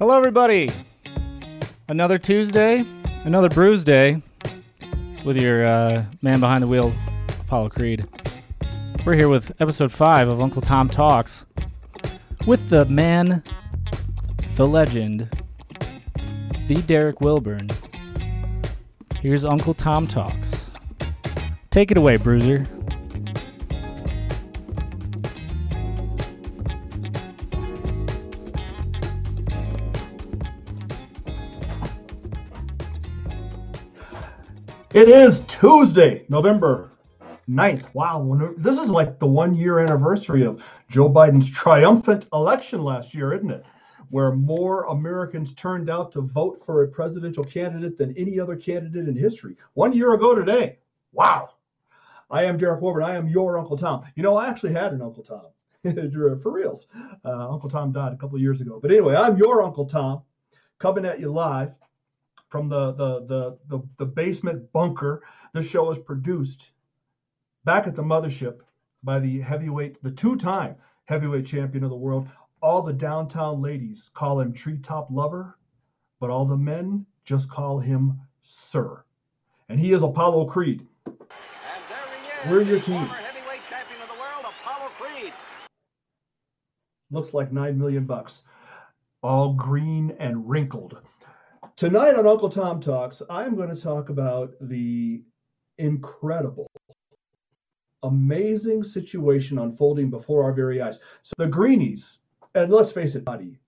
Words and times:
Hello, 0.00 0.16
everybody. 0.16 0.66
Another 1.88 2.16
Tuesday, 2.16 2.86
another 3.24 3.50
bruise 3.50 3.84
day 3.84 4.22
with 5.26 5.38
your 5.38 5.66
uh, 5.66 6.06
man 6.22 6.40
behind 6.40 6.62
the 6.62 6.66
wheel, 6.66 6.90
Apollo 7.40 7.68
Creed. 7.68 8.08
We're 9.04 9.12
here 9.12 9.28
with 9.28 9.52
episode 9.60 9.92
five 9.92 10.26
of 10.26 10.40
Uncle 10.40 10.62
Tom 10.62 10.88
Talks 10.88 11.44
with 12.46 12.70
the 12.70 12.86
man, 12.86 13.42
the 14.54 14.66
legend, 14.66 15.28
the 16.66 16.76
Derek 16.86 17.20
Wilburn. 17.20 17.68
Here's 19.20 19.44
Uncle 19.44 19.74
Tom 19.74 20.06
Talks. 20.06 20.64
Take 21.68 21.90
it 21.90 21.98
away, 21.98 22.16
Bruiser. 22.16 22.64
It 34.92 35.08
is 35.08 35.38
Tuesday, 35.46 36.26
November 36.28 36.90
9th. 37.48 37.94
Wow, 37.94 38.52
this 38.56 38.76
is 38.76 38.90
like 38.90 39.20
the 39.20 39.26
one 39.26 39.54
year 39.54 39.78
anniversary 39.78 40.42
of 40.44 40.64
Joe 40.88 41.08
Biden's 41.08 41.48
triumphant 41.48 42.26
election 42.32 42.82
last 42.82 43.14
year, 43.14 43.32
isn't 43.32 43.52
it? 43.52 43.64
Where 44.08 44.32
more 44.32 44.86
Americans 44.86 45.54
turned 45.54 45.90
out 45.90 46.10
to 46.10 46.22
vote 46.22 46.60
for 46.66 46.82
a 46.82 46.88
presidential 46.88 47.44
candidate 47.44 47.98
than 47.98 48.16
any 48.16 48.40
other 48.40 48.56
candidate 48.56 49.06
in 49.06 49.14
history. 49.14 49.56
One 49.74 49.92
year 49.92 50.14
ago 50.14 50.34
today. 50.34 50.78
Wow. 51.12 51.50
I 52.28 52.42
am 52.42 52.58
Derek 52.58 52.80
Wilburn. 52.80 53.04
I 53.04 53.14
am 53.14 53.28
your 53.28 53.60
Uncle 53.60 53.76
Tom. 53.76 54.02
You 54.16 54.24
know, 54.24 54.36
I 54.36 54.48
actually 54.48 54.72
had 54.72 54.92
an 54.92 55.02
Uncle 55.02 55.22
Tom. 55.22 55.46
For 56.42 56.50
reals. 56.50 56.88
Uh, 57.24 57.48
Uncle 57.48 57.70
Tom 57.70 57.92
died 57.92 58.12
a 58.12 58.16
couple 58.16 58.40
years 58.40 58.60
ago. 58.60 58.80
But 58.82 58.90
anyway, 58.90 59.14
I'm 59.14 59.36
your 59.36 59.62
Uncle 59.62 59.86
Tom 59.86 60.22
coming 60.80 61.04
at 61.04 61.20
you 61.20 61.30
live 61.30 61.76
from 62.50 62.68
the, 62.68 62.92
the 62.92 63.24
the 63.26 63.58
the 63.68 63.88
the 63.96 64.06
basement 64.06 64.72
bunker. 64.72 65.22
The 65.54 65.62
show 65.62 65.90
is 65.90 65.98
produced 65.98 66.72
back 67.64 67.86
at 67.86 67.94
the 67.94 68.02
mothership 68.02 68.60
by 69.02 69.18
the 69.18 69.40
heavyweight, 69.40 70.02
the 70.02 70.10
two-time 70.10 70.76
heavyweight 71.06 71.46
champion 71.46 71.84
of 71.84 71.90
the 71.90 71.96
world. 71.96 72.28
All 72.62 72.82
the 72.82 72.92
downtown 72.92 73.62
ladies 73.62 74.10
call 74.12 74.40
him 74.40 74.52
Treetop 74.52 75.08
Lover, 75.10 75.56
but 76.20 76.28
all 76.30 76.44
the 76.44 76.56
men 76.56 77.06
just 77.24 77.48
call 77.48 77.78
him 77.78 78.20
Sir. 78.42 79.02
And 79.68 79.80
he 79.80 79.92
is 79.92 80.02
Apollo 80.02 80.46
Creed. 80.46 80.86
And 81.06 81.16
there 81.88 81.98
he 82.44 82.48
is, 82.48 82.50
We're 82.50 82.62
your 82.62 82.80
team. 82.80 83.06
Heavyweight 83.06 83.60
champion 83.68 84.02
of 84.02 84.08
the 84.08 84.14
world, 84.14 84.44
Apollo 84.44 84.90
Creed. 84.98 85.32
Looks 87.10 87.32
like 87.32 87.52
nine 87.52 87.78
million 87.78 88.04
bucks, 88.04 88.42
all 89.22 89.54
green 89.54 90.14
and 90.18 90.48
wrinkled. 90.48 91.00
Tonight 91.80 92.14
on 92.14 92.26
Uncle 92.26 92.50
Tom 92.50 92.78
Talks, 92.78 93.22
I'm 93.30 93.56
going 93.56 93.74
to 93.74 93.82
talk 93.82 94.10
about 94.10 94.52
the 94.60 95.22
incredible, 95.78 96.70
amazing 98.02 98.84
situation 98.84 99.58
unfolding 99.58 100.10
before 100.10 100.44
our 100.44 100.52
very 100.52 100.82
eyes. 100.82 101.00
So 101.22 101.32
the 101.38 101.46
Greenies, 101.46 102.18
and 102.54 102.70
let's 102.70 102.92
face 102.92 103.14
it, 103.14 103.24
buddy, 103.24 103.58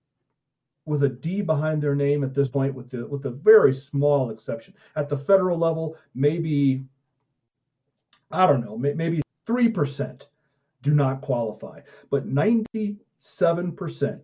with 0.85 1.01
a 1.01 1.09
D 1.09 1.41
behind 1.41 1.81
their 1.81 1.95
name 1.95 2.23
at 2.23 2.35
this 2.35 2.49
point, 2.49 2.75
with 2.75 2.91
the 2.91 3.07
with 3.07 3.25
a 3.25 3.31
very 3.31 3.73
small 3.73 4.29
exception. 4.29 4.75
At 4.95 5.09
the 5.09 5.17
federal 5.17 5.57
level, 5.57 5.97
maybe 6.13 6.85
I 8.29 8.45
don't 8.45 8.63
know, 8.63 8.77
maybe 8.77 9.23
three 9.43 9.69
percent 9.69 10.27
do 10.83 10.93
not 10.93 11.21
qualify, 11.21 11.79
but 12.11 12.29
97%, 12.29 14.21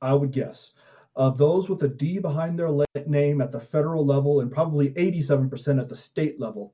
I 0.00 0.14
would 0.14 0.30
guess, 0.30 0.74
of 1.14 1.36
those 1.36 1.68
with 1.68 1.82
a 1.82 1.88
D 1.88 2.18
behind 2.18 2.58
their 2.58 2.70
name 3.06 3.40
at 3.40 3.52
the 3.52 3.60
federal 3.60 4.04
level 4.04 4.40
and 4.40 4.50
probably 4.50 4.90
87% 4.90 5.80
at 5.80 5.88
the 5.88 5.94
state 5.94 6.40
level 6.40 6.72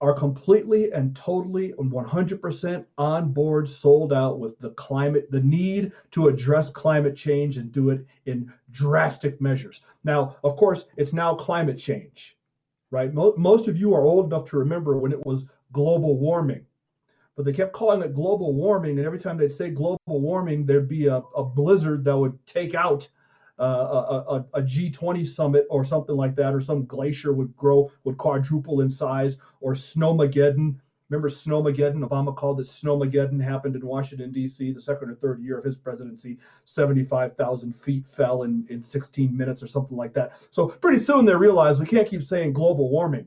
are 0.00 0.14
completely 0.14 0.92
and 0.92 1.14
totally 1.14 1.72
and 1.78 1.90
100% 1.90 2.84
on 2.98 3.32
board, 3.32 3.68
sold 3.68 4.12
out 4.12 4.38
with 4.38 4.58
the 4.60 4.70
climate, 4.70 5.30
the 5.30 5.40
need 5.40 5.92
to 6.12 6.28
address 6.28 6.70
climate 6.70 7.16
change 7.16 7.56
and 7.56 7.72
do 7.72 7.90
it 7.90 8.04
in 8.26 8.52
drastic 8.70 9.40
measures. 9.40 9.80
Now, 10.04 10.36
of 10.44 10.56
course, 10.56 10.86
it's 10.96 11.12
now 11.12 11.34
climate 11.34 11.78
change, 11.78 12.36
right? 12.90 13.12
Most 13.12 13.66
of 13.66 13.76
you 13.76 13.94
are 13.94 14.02
old 14.02 14.26
enough 14.26 14.48
to 14.50 14.58
remember 14.58 14.96
when 14.98 15.12
it 15.12 15.26
was 15.26 15.46
global 15.72 16.16
warming 16.18 16.64
but 17.38 17.44
they 17.44 17.52
kept 17.52 17.72
calling 17.72 18.02
it 18.02 18.16
global 18.16 18.52
warming. 18.52 18.98
And 18.98 19.06
every 19.06 19.20
time 19.20 19.36
they'd 19.36 19.52
say 19.52 19.70
global 19.70 20.00
warming, 20.06 20.66
there'd 20.66 20.88
be 20.88 21.06
a, 21.06 21.18
a 21.36 21.44
blizzard 21.44 22.02
that 22.02 22.18
would 22.18 22.36
take 22.46 22.74
out 22.74 23.08
uh, 23.58 24.22
a, 24.28 24.34
a, 24.34 24.46
a 24.54 24.62
G20 24.62 25.26
summit 25.26 25.66
or 25.70 25.84
something 25.84 26.16
like 26.16 26.36
that, 26.36 26.54
or 26.54 26.60
some 26.60 26.86
glacier 26.86 27.32
would 27.32 27.56
grow, 27.56 27.90
would 28.04 28.16
quadruple 28.16 28.80
in 28.80 28.90
size, 28.90 29.36
or 29.60 29.74
Snowmageddon. 29.74 30.76
Remember 31.10 31.28
Snowmageddon? 31.28 32.06
Obama 32.06 32.36
called 32.36 32.60
it 32.60 32.66
Snowmageddon. 32.66 33.42
Happened 33.42 33.76
in 33.76 33.86
Washington, 33.86 34.30
D.C., 34.30 34.72
the 34.72 34.80
second 34.80 35.08
or 35.10 35.14
third 35.14 35.40
year 35.40 35.58
of 35.58 35.64
his 35.64 35.76
presidency. 35.76 36.38
75,000 36.64 37.74
feet 37.74 38.06
fell 38.06 38.42
in, 38.42 38.66
in 38.68 38.82
16 38.82 39.34
minutes 39.34 39.62
or 39.62 39.66
something 39.66 39.96
like 39.96 40.12
that. 40.12 40.32
So 40.50 40.66
pretty 40.68 40.98
soon 40.98 41.24
they 41.24 41.34
realized 41.34 41.80
we 41.80 41.86
can't 41.86 42.08
keep 42.08 42.22
saying 42.22 42.52
global 42.52 42.90
warming 42.90 43.26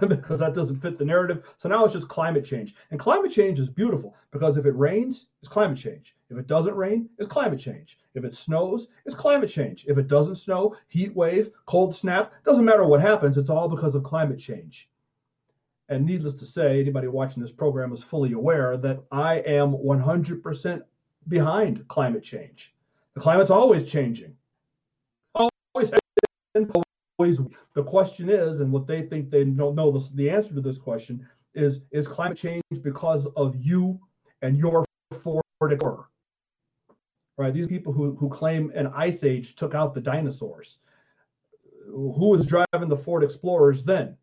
because 0.08 0.40
that 0.40 0.54
doesn't 0.54 0.76
fit 0.76 0.98
the 0.98 1.04
narrative. 1.06 1.54
So 1.56 1.70
now 1.70 1.84
it's 1.84 1.94
just 1.94 2.08
climate 2.08 2.44
change. 2.44 2.74
And 2.90 3.00
climate 3.00 3.32
change 3.32 3.58
is 3.58 3.70
beautiful 3.70 4.14
because 4.30 4.58
if 4.58 4.66
it 4.66 4.76
rains, 4.76 5.28
it's 5.40 5.48
climate 5.48 5.78
change. 5.78 6.14
If 6.30 6.36
it 6.36 6.46
doesn't 6.46 6.76
rain, 6.76 7.08
it's 7.18 7.28
climate 7.28 7.58
change. 7.58 7.98
If 8.14 8.24
it 8.24 8.34
snows, 8.34 8.88
it's 9.06 9.14
climate 9.14 9.48
change. 9.48 9.86
If 9.88 9.96
it 9.96 10.08
doesn't 10.08 10.34
snow, 10.36 10.76
heat 10.88 11.14
wave, 11.14 11.50
cold 11.64 11.94
snap, 11.94 12.32
doesn't 12.44 12.64
matter 12.64 12.84
what 12.84 13.00
happens, 13.00 13.38
it's 13.38 13.50
all 13.50 13.68
because 13.68 13.94
of 13.94 14.02
climate 14.04 14.38
change. 14.38 14.90
And 15.88 16.04
needless 16.04 16.34
to 16.34 16.46
say, 16.46 16.80
anybody 16.80 17.08
watching 17.08 17.42
this 17.42 17.52
program 17.52 17.92
is 17.92 18.02
fully 18.02 18.32
aware 18.32 18.76
that 18.76 19.00
I 19.10 19.36
am 19.38 19.72
100% 19.72 20.82
behind 21.28 21.88
climate 21.88 22.22
change. 22.22 22.74
The 23.14 23.20
climate's 23.20 23.50
always 23.50 23.86
changing. 23.86 24.36
Always 25.34 25.92
always 27.18 27.40
the 27.74 27.82
question 27.82 28.30
is, 28.30 28.60
and 28.60 28.72
what 28.72 28.86
they 28.86 29.02
think 29.02 29.30
they 29.30 29.44
don't 29.44 29.74
know 29.74 29.90
the, 29.90 30.08
the 30.14 30.30
answer 30.30 30.54
to 30.54 30.60
this 30.60 30.78
question 30.78 31.26
is: 31.54 31.80
Is 31.90 32.06
climate 32.06 32.38
change 32.38 32.62
because 32.82 33.26
of 33.36 33.56
you 33.56 33.98
and 34.42 34.56
your 34.56 34.84
Ford 35.20 35.42
Explorer? 35.62 36.08
Right? 37.38 37.54
These 37.54 37.68
people 37.68 37.92
who 37.92 38.16
who 38.16 38.28
claim 38.28 38.72
an 38.74 38.88
ice 38.88 39.22
age 39.22 39.54
took 39.54 39.74
out 39.74 39.94
the 39.94 40.00
dinosaurs. 40.00 40.78
Who 41.86 42.28
was 42.28 42.44
driving 42.44 42.88
the 42.88 42.96
Ford 42.96 43.22
Explorers 43.22 43.84
then? 43.84 44.16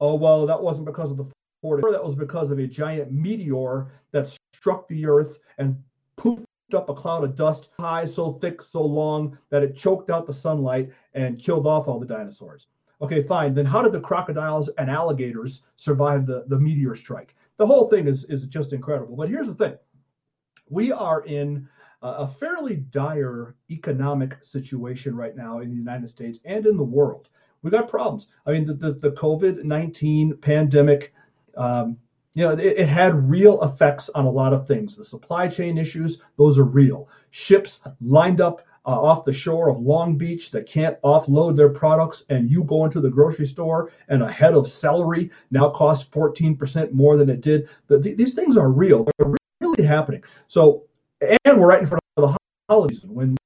Oh 0.00 0.14
well, 0.14 0.46
that 0.46 0.62
wasn't 0.62 0.86
because 0.86 1.10
of 1.10 1.16
the 1.16 1.26
Ford. 1.60 1.80
Explorer, 1.80 1.92
That 1.92 2.04
was 2.04 2.14
because 2.14 2.50
of 2.52 2.60
a 2.60 2.66
giant 2.66 3.12
meteor 3.12 3.88
that 4.12 4.34
struck 4.54 4.86
the 4.88 5.04
Earth 5.06 5.40
and 5.58 5.76
poofed 6.16 6.44
up 6.74 6.88
a 6.88 6.94
cloud 6.94 7.24
of 7.24 7.34
dust 7.34 7.70
high, 7.80 8.04
so 8.04 8.32
thick, 8.32 8.62
so 8.62 8.82
long 8.82 9.36
that 9.50 9.62
it 9.62 9.76
choked 9.76 10.08
out 10.08 10.26
the 10.26 10.32
sunlight 10.32 10.92
and 11.14 11.42
killed 11.42 11.66
off 11.66 11.88
all 11.88 11.98
the 11.98 12.06
dinosaurs. 12.06 12.68
Okay, 13.00 13.22
fine. 13.22 13.54
Then 13.54 13.66
how 13.66 13.82
did 13.82 13.92
the 13.92 14.00
crocodiles 14.00 14.68
and 14.78 14.90
alligators 14.90 15.62
survive 15.76 16.26
the, 16.26 16.44
the 16.48 16.58
meteor 16.58 16.94
strike? 16.94 17.34
The 17.56 17.66
whole 17.66 17.88
thing 17.88 18.06
is, 18.06 18.24
is 18.24 18.46
just 18.46 18.72
incredible. 18.72 19.16
But 19.16 19.28
here's 19.28 19.46
the 19.46 19.54
thing 19.54 19.76
we 20.70 20.92
are 20.92 21.24
in 21.24 21.68
a 22.02 22.28
fairly 22.28 22.76
dire 22.76 23.54
economic 23.70 24.36
situation 24.42 25.16
right 25.16 25.36
now 25.36 25.58
in 25.60 25.68
the 25.70 25.76
United 25.76 26.08
States 26.08 26.38
and 26.44 26.66
in 26.66 26.76
the 26.76 26.82
world. 26.82 27.28
We 27.62 27.70
got 27.70 27.88
problems. 27.88 28.28
I 28.46 28.52
mean, 28.52 28.66
the, 28.66 28.74
the, 28.74 28.92
the 28.92 29.10
COVID 29.12 29.64
19 29.64 30.36
pandemic, 30.36 31.12
um, 31.56 31.96
you 32.34 32.44
know, 32.44 32.52
it, 32.52 32.60
it 32.60 32.88
had 32.88 33.28
real 33.28 33.62
effects 33.64 34.08
on 34.10 34.26
a 34.26 34.30
lot 34.30 34.52
of 34.52 34.66
things. 34.66 34.94
The 34.94 35.04
supply 35.04 35.48
chain 35.48 35.76
issues, 35.76 36.22
those 36.36 36.56
are 36.58 36.64
real. 36.64 37.08
Ships 37.30 37.80
lined 38.00 38.40
up 38.40 38.62
uh, 38.86 38.90
off 38.90 39.24
the 39.24 39.32
shore 39.32 39.68
of 39.68 39.80
Long 39.80 40.16
Beach 40.16 40.52
that 40.52 40.66
can't 40.66 41.00
offload 41.02 41.56
their 41.56 41.68
products, 41.68 42.24
and 42.30 42.48
you 42.50 42.64
go 42.64 42.84
into 42.84 43.00
the 43.00 43.10
grocery 43.10 43.44
store 43.44 43.90
and 44.08 44.22
a 44.22 44.30
head 44.30 44.54
of 44.54 44.68
celery 44.68 45.30
now 45.50 45.68
costs 45.68 46.08
14% 46.08 46.92
more 46.92 47.16
than 47.16 47.28
it 47.28 47.40
did. 47.40 47.68
The, 47.88 47.98
the- 47.98 48.14
these 48.14 48.34
things 48.34 48.56
are 48.56 48.70
real. 48.70 49.06
They're 49.18 49.34
really 49.60 49.84
happening. 49.84 50.22
So, 50.46 50.84
and 51.20 51.58
we're 51.60 51.66
right 51.66 51.80
in 51.80 51.86
front 51.86 52.02
of 52.16 52.30
the 52.30 52.36
holidays 52.68 53.04
when 53.04 53.36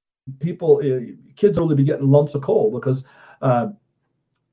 people, 0.41 0.81
uh, 0.85 1.13
kids 1.37 1.59
are 1.59 1.75
be 1.75 1.85
getting 1.85 2.11
lumps 2.11 2.35
of 2.35 2.43
coal 2.43 2.71
because 2.71 3.05
uh, 3.41 3.69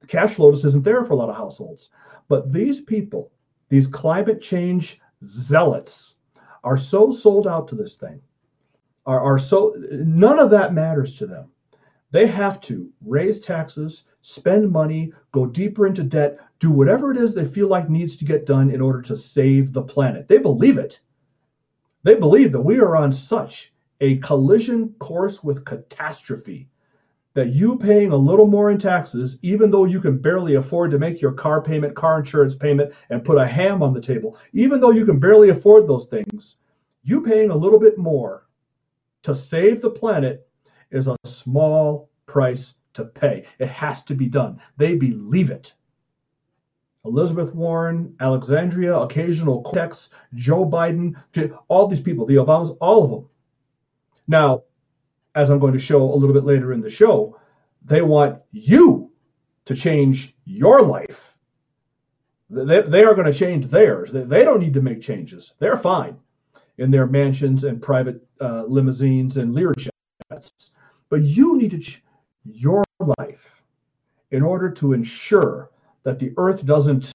cash 0.08 0.34
flow 0.34 0.52
just 0.52 0.66
isn't 0.66 0.84
there 0.84 1.04
for 1.04 1.14
a 1.14 1.16
lot 1.16 1.30
of 1.30 1.36
households. 1.36 1.90
But 2.28 2.52
these 2.52 2.82
people, 2.82 3.32
these 3.70 3.88
climate 3.88 4.42
change 4.42 5.00
zealots, 5.26 6.16
are 6.64 6.78
so 6.78 7.12
sold 7.12 7.48
out 7.48 7.70
to 7.70 7.76
this 7.76 7.96
thing, 7.96 8.22
are, 9.06 9.20
are 9.20 9.40
so 9.40 9.76
none 9.92 10.40
of 10.40 10.50
that 10.52 10.74
matters 10.74 11.16
to 11.16 11.26
them. 11.26 11.50
They 12.12 12.28
have 12.28 12.60
to 12.62 12.90
raise 13.06 13.40
taxes, 13.40 14.04
spend 14.22 14.72
money, 14.72 15.14
go 15.32 15.46
deeper 15.46 15.86
into 15.86 16.04
debt, 16.04 16.40
do 16.60 16.72
whatever 16.72 17.12
it 17.12 17.18
is 17.18 17.34
they 17.34 17.46
feel 17.46 17.68
like 17.68 17.90
needs 17.90 18.18
to 18.18 18.26
get 18.26 18.46
done 18.46 18.70
in 18.72 18.82
order 18.82 19.02
to 19.04 19.16
save 19.16 19.72
the 19.72 19.84
planet. 19.84 20.28
They 20.28 20.40
believe 20.40 20.78
it. 20.78 21.00
They 22.04 22.16
believe 22.16 22.52
that 22.54 22.62
we 22.62 22.80
are 22.80 22.96
on 22.96 23.12
such 23.12 23.74
a 24.00 24.18
collision 24.18 24.94
course 25.00 25.44
with 25.44 25.66
catastrophe 25.66 26.70
that 27.34 27.50
you 27.50 27.78
paying 27.78 28.12
a 28.12 28.18
little 28.18 28.48
more 28.48 28.72
in 28.72 28.78
taxes, 28.78 29.38
even 29.42 29.70
though 29.70 29.86
you 29.86 30.00
can 30.00 30.18
barely 30.18 30.56
afford 30.56 30.92
to 30.92 31.00
make 31.00 31.22
your 31.22 31.34
car 31.34 31.62
payment, 31.62 31.96
car 31.96 32.20
insurance 32.20 32.56
payment, 32.56 32.94
and 33.10 33.24
put 33.24 33.38
a 33.38 33.46
ham 33.46 33.84
on 33.84 33.94
the 33.94 34.02
table, 34.02 34.38
even 34.54 34.80
though 34.80 34.92
you 34.92 35.06
can 35.06 35.20
barely 35.20 35.50
afford 35.50 35.88
those 35.88 36.08
things, 36.08 36.58
you 37.04 37.22
paying 37.22 37.50
a 37.50 37.58
little 37.58 37.80
bit 37.80 37.98
more 37.98 38.48
to 39.24 39.36
save 39.36 39.82
the 39.82 39.90
planet 39.90 40.48
is 40.92 41.08
a 41.08 41.16
small 41.26 42.10
price 42.26 42.76
to 42.94 43.06
pay. 43.06 43.46
It 43.60 43.68
has 43.68 44.04
to 44.06 44.16
be 44.16 44.28
done. 44.28 44.60
They 44.78 44.96
believe 44.96 45.52
it. 45.52 45.74
Elizabeth 47.06 47.56
Warren, 47.56 48.16
Alexandria, 48.20 48.98
occasional 48.98 49.62
Cortex, 49.62 50.10
Joe 50.34 50.66
Biden, 50.66 51.16
all 51.68 51.88
these 51.88 52.02
people, 52.02 52.26
the 52.26 52.36
Obamas, 52.36 52.76
all 52.82 53.04
of 53.04 53.12
them. 53.12 53.30
Now, 54.28 54.64
as 55.34 55.50
I'm 55.50 55.60
going 55.60 55.74
to 55.74 55.80
show 55.80 56.02
a 56.02 56.16
little 56.16 56.34
bit 56.34 56.44
later 56.44 56.74
in 56.74 56.82
the 56.82 56.90
show, 56.90 57.40
they 57.84 58.02
want 58.02 58.42
you 58.52 59.12
to 59.66 59.76
change 59.76 60.36
your 60.46 60.82
life. 60.82 61.38
They, 62.50 62.82
they 62.82 63.04
are 63.04 63.14
going 63.14 63.32
to 63.32 63.38
change 63.38 63.68
theirs. 63.68 64.12
They, 64.12 64.24
they 64.24 64.44
don't 64.44 64.60
need 64.60 64.74
to 64.74 64.82
make 64.82 65.02
changes. 65.02 65.54
They're 65.60 65.78
fine 65.78 66.18
in 66.78 66.92
their 66.92 67.08
mansions 67.08 67.64
and 67.64 67.82
private 67.82 68.26
uh, 68.42 68.64
limousines 68.68 69.38
and 69.38 69.54
Lear 69.54 69.74
jets. 69.74 70.72
But 71.10 71.22
you 71.22 71.58
need 71.58 71.72
to 71.72 71.80
change 71.80 72.04
your 72.46 72.84
life 73.00 73.62
in 74.32 74.42
order 74.42 74.70
to 74.72 74.94
ensure 74.94 75.70
that 76.10 76.18
the 76.18 76.34
earth 76.38 76.66
doesn't. 76.66 77.12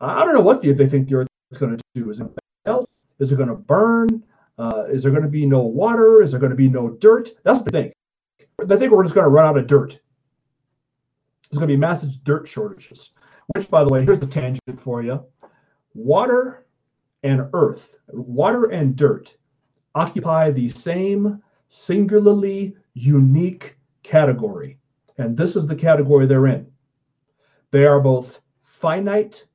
I 0.00 0.22
don't 0.24 0.34
know 0.34 0.42
what 0.42 0.60
they 0.60 0.74
think 0.86 1.08
the 1.08 1.14
earth 1.14 1.28
is 1.50 1.56
going 1.56 1.76
to 1.76 1.82
do. 1.94 2.10
Is 2.10 2.20
it 2.20 2.28
melt? 2.66 2.90
Is 3.18 3.32
it 3.32 3.36
going 3.36 3.48
to 3.48 3.54
burn? 3.54 4.22
Uh, 4.58 4.84
is 4.90 5.02
there 5.02 5.12
going 5.12 5.22
to 5.22 5.30
be 5.30 5.46
no 5.46 5.60
water? 5.60 6.20
Is 6.22 6.30
there 6.30 6.40
going 6.40 6.50
to 6.50 6.56
be 6.56 6.68
no 6.68 6.90
dirt? 6.90 7.30
That's 7.42 7.62
the 7.62 7.70
thing. 7.70 7.92
They 8.62 8.76
think 8.76 8.92
we're 8.92 9.02
just 9.02 9.14
going 9.14 9.24
to 9.24 9.30
run 9.30 9.46
out 9.46 9.56
of 9.56 9.66
dirt. 9.66 9.98
There's 11.50 11.58
going 11.58 11.68
to 11.68 11.74
be 11.74 11.78
massive 11.78 12.22
dirt 12.22 12.46
shortages. 12.46 13.12
Which, 13.54 13.70
by 13.70 13.82
the 13.82 13.90
way, 13.90 14.04
here's 14.04 14.20
the 14.20 14.26
tangent 14.26 14.78
for 14.78 15.02
you: 15.02 15.24
water 15.94 16.66
and 17.22 17.48
earth, 17.54 17.96
water 18.08 18.66
and 18.66 18.94
dirt, 18.94 19.34
occupy 19.94 20.50
the 20.50 20.68
same 20.68 21.42
singularly 21.68 22.76
unique 22.92 23.78
category, 24.02 24.78
and 25.16 25.34
this 25.34 25.56
is 25.56 25.66
the 25.66 25.74
category 25.74 26.26
they're 26.26 26.46
in. 26.46 26.71
They 27.72 27.86
are 27.86 28.00
both 28.00 28.40
finite 28.64 29.46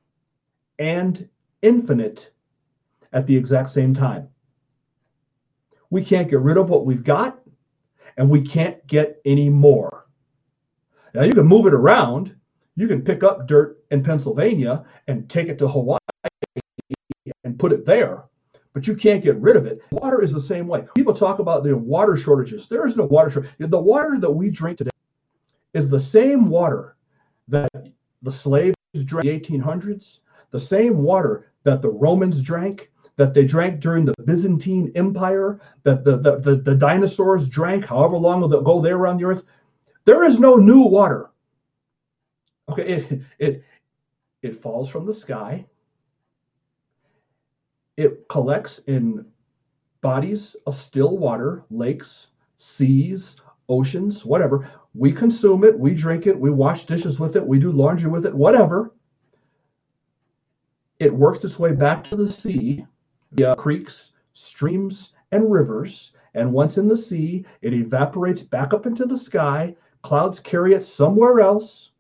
and 0.80 1.30
infinite 1.62 2.32
at 3.14 3.28
the 3.28 3.38
exact 3.38 3.70
same 3.70 3.94
time. 3.94 4.28
We 5.92 6.04
can't 6.04 6.30
get 6.30 6.40
rid 6.40 6.58
of 6.58 6.70
what 6.70 6.86
we've 6.86 7.04
got, 7.04 7.40
and 8.18 8.30
we 8.30 8.42
can't 8.42 8.86
get 8.88 9.22
any 9.24 9.50
more. 9.50 10.08
Now, 11.14 11.24
you 11.24 11.34
can 11.34 11.46
move 11.46 11.68
it 11.68 11.74
around. 11.74 12.36
You 12.76 12.88
can 12.88 13.04
pick 13.04 13.24
up 13.24 13.48
dirt 13.48 13.78
in 13.92 14.04
Pennsylvania 14.04 14.84
and 15.08 15.30
take 15.30 15.48
it 15.48 15.60
to 15.60 15.68
Hawaii 15.68 16.00
and 17.44 17.58
put 17.58 17.72
it 17.72 17.86
there, 17.86 18.26
but 18.74 18.88
you 18.88 18.96
can't 18.96 19.24
get 19.24 19.38
rid 19.38 19.56
of 19.56 19.68
it. 19.68 19.80
Water 19.92 20.24
is 20.24 20.34
the 20.34 20.42
same 20.42 20.68
way. 20.68 20.86
People 20.96 21.14
talk 21.14 21.38
about 21.38 21.64
the 21.64 21.78
water 21.78 22.18
shortages. 22.18 22.68
There 22.68 22.86
is 22.86 22.98
no 22.98 23.06
water 23.06 23.30
shortage. 23.30 23.52
The 23.60 23.80
water 23.80 24.18
that 24.20 24.32
we 24.32 24.50
drink 24.50 24.80
today 24.80 24.90
is 25.74 25.88
the 25.88 26.00
same 26.00 26.50
water 26.50 26.98
that 27.48 27.70
the 28.22 28.32
slaves 28.32 28.76
drank 29.06 29.26
in 29.26 29.42
the 29.42 29.60
1800s, 29.60 30.20
the 30.52 30.60
same 30.60 30.98
water 30.98 31.52
that 31.64 31.82
the 31.82 31.90
Romans 31.90 32.42
drank, 32.42 32.92
that 33.18 33.34
they 33.34 33.46
drank 33.46 33.80
during 33.80 34.06
the 34.06 34.14
Byzantine 34.26 34.92
Empire, 34.96 35.60
that 35.84 36.04
the, 36.04 36.18
the, 36.18 36.38
the, 36.40 36.56
the 36.56 36.76
dinosaurs 36.76 37.48
drank 37.48 37.86
however 37.86 38.18
long 38.18 38.44
ago 38.44 38.82
they 38.82 38.94
were 38.94 39.08
on 39.08 39.18
the 39.18 39.26
earth. 39.26 39.44
There 40.06 40.24
is 40.24 40.40
no 40.40 40.56
new 40.56 40.84
water. 40.84 41.30
Okay, 42.70 42.88
it, 42.88 43.22
it, 43.40 43.64
it 44.42 44.56
falls 44.56 44.90
from 44.90 45.06
the 45.06 45.14
sky. 45.14 45.66
It 47.96 48.28
collects 48.30 48.80
in 48.88 49.26
bodies 50.02 50.56
of 50.66 50.76
still 50.76 51.18
water, 51.18 51.64
lakes, 51.72 52.28
seas, 52.58 53.38
oceans, 53.70 54.26
whatever. 54.26 54.70
We 54.94 55.12
consume 55.12 55.64
it, 55.64 55.78
we 55.78 55.94
drink 55.94 56.28
it, 56.28 56.40
we 56.40 56.50
wash 56.50 56.86
dishes 56.86 57.20
with 57.20 57.36
it, 57.36 57.46
we 57.46 57.60
do 57.60 57.72
laundry 57.72 58.10
with 58.10 58.26
it, 58.26 58.34
whatever. 58.34 58.94
It 61.00 61.14
works 61.14 61.44
its 61.44 61.60
way 61.60 61.74
back 61.74 62.04
to 62.06 62.16
the 62.16 62.28
sea 62.28 62.86
via 63.32 63.56
creeks, 63.56 64.14
streams, 64.34 65.14
and 65.32 65.52
rivers. 65.52 66.12
And 66.34 66.54
once 66.54 66.78
in 66.78 66.88
the 66.88 66.98
sea, 66.98 67.46
it 67.62 67.74
evaporates 67.74 68.42
back 68.42 68.74
up 68.74 68.86
into 68.86 69.06
the 69.06 69.18
sky. 69.18 69.76
Clouds 70.02 70.40
carry 70.40 70.74
it 70.74 70.84
somewhere 70.84 71.42
else 71.42 71.92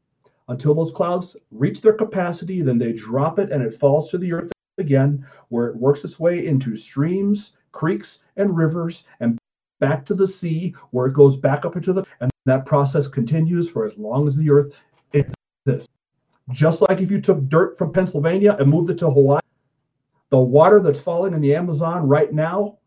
until 0.47 0.73
those 0.73 0.91
clouds 0.91 1.35
reach 1.51 1.81
their 1.81 1.93
capacity. 1.93 2.61
Then 2.61 2.77
they 2.77 2.93
drop 2.93 3.39
it 3.39 3.51
and 3.51 3.61
it 3.61 3.73
falls 3.73 4.09
to 4.09 4.17
the 4.17 4.33
earth 4.33 4.51
again, 4.77 5.25
where 5.49 5.67
it 5.67 5.75
works 5.75 6.03
its 6.03 6.19
way 6.19 6.45
into 6.45 6.75
streams, 6.75 7.53
creeks, 7.71 8.19
and 8.35 8.55
rivers, 8.55 9.05
and 9.19 9.36
back 9.79 10.05
to 10.05 10.13
the 10.13 10.27
sea, 10.27 10.75
where 10.91 11.07
it 11.07 11.13
goes 11.13 11.35
back 11.35 11.65
up 11.65 11.75
into 11.75 11.93
the. 11.93 12.03
And 12.19 12.31
that 12.45 12.65
process 12.65 13.07
continues 13.07 13.69
for 13.69 13.85
as 13.85 13.97
long 13.97 14.27
as 14.27 14.35
the 14.35 14.49
earth 14.49 14.73
exists. 15.13 15.87
Just 16.51 16.81
like 16.81 17.01
if 17.01 17.11
you 17.11 17.19
took 17.19 17.47
dirt 17.49 17.77
from 17.77 17.91
Pennsylvania 17.91 18.55
and 18.59 18.69
moved 18.69 18.89
it 18.89 18.97
to 18.99 19.09
Hawaii, 19.09 19.41
the 20.29 20.39
water 20.39 20.79
that's 20.79 20.99
falling 20.99 21.33
in 21.33 21.41
the 21.41 21.55
Amazon 21.55 22.07
right 22.07 22.31
now 22.33 22.77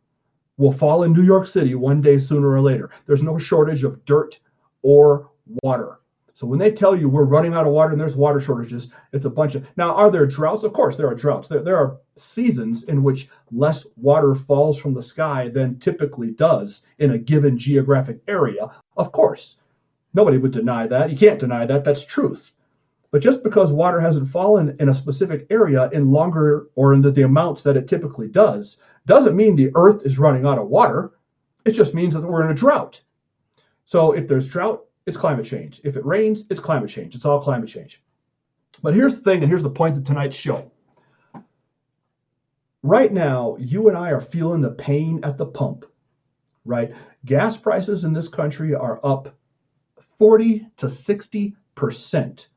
will 0.56 0.72
fall 0.72 1.04
in 1.04 1.12
New 1.12 1.22
York 1.22 1.46
City 1.46 1.75
one 1.75 2.00
day 2.00 2.19
sooner 2.19 2.48
or 2.50 2.60
later. 2.60 2.90
There's 3.06 3.22
no 3.22 3.38
shortage 3.38 3.84
of 3.84 4.04
dirt 4.04 4.38
or 4.82 5.31
water. 5.62 6.00
So 6.40 6.46
when 6.46 6.58
they 6.58 6.70
tell 6.70 6.96
you 6.96 7.10
we're 7.10 7.25
running 7.25 7.52
out 7.52 7.66
of 7.66 7.75
water 7.75 7.92
and 7.92 8.00
there's 8.00 8.16
water 8.16 8.40
shortages, 8.40 8.88
it's 9.12 9.26
a 9.26 9.31
bunch 9.31 9.56
of. 9.56 9.69
Now, 9.76 9.94
are 9.94 10.10
there 10.10 10.25
droughts? 10.25 10.64
Of 10.64 10.72
course, 10.72 10.96
there 10.96 11.06
are 11.06 11.14
droughts. 11.14 11.48
There, 11.48 11.62
there 11.62 11.76
are 11.76 11.98
seasons 12.16 12.84
in 12.84 13.02
which 13.02 13.28
less 13.52 13.84
water 13.98 14.34
falls 14.34 14.78
from 14.78 14.94
the 14.94 15.02
sky 15.02 15.50
than 15.50 15.78
typically 15.78 16.31
does 16.31 16.81
in 16.98 17.10
a 17.10 17.19
given 17.19 17.58
geographic 17.58 18.22
area. 18.26 18.70
Of 18.96 19.12
course, 19.12 19.58
nobody 20.14 20.38
would 20.38 20.52
deny 20.52 20.87
that. 20.87 21.10
You 21.10 21.16
can't 21.19 21.38
deny 21.38 21.66
that. 21.66 21.84
That's 21.84 22.06
truth. 22.06 22.54
But 23.10 23.20
just 23.20 23.44
because 23.44 23.70
water 23.70 24.00
hasn't 24.00 24.31
fallen 24.31 24.76
in 24.81 24.88
a 24.88 24.94
specific 24.94 25.46
area 25.50 25.91
in 25.93 26.10
longer 26.10 26.69
or 26.74 26.94
in 26.94 27.03
the, 27.03 27.10
the 27.10 27.20
amounts 27.20 27.65
that 27.65 27.76
it 27.76 27.86
typically 27.86 28.29
does, 28.29 28.79
doesn't 29.05 29.36
mean 29.36 29.56
the 29.56 29.72
earth 29.74 30.06
is 30.06 30.19
running 30.19 30.46
out 30.46 30.56
of 30.56 30.69
water. 30.69 31.12
It 31.67 31.72
just 31.72 31.93
means 31.93 32.15
that 32.15 32.22
we're 32.22 32.44
in 32.46 32.50
a 32.50 32.55
drought. 32.55 33.03
So 33.84 34.12
if 34.12 34.26
there's 34.26 34.48
drought, 34.48 34.86
it's 35.10 35.19
climate 35.19 35.44
change. 35.44 35.81
If 35.82 35.96
it 35.96 36.06
rains, 36.06 36.46
it's 36.50 36.60
climate 36.60 36.88
change. 36.88 37.17
It's 37.17 37.24
all 37.24 37.40
climate 37.40 37.69
change. 37.69 38.00
But 38.81 38.94
here's 38.94 39.17
the 39.17 39.22
thing, 39.22 39.40
and 39.40 39.48
here's 39.48 39.64
the 39.64 39.69
point 39.69 39.96
of 39.96 40.05
tonight's 40.05 40.36
show. 40.36 40.70
Right 42.84 43.12
now, 43.12 43.56
you 43.58 43.88
and 43.88 43.98
I 43.98 44.10
are 44.10 44.20
feeling 44.20 44.60
the 44.60 44.70
pain 44.70 45.19
at 45.24 45.36
the 45.36 45.46
pump, 45.46 45.84
right? 46.64 46.94
Gas 47.24 47.56
prices 47.56 48.05
in 48.05 48.12
this 48.12 48.29
country 48.29 48.72
are 48.72 49.00
up 49.02 49.36
40 50.20 50.69
to 50.76 50.88
60 50.88 51.56
percent 51.74 52.48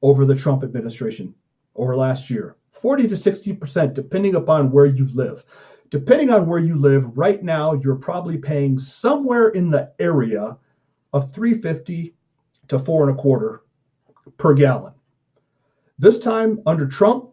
over 0.00 0.24
the 0.24 0.34
Trump 0.34 0.64
administration 0.64 1.34
over 1.76 1.94
last 1.94 2.30
year. 2.30 2.56
40 2.70 3.08
to 3.08 3.16
60 3.16 3.52
percent, 3.52 3.92
depending 3.92 4.34
upon 4.34 4.72
where 4.72 4.86
you 4.86 5.06
live. 5.12 5.44
Depending 5.90 6.30
on 6.30 6.46
where 6.46 6.58
you 6.58 6.74
live, 6.74 7.18
right 7.18 7.42
now 7.42 7.74
you're 7.74 7.96
probably 7.96 8.38
paying 8.38 8.78
somewhere 8.78 9.48
in 9.50 9.70
the 9.70 9.92
area 9.98 10.56
of 11.18 11.30
350 11.30 12.14
to 12.68 12.78
four 12.78 13.08
and 13.08 13.18
a 13.18 13.20
quarter 13.20 13.62
per 14.36 14.54
gallon. 14.54 14.94
This 15.98 16.18
time 16.18 16.62
under 16.66 16.86
Trump, 16.86 17.30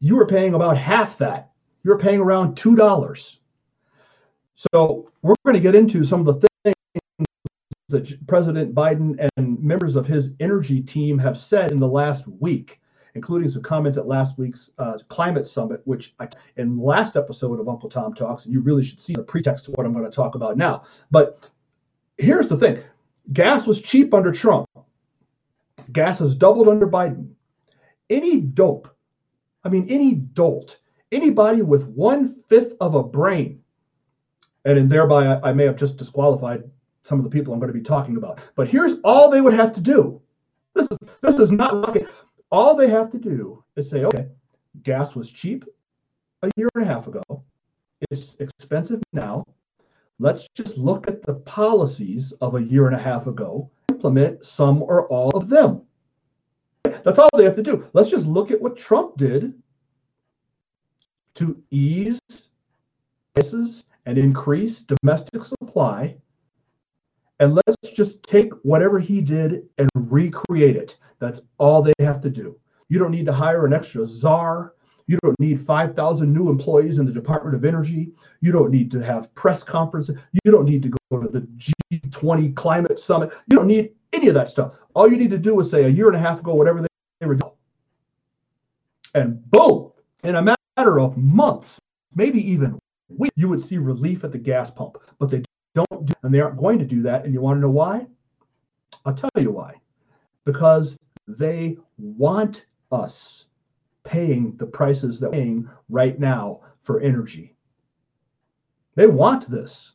you 0.00 0.16
were 0.16 0.26
paying 0.26 0.54
about 0.54 0.76
half 0.76 1.18
that. 1.18 1.52
You're 1.84 1.98
paying 1.98 2.20
around 2.20 2.56
two 2.56 2.76
dollars. 2.76 3.38
So 4.54 5.10
we're 5.22 5.36
going 5.44 5.54
to 5.54 5.60
get 5.60 5.76
into 5.76 6.02
some 6.02 6.26
of 6.26 6.26
the 6.26 6.48
things 6.64 6.74
that 7.88 8.26
President 8.26 8.74
Biden 8.74 9.28
and 9.36 9.62
members 9.62 9.94
of 9.96 10.06
his 10.06 10.30
energy 10.40 10.80
team 10.80 11.18
have 11.18 11.38
said 11.38 11.70
in 11.70 11.78
the 11.78 11.88
last 11.88 12.26
week, 12.26 12.80
including 13.14 13.48
some 13.48 13.62
comments 13.62 13.96
at 13.96 14.08
last 14.08 14.36
week's 14.36 14.72
uh, 14.78 14.98
climate 15.08 15.46
summit, 15.46 15.80
which 15.84 16.14
I, 16.18 16.28
in 16.56 16.78
last 16.78 17.16
episode 17.16 17.60
of 17.60 17.68
Uncle 17.68 17.88
Tom 17.88 18.14
Talks, 18.14 18.44
and 18.44 18.52
you 18.52 18.60
really 18.60 18.82
should 18.82 19.00
see 19.00 19.14
the 19.14 19.22
pretext 19.22 19.66
to 19.66 19.70
what 19.72 19.86
I'm 19.86 19.92
going 19.92 20.04
to 20.04 20.10
talk 20.10 20.34
about 20.34 20.56
now. 20.56 20.82
But 21.10 21.48
here's 22.18 22.48
the 22.48 22.56
thing 22.56 22.82
Gas 23.32 23.66
was 23.66 23.80
cheap 23.80 24.14
under 24.14 24.32
Trump. 24.32 24.66
Gas 25.92 26.18
has 26.18 26.34
doubled 26.34 26.68
under 26.68 26.86
Biden. 26.86 27.32
Any 28.10 28.40
dope, 28.40 28.88
I 29.64 29.68
mean, 29.68 29.86
any 29.88 30.14
dolt, 30.14 30.78
anybody 31.12 31.62
with 31.62 31.86
one 31.86 32.42
fifth 32.48 32.74
of 32.80 32.94
a 32.94 33.02
brain, 33.02 33.62
and 34.64 34.78
in 34.78 34.88
thereby 34.88 35.26
I, 35.26 35.50
I 35.50 35.52
may 35.52 35.64
have 35.64 35.76
just 35.76 35.96
disqualified 35.96 36.64
some 37.02 37.18
of 37.18 37.24
the 37.24 37.30
people 37.30 37.52
I'm 37.52 37.60
going 37.60 37.72
to 37.72 37.78
be 37.78 37.84
talking 37.84 38.16
about. 38.16 38.40
But 38.54 38.68
here's 38.68 38.96
all 39.04 39.30
they 39.30 39.40
would 39.40 39.54
have 39.54 39.72
to 39.72 39.80
do. 39.80 40.20
This 40.74 40.88
is 40.90 40.98
this 41.22 41.38
is 41.38 41.50
not 41.50 41.74
rocket. 41.74 42.08
All 42.50 42.74
they 42.74 42.88
have 42.88 43.10
to 43.10 43.18
do 43.18 43.62
is 43.76 43.90
say, 43.90 44.04
okay, 44.04 44.28
gas 44.82 45.14
was 45.14 45.30
cheap 45.30 45.64
a 46.42 46.50
year 46.56 46.68
and 46.74 46.84
a 46.84 46.86
half 46.86 47.06
ago. 47.06 47.22
It's 48.10 48.36
expensive 48.36 49.02
now. 49.12 49.44
Let's 50.18 50.48
just 50.54 50.76
look 50.78 51.06
at 51.06 51.22
the 51.22 51.34
policies 51.34 52.32
of 52.40 52.56
a 52.56 52.62
year 52.62 52.86
and 52.86 52.94
a 52.94 52.98
half 52.98 53.26
ago 53.26 53.70
implement 53.88 54.44
some 54.44 54.82
or 54.82 55.08
all 55.08 55.30
of 55.30 55.48
them. 55.48 55.82
That's 56.84 57.18
all 57.18 57.30
they 57.36 57.44
have 57.44 57.56
to 57.56 57.62
do. 57.62 57.88
Let's 57.92 58.10
just 58.10 58.26
look 58.26 58.50
at 58.50 58.60
what 58.60 58.76
Trump 58.76 59.16
did 59.16 59.54
to 61.34 61.62
ease 61.70 62.20
prices 63.34 63.84
and 64.06 64.18
increase 64.18 64.82
domestic 64.82 65.44
supply. 65.44 66.16
And 67.40 67.54
let's 67.54 67.90
just 67.92 68.22
take 68.22 68.52
whatever 68.62 68.98
he 68.98 69.20
did 69.20 69.68
and 69.78 69.88
recreate 69.94 70.76
it. 70.76 70.96
That's 71.18 71.40
all 71.58 71.82
they 71.82 71.92
have 72.00 72.20
to 72.22 72.30
do. 72.30 72.58
You 72.88 72.98
don't 72.98 73.10
need 73.10 73.26
to 73.26 73.32
hire 73.32 73.66
an 73.66 73.72
extra 73.72 74.06
czar. 74.06 74.74
You 75.08 75.18
don't 75.22 75.40
need 75.40 75.60
5,000 75.60 76.32
new 76.32 76.50
employees 76.50 76.98
in 76.98 77.06
the 77.06 77.12
Department 77.12 77.56
of 77.56 77.64
Energy. 77.64 78.12
You 78.42 78.52
don't 78.52 78.70
need 78.70 78.90
to 78.92 79.00
have 79.00 79.34
press 79.34 79.64
conferences. 79.64 80.18
You 80.44 80.52
don't 80.52 80.66
need 80.66 80.82
to 80.82 80.90
go 81.10 81.20
to 81.20 81.28
the 81.28 81.48
G20 81.92 82.54
climate 82.54 83.00
summit. 83.00 83.32
You 83.46 83.56
don't 83.56 83.66
need 83.66 83.94
any 84.12 84.28
of 84.28 84.34
that 84.34 84.50
stuff. 84.50 84.74
All 84.94 85.10
you 85.10 85.16
need 85.16 85.30
to 85.30 85.38
do 85.38 85.58
is 85.60 85.70
say 85.70 85.84
a 85.84 85.88
year 85.88 86.08
and 86.08 86.16
a 86.16 86.20
half 86.20 86.40
ago, 86.40 86.54
whatever 86.54 86.86
they 87.20 87.26
were 87.26 87.36
doing. 87.36 87.52
And 89.14 89.50
boom, 89.50 89.92
in 90.24 90.34
a 90.34 90.42
matter 90.76 91.00
of 91.00 91.16
months, 91.16 91.80
maybe 92.14 92.46
even 92.46 92.78
weeks, 93.08 93.34
you 93.36 93.48
would 93.48 93.64
see 93.64 93.78
relief 93.78 94.24
at 94.24 94.32
the 94.32 94.38
gas 94.38 94.70
pump. 94.70 94.98
But 95.18 95.30
they 95.30 95.42
don't 95.74 96.04
do, 96.04 96.12
and 96.22 96.34
they 96.34 96.40
aren't 96.40 96.58
going 96.58 96.78
to 96.80 96.84
do 96.84 97.00
that. 97.02 97.24
And 97.24 97.32
you 97.32 97.40
want 97.40 97.56
to 97.56 97.60
know 97.62 97.70
why? 97.70 98.06
I'll 99.06 99.14
tell 99.14 99.30
you 99.38 99.52
why. 99.52 99.74
Because 100.44 100.98
they 101.26 101.78
want 101.96 102.66
us 102.92 103.46
paying 104.08 104.56
the 104.56 104.66
prices 104.66 105.20
that 105.20 105.30
we're 105.30 105.36
paying 105.36 105.70
right 105.90 106.18
now 106.18 106.60
for 106.82 107.00
energy. 107.00 107.54
They 108.94 109.06
want 109.06 109.48
this. 109.48 109.94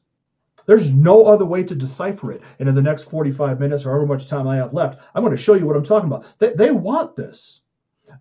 There's 0.66 0.94
no 0.94 1.26
other 1.26 1.46
way 1.46 1.64
to 1.64 1.76
decipher 1.76 2.32
it. 2.32 2.42
And 2.60 2.70
in 2.70 2.76
the 2.76 2.82
next 2.82 3.04
45 3.04 3.60
minutes 3.60 3.86
or 3.86 3.90
however 3.90 4.06
much 4.06 4.30
time 4.30 4.48
I 4.48 4.56
have 4.58 4.74
left, 4.74 5.02
I'm 5.14 5.24
going 5.24 5.36
to 5.36 5.42
show 5.42 5.56
you 5.56 5.66
what 5.66 5.76
I'm 5.76 5.84
talking 5.84 6.08
about. 6.08 6.26
They, 6.40 6.54
they 6.54 6.72
want 6.72 7.16
this. 7.16 7.62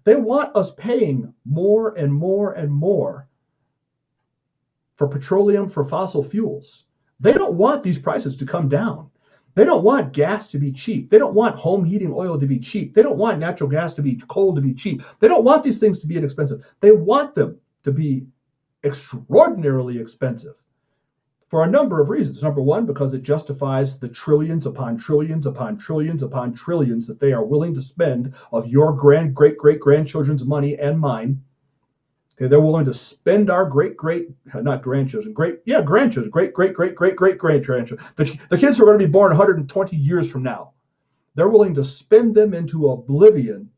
They 0.05 0.17
want 0.17 0.57
us 0.57 0.75
paying 0.75 1.35
more 1.45 1.95
and 1.97 2.13
more 2.13 2.55
and 2.55 2.73
more 2.73 3.29
for 4.97 5.07
petroleum, 5.07 5.69
for 5.69 5.85
fossil 5.85 6.25
fuels. 6.25 6.85
They 7.21 7.35
don't 7.35 7.55
want 7.55 7.83
these 7.83 7.99
prices 7.99 8.37
to 8.37 8.47
come 8.47 8.69
down. 8.69 9.11
They 9.55 9.65
don't 9.65 9.85
want 9.85 10.13
gas 10.13 10.49
to 10.49 10.59
be 10.59 10.73
cheap. 10.73 11.11
They 11.11 11.19
don't 11.19 11.35
want 11.35 11.57
home 11.57 11.85
heating 11.85 12.13
oil 12.13 12.39
to 12.39 12.47
be 12.47 12.59
cheap. 12.59 12.95
They 12.95 13.03
don't 13.03 13.19
want 13.19 13.39
natural 13.39 13.69
gas 13.69 13.95
to 13.95 14.03
be 14.03 14.17
coal 14.29 14.55
to 14.55 14.61
be 14.61 14.73
cheap. 14.73 15.03
They 15.21 15.29
don't 15.29 15.45
want 15.45 15.63
these 15.63 15.79
things 15.79 16.01
to 16.01 16.07
be 16.07 16.17
inexpensive. 16.17 16.65
They 16.81 16.93
want 16.93 17.35
them 17.35 17.59
to 17.85 17.93
be 17.93 18.27
extraordinarily 18.85 19.99
expensive 19.99 20.55
for 21.49 21.65
a 21.65 21.71
number 21.71 22.01
of 22.01 22.09
reasons. 22.09 22.43
Number 22.43 22.63
one, 22.63 22.87
because 22.87 23.13
it 23.13 23.23
justifies 23.23 23.99
the 23.99 24.09
trillions 24.09 24.65
upon 24.65 24.97
trillions 24.97 25.47
upon 25.47 25.77
trillions 25.77 26.23
upon 26.23 26.55
trillions 26.55 27.07
that 27.07 27.21
they 27.21 27.35
are 27.35 27.45
willing 27.45 27.75
to 27.75 27.83
spend 27.83 28.33
of 28.53 28.67
your 28.67 28.95
grand, 28.95 29.35
great, 29.35 29.59
great 29.59 29.79
grandchildren's 29.79 30.47
money 30.47 30.79
and 30.79 30.99
mine 30.99 31.43
Okay, 32.37 32.49
they're 32.49 32.61
willing 32.61 32.87
to 32.87 32.95
spend 32.95 33.51
our 33.51 33.67
great, 33.67 33.97
great, 33.97 34.31
not 34.55 34.83
grandchildren, 34.83 35.35
great, 35.35 35.61
yeah, 35.67 35.83
grandchildren, 35.83 36.31
great, 36.31 36.53
great, 36.53 36.73
great, 36.75 36.95
great, 36.95 37.17
great 37.17 37.39
great 37.39 37.65
grandchildren, 37.65 38.09
the, 38.17 38.39
the 38.49 38.59
kids 38.59 38.79
who 38.79 38.85
are 38.85 38.87
going 38.87 38.99
to 38.99 39.07
be 39.07 39.11
born 39.11 39.31
120 39.31 39.97
years 39.97 40.31
from 40.31 40.43
now. 40.43 40.73
They're 41.35 41.49
willing 41.49 41.75
to 41.75 41.85
spend 41.85 42.35
them 42.35 42.55
into 42.55 42.91
oblivion 42.91 43.71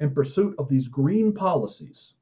in 0.00 0.14
pursuit 0.14 0.54
of 0.58 0.68
these 0.68 0.88
green 0.88 1.32
policies. 1.32 2.14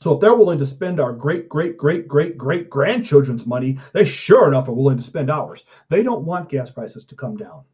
So 0.00 0.14
if 0.14 0.20
they're 0.20 0.34
willing 0.34 0.58
to 0.58 0.66
spend 0.66 1.00
our 1.00 1.12
great, 1.12 1.48
great, 1.48 1.78
great, 1.78 2.06
great, 2.06 2.36
great 2.36 2.68
grandchildren's 2.68 3.46
money, 3.46 3.78
they 3.92 4.04
sure 4.04 4.46
enough 4.48 4.68
are 4.68 4.72
willing 4.72 4.98
to 4.98 5.02
spend 5.02 5.30
ours. 5.30 5.64
They 5.88 6.02
don't 6.02 6.24
want 6.24 6.50
gas 6.50 6.70
prices 6.70 7.04
to 7.06 7.16
come 7.16 7.36
down 7.36 7.64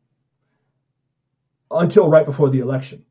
until 1.71 2.09
right 2.09 2.27
before 2.27 2.51
the 2.51 2.61
election. 2.61 3.05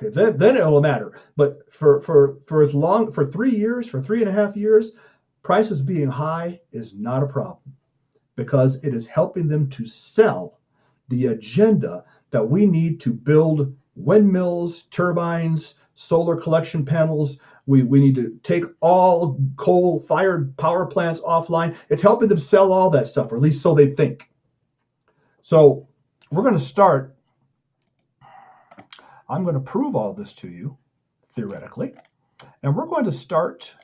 Okay, 0.00 0.10
then, 0.10 0.36
then 0.36 0.56
it'll 0.56 0.80
matter. 0.80 1.12
But 1.36 1.72
for, 1.72 2.00
for, 2.00 2.38
for 2.46 2.62
as 2.62 2.74
long, 2.74 3.12
for 3.12 3.24
three 3.24 3.54
years, 3.54 3.88
for 3.88 4.02
three 4.02 4.20
and 4.20 4.28
a 4.28 4.32
half 4.32 4.56
years, 4.56 4.92
prices 5.42 5.82
being 5.82 6.08
high 6.08 6.60
is 6.72 6.94
not 6.94 7.22
a 7.22 7.28
problem 7.28 7.76
because 8.36 8.76
it 8.76 8.94
is 8.94 9.06
helping 9.06 9.46
them 9.46 9.68
to 9.70 9.86
sell 9.86 10.58
the 11.08 11.26
agenda 11.26 12.04
that 12.30 12.48
we 12.48 12.66
need 12.66 12.98
to 13.00 13.12
build 13.12 13.76
windmills, 13.94 14.84
turbines, 14.84 15.74
solar 15.94 16.36
collection 16.36 16.84
panels. 16.84 17.38
We, 17.66 17.84
we 17.84 18.00
need 18.00 18.16
to 18.16 18.38
take 18.42 18.64
all 18.80 19.38
coal 19.56 20.00
fired 20.00 20.56
power 20.56 20.86
plants 20.86 21.20
offline. 21.20 21.76
It's 21.88 22.02
helping 22.02 22.28
them 22.28 22.38
sell 22.38 22.72
all 22.72 22.90
that 22.90 23.06
stuff, 23.06 23.30
or 23.30 23.36
at 23.36 23.42
least 23.42 23.62
so 23.62 23.74
they 23.74 23.94
think. 23.94 24.28
So 25.42 25.86
we're 26.30 26.42
going 26.42 26.54
to 26.54 26.60
start 26.60 27.13
I'm 29.34 29.42
going 29.42 29.54
to 29.54 29.60
prove 29.60 29.96
all 29.96 30.12
this 30.12 30.32
to 30.34 30.48
you, 30.48 30.76
theoretically. 31.32 31.92
And 32.62 32.76
we're 32.76 32.86
going 32.86 33.04
to 33.04 33.10
start, 33.10 33.74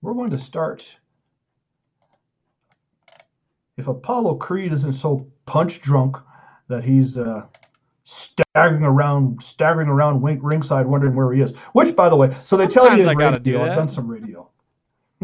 we're 0.00 0.14
going 0.14 0.30
to 0.30 0.38
start, 0.38 0.94
if 3.76 3.88
Apollo 3.88 4.36
Creed 4.36 4.72
isn't 4.72 4.92
so 4.92 5.26
punch 5.44 5.82
drunk 5.82 6.18
that 6.68 6.84
he's 6.84 7.18
uh, 7.18 7.46
staggering 8.04 8.84
around, 8.84 9.42
staggering 9.42 9.88
around 9.88 10.22
ringside, 10.22 10.86
wondering 10.86 11.16
where 11.16 11.32
he 11.32 11.40
is. 11.40 11.56
Which, 11.72 11.96
by 11.96 12.08
the 12.08 12.14
way, 12.14 12.36
so 12.38 12.56
they 12.56 12.68
tell 12.68 12.96
you 12.96 13.08
in 13.08 13.16
radio. 13.16 13.62
I've 13.62 13.76
done 13.76 13.88
some 13.88 14.06
radio. 14.06 14.48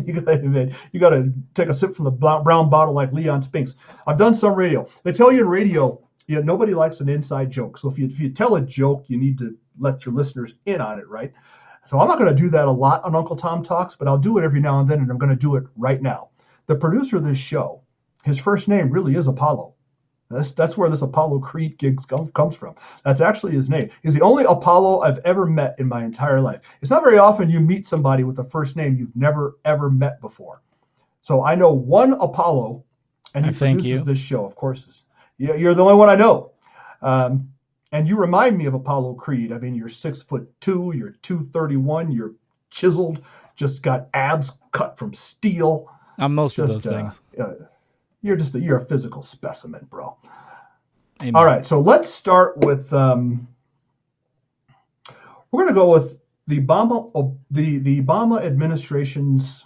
You 0.06 0.20
gotta, 0.20 0.72
you 0.92 1.00
gotta 1.00 1.32
take 1.54 1.68
a 1.68 1.74
sip 1.74 1.96
from 1.96 2.04
the 2.04 2.12
brown 2.12 2.70
bottle 2.70 2.94
like 2.94 3.12
Leon 3.12 3.42
Spinks. 3.42 3.74
I've 4.06 4.16
done 4.16 4.32
some 4.32 4.54
radio. 4.54 4.88
They 5.02 5.10
tell 5.10 5.32
you 5.32 5.40
in 5.40 5.48
radio 5.48 6.00
you 6.28 6.36
know, 6.36 6.42
nobody 6.42 6.74
likes 6.74 7.00
an 7.00 7.08
inside 7.08 7.50
joke. 7.50 7.78
So 7.78 7.90
if 7.90 7.98
you 7.98 8.06
if 8.06 8.20
you 8.20 8.28
tell 8.28 8.54
a 8.54 8.60
joke, 8.60 9.06
you 9.08 9.16
need 9.16 9.38
to 9.38 9.56
let 9.78 10.04
your 10.04 10.14
listeners 10.14 10.54
in 10.66 10.80
on 10.80 10.98
it, 10.98 11.08
right? 11.08 11.32
So 11.84 11.98
I'm 11.98 12.08
not 12.08 12.18
going 12.18 12.34
to 12.34 12.42
do 12.42 12.50
that 12.50 12.68
a 12.68 12.70
lot 12.70 13.02
on 13.04 13.14
Uncle 13.14 13.36
Tom 13.36 13.62
Talks, 13.62 13.96
but 13.96 14.08
I'll 14.08 14.18
do 14.18 14.38
it 14.38 14.44
every 14.44 14.60
now 14.60 14.80
and 14.80 14.88
then, 14.88 15.00
and 15.00 15.10
I'm 15.10 15.18
going 15.18 15.30
to 15.30 15.36
do 15.36 15.56
it 15.56 15.64
right 15.76 16.02
now. 16.02 16.28
The 16.66 16.74
producer 16.74 17.16
of 17.16 17.24
this 17.24 17.38
show, 17.38 17.80
his 18.24 18.38
first 18.38 18.68
name 18.68 18.90
really 18.90 19.14
is 19.14 19.26
Apollo. 19.26 19.74
That's, 20.30 20.52
that's 20.52 20.76
where 20.76 20.90
this 20.90 21.00
Apollo 21.00 21.38
Creed 21.38 21.78
gig 21.78 22.00
comes 22.34 22.54
from. 22.54 22.74
That's 23.04 23.22
actually 23.22 23.52
his 23.52 23.70
name. 23.70 23.88
He's 24.02 24.12
the 24.12 24.20
only 24.20 24.44
Apollo 24.44 25.00
I've 25.00 25.18
ever 25.20 25.46
met 25.46 25.76
in 25.78 25.88
my 25.88 26.04
entire 26.04 26.40
life. 26.40 26.60
It's 26.82 26.90
not 26.90 27.02
very 27.02 27.16
often 27.16 27.48
you 27.48 27.60
meet 27.60 27.88
somebody 27.88 28.24
with 28.24 28.38
a 28.38 28.44
first 28.44 28.76
name 28.76 28.96
you've 28.96 29.16
never 29.16 29.56
ever 29.64 29.90
met 29.90 30.20
before. 30.20 30.60
So 31.22 31.44
I 31.44 31.54
know 31.54 31.72
one 31.72 32.12
Apollo, 32.12 32.84
and 33.34 33.46
he 33.46 33.52
produces 33.52 33.86
you. 33.86 34.04
this 34.04 34.18
show. 34.18 34.44
Of 34.44 34.54
course, 34.54 35.04
you're 35.38 35.74
the 35.74 35.82
only 35.82 35.94
one 35.94 36.10
I 36.10 36.14
know. 36.14 36.52
Um, 37.00 37.48
and 37.92 38.08
you 38.08 38.16
remind 38.16 38.56
me 38.58 38.66
of 38.66 38.74
Apollo 38.74 39.14
Creed. 39.14 39.52
I 39.52 39.58
mean, 39.58 39.74
you're 39.74 39.88
six 39.88 40.22
foot 40.22 40.48
two, 40.60 40.92
you're 40.94 41.14
231, 41.22 42.12
you're 42.12 42.34
chiseled, 42.70 43.22
just 43.56 43.82
got 43.82 44.08
abs 44.14 44.52
cut 44.72 44.98
from 44.98 45.14
steel. 45.14 45.90
I'm 46.18 46.34
most 46.34 46.56
just, 46.56 46.76
of 46.76 46.82
those 46.82 46.86
uh, 46.86 46.96
things. 46.96 47.20
Uh, 47.38 47.54
you're 48.22 48.36
just 48.36 48.54
a, 48.54 48.60
you're 48.60 48.78
a 48.78 48.84
physical 48.84 49.22
specimen, 49.22 49.86
bro. 49.88 50.16
Amen. 51.22 51.34
All 51.34 51.44
right, 51.44 51.64
so 51.64 51.80
let's 51.80 52.08
start 52.08 52.58
with. 52.58 52.92
Um, 52.92 53.48
we're 55.50 55.64
going 55.64 55.74
to 55.74 55.80
go 55.80 55.90
with 55.90 56.18
the 56.46 56.60
Obama 56.60 57.36
the 57.50 57.78
the 57.78 58.02
Obama 58.02 58.42
administration's 58.42 59.64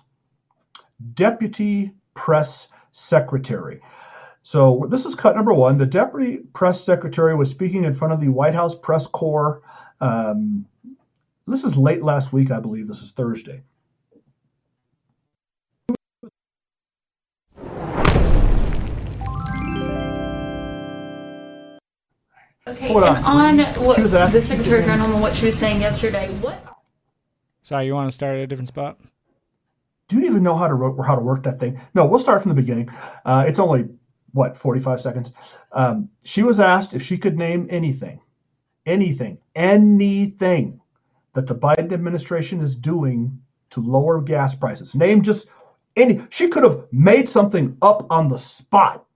deputy 1.14 1.92
press 2.14 2.68
secretary. 2.92 3.80
So 4.42 4.86
this 4.90 5.06
is 5.06 5.14
cut 5.14 5.36
number 5.36 5.54
one. 5.54 5.78
The 5.78 5.86
deputy 5.86 6.38
press 6.52 6.82
secretary 6.82 7.34
was 7.34 7.50
speaking 7.50 7.84
in 7.84 7.94
front 7.94 8.12
of 8.12 8.20
the 8.20 8.28
White 8.28 8.54
House 8.54 8.74
press 8.74 9.06
corps. 9.06 9.62
Um, 10.00 10.66
this 11.46 11.64
is 11.64 11.76
late 11.76 12.02
last 12.02 12.32
week, 12.32 12.50
I 12.50 12.60
believe. 12.60 12.88
This 12.88 13.02
is 13.02 13.12
Thursday. 13.12 13.62
Okay, 22.64 22.88
Hold 22.88 23.02
and 23.02 23.16
on, 23.16 23.60
on 23.60 23.84
what, 23.84 23.96
the 23.98 24.40
Secretary 24.40 24.84
General, 24.84 25.20
what 25.20 25.36
she 25.36 25.46
was 25.46 25.58
saying 25.58 25.80
yesterday, 25.80 26.32
what? 26.34 26.64
Sorry, 27.62 27.86
you 27.86 27.94
want 27.94 28.08
to 28.08 28.14
start 28.14 28.36
at 28.36 28.42
a 28.42 28.46
different 28.46 28.68
spot? 28.68 28.98
Do 30.08 30.16
you 30.16 30.26
even 30.26 30.42
know 30.42 30.56
how 30.56 30.68
to 30.68 31.02
how 31.02 31.16
to 31.16 31.22
work 31.22 31.42
that 31.44 31.58
thing? 31.58 31.80
No, 31.94 32.06
we'll 32.06 32.20
start 32.20 32.42
from 32.42 32.50
the 32.50 32.54
beginning. 32.54 32.90
Uh, 33.24 33.44
it's 33.48 33.58
only 33.58 33.88
what 34.32 34.56
45 34.56 35.00
seconds? 35.00 35.32
Um, 35.72 36.08
she 36.22 36.42
was 36.42 36.60
asked 36.60 36.94
if 36.94 37.02
she 37.02 37.18
could 37.18 37.38
name 37.38 37.66
anything 37.70 38.20
anything 38.86 39.38
anything 39.54 40.80
that 41.34 41.46
the 41.46 41.54
biden 41.54 41.92
administration 41.92 42.60
is 42.60 42.74
doing 42.74 43.40
to 43.70 43.80
lower 43.80 44.20
gas 44.20 44.54
prices. 44.54 44.94
Name 44.94 45.22
just 45.22 45.48
any 45.96 46.20
she 46.30 46.48
could 46.48 46.62
have 46.62 46.86
made 46.92 47.28
something 47.28 47.76
up 47.82 48.06
on 48.10 48.28
the 48.28 48.38
spot. 48.38 49.06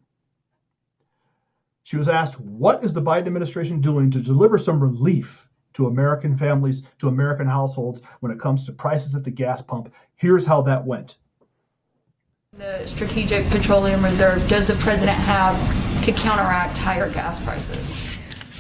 She 1.83 1.97
was 1.97 2.09
asked 2.09 2.41
what 2.41 2.83
is 2.85 2.93
the 2.93 3.03
biden 3.03 3.27
administration 3.27 3.81
doing 3.81 4.11
to 4.11 4.21
deliver 4.21 4.59
some 4.59 4.81
relief 4.81 5.49
to 5.75 5.87
american 5.87 6.37
families 6.37 6.83
to 6.99 7.09
american 7.09 7.47
households 7.47 8.01
when 8.21 8.33
it 8.33 8.41
comes 8.41 8.65
to 8.65 8.73
prices 8.73 9.15
at 9.15 9.25
the 9.25 9.31
gas 9.31 9.61
pump? 9.61 9.93
Here's 10.15 10.47
how 10.47 10.63
that 10.63 10.87
went 10.87 11.17
the 12.59 12.87
Strategic 12.87 13.47
Petroleum 13.49 14.03
Reserve, 14.03 14.49
does 14.49 14.67
the 14.67 14.75
president 14.77 15.19
have 15.19 16.05
to 16.05 16.13
counteract 16.13 16.79
higher 16.79 17.11
gas 17.11 17.39
prices? 17.41 18.09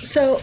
So 0.02 0.40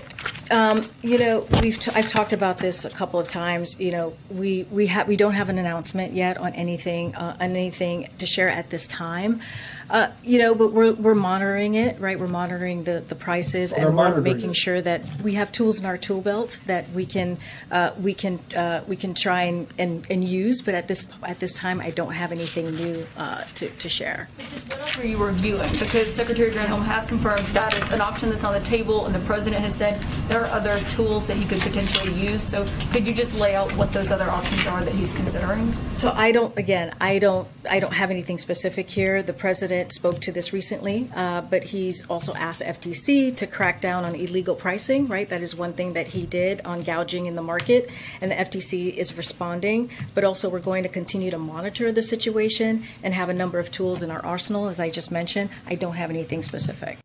um, 0.52 0.88
you 1.02 1.18
know, 1.18 1.48
we've 1.62 1.80
t- 1.80 1.92
I've 1.96 2.10
talked 2.10 2.34
about 2.34 2.58
this 2.58 2.86
a 2.86 2.90
couple 2.90 3.20
of 3.20 3.28
times. 3.28 3.80
You 3.80 3.92
know, 3.92 4.14
we 4.30 4.64
we 4.70 4.88
have 4.88 5.08
we 5.08 5.16
don't 5.16 5.34
have 5.34 5.50
an 5.50 5.58
announcement 5.58 6.14
yet 6.14 6.38
on 6.38 6.54
anything 6.54 7.16
uh, 7.16 7.38
on 7.40 7.52
anything 7.52 8.10
to 8.18 8.28
share 8.28 8.50
at 8.50 8.70
this 8.70 8.86
time. 8.86 9.42
Uh, 9.90 10.08
you 10.24 10.40
know, 10.40 10.56
but 10.56 10.72
we're 10.72 10.94
we're 10.94 11.16
monitoring 11.16 11.76
it, 11.76 12.00
right? 12.00 12.20
We're 12.20 12.28
monitoring 12.28 12.84
the 12.84 13.04
the 13.08 13.16
prices 13.16 13.74
well, 13.76 13.88
and 13.88 13.98
we're 13.98 14.22
making 14.22 14.52
it. 14.52 14.56
sure 14.56 14.82
that 14.82 15.02
we 15.22 15.34
have 15.36 15.52
tools 15.52 15.80
in 15.80 15.86
our 15.86 15.98
tool 15.98 16.22
belts 16.22 16.60
that 16.60 16.90
we 16.92 17.06
can 17.06 17.38
uh, 17.72 17.92
we 18.02 18.14
can 18.14 18.40
uh, 18.56 18.82
we 18.88 18.96
can 18.96 19.14
try 19.14 19.44
and, 19.44 19.68
and, 19.78 20.06
and 20.10 20.24
use. 20.24 20.62
But 20.62 20.76
at 20.76 20.88
this 20.88 21.08
at 21.24 21.40
this 21.40 21.54
time, 21.54 21.82
I 21.82 21.92
don't 21.92 22.14
have 22.14 22.32
anything 22.32 22.76
new 22.76 23.06
uh, 23.18 23.44
to 23.56 23.70
to 23.70 23.90
share. 23.90 24.30
What 24.68 24.80
else 24.80 25.00
are 25.00 25.08
you 25.08 25.24
reviewing? 25.24 25.70
Because 25.72 26.14
Secretary 26.14 26.52
Granholm 26.52 26.84
has 26.84 27.08
confirmed 27.08 27.46
that 27.48 27.78
is 27.78 27.94
an 27.94 28.02
option 28.02 28.30
that's 28.30 28.44
on 28.44 28.54
the 28.54 28.66
table, 28.66 29.06
and 29.06 29.14
the 29.14 29.26
president 29.26 29.64
has 29.64 29.76
said 29.76 30.02
there 30.28 30.42
are 30.44 30.52
other 30.52 30.80
tools 30.92 31.28
that 31.28 31.38
he 31.38 31.46
could 31.46 31.60
potentially 31.60 32.14
use. 32.14 32.42
So 32.42 32.68
could 32.92 33.06
you 33.06 33.14
just 33.14 33.34
lay 33.36 33.56
out 33.56 33.72
what 33.76 33.92
those 33.92 34.12
other 34.12 34.30
options 34.30 34.66
are 34.68 34.84
that 34.84 34.94
he's 34.94 35.14
considering? 35.16 35.74
So 35.94 36.12
I 36.12 36.32
don't. 36.32 36.58
Again, 36.58 36.96
I 37.02 37.20
don't. 37.20 37.48
I 37.70 37.80
don't 37.80 37.94
have 37.94 38.12
anything 38.12 38.38
specific 38.38 38.90
here. 38.90 39.24
The 39.24 39.34
president 39.34 39.73
president 39.74 39.92
spoke 39.92 40.22
to 40.22 40.32
this 40.32 40.54
recently, 40.54 41.10
uh, 41.16 41.42
but 41.42 41.64
he's 41.64 42.06
also 42.08 42.32
asked 42.36 42.62
FTC 42.62 43.36
to 43.38 43.48
crack 43.48 43.82
down 43.82 44.06
on 44.06 44.14
illegal 44.14 44.54
pricing, 44.54 45.08
right? 45.08 45.28
That 45.28 45.42
is 45.42 45.56
one 45.56 45.74
thing 45.74 45.94
that 45.94 46.06
he 46.06 46.28
did 46.28 46.62
on 46.64 46.84
gouging 46.84 47.26
in 47.26 47.34
the 47.34 47.42
market, 47.42 47.90
and 48.22 48.30
the 48.30 48.36
FTC 48.36 48.96
is 48.96 49.18
responding. 49.18 49.90
But 50.14 50.26
also, 50.26 50.48
we're 50.48 50.60
going 50.60 50.84
to 50.84 50.90
continue 50.90 51.32
to 51.32 51.40
monitor 51.40 51.92
the 51.92 52.04
situation 52.04 52.86
and 53.02 53.16
have 53.16 53.30
a 53.30 53.34
number 53.34 53.58
of 53.58 53.72
tools 53.72 54.04
in 54.04 54.12
our 54.12 54.24
arsenal, 54.24 54.68
as 54.68 54.80
I 54.80 54.92
just 54.92 55.10
mentioned. 55.12 55.50
I 55.66 55.74
don't 55.74 55.96
have 55.96 56.12
anything 56.12 56.44
specific. 56.44 57.00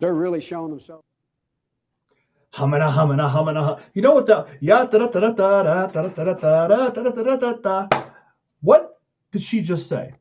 They're 0.00 0.12
really 0.12 0.40
showing 0.40 0.70
themselves. 0.70 1.04
Hamana, 2.54 2.90
hamana, 2.90 3.30
hamana. 3.30 3.80
You 3.94 4.02
know 4.02 4.14
what 4.14 4.26
the 4.26 4.48
yeah 4.60 4.86
da 4.86 4.98
da 4.98 5.06
da 5.06 5.30
da 5.30 5.62
da 5.62 5.86
da 5.86 6.08
da 6.08 6.34
da 6.34 6.88
da 6.88 6.88
da 6.90 7.22
da 7.22 7.36
da 7.36 7.52
da. 7.52 8.02
What 8.60 8.98
did 9.30 9.42
she 9.42 9.60
just 9.60 9.88
say? 9.88 10.14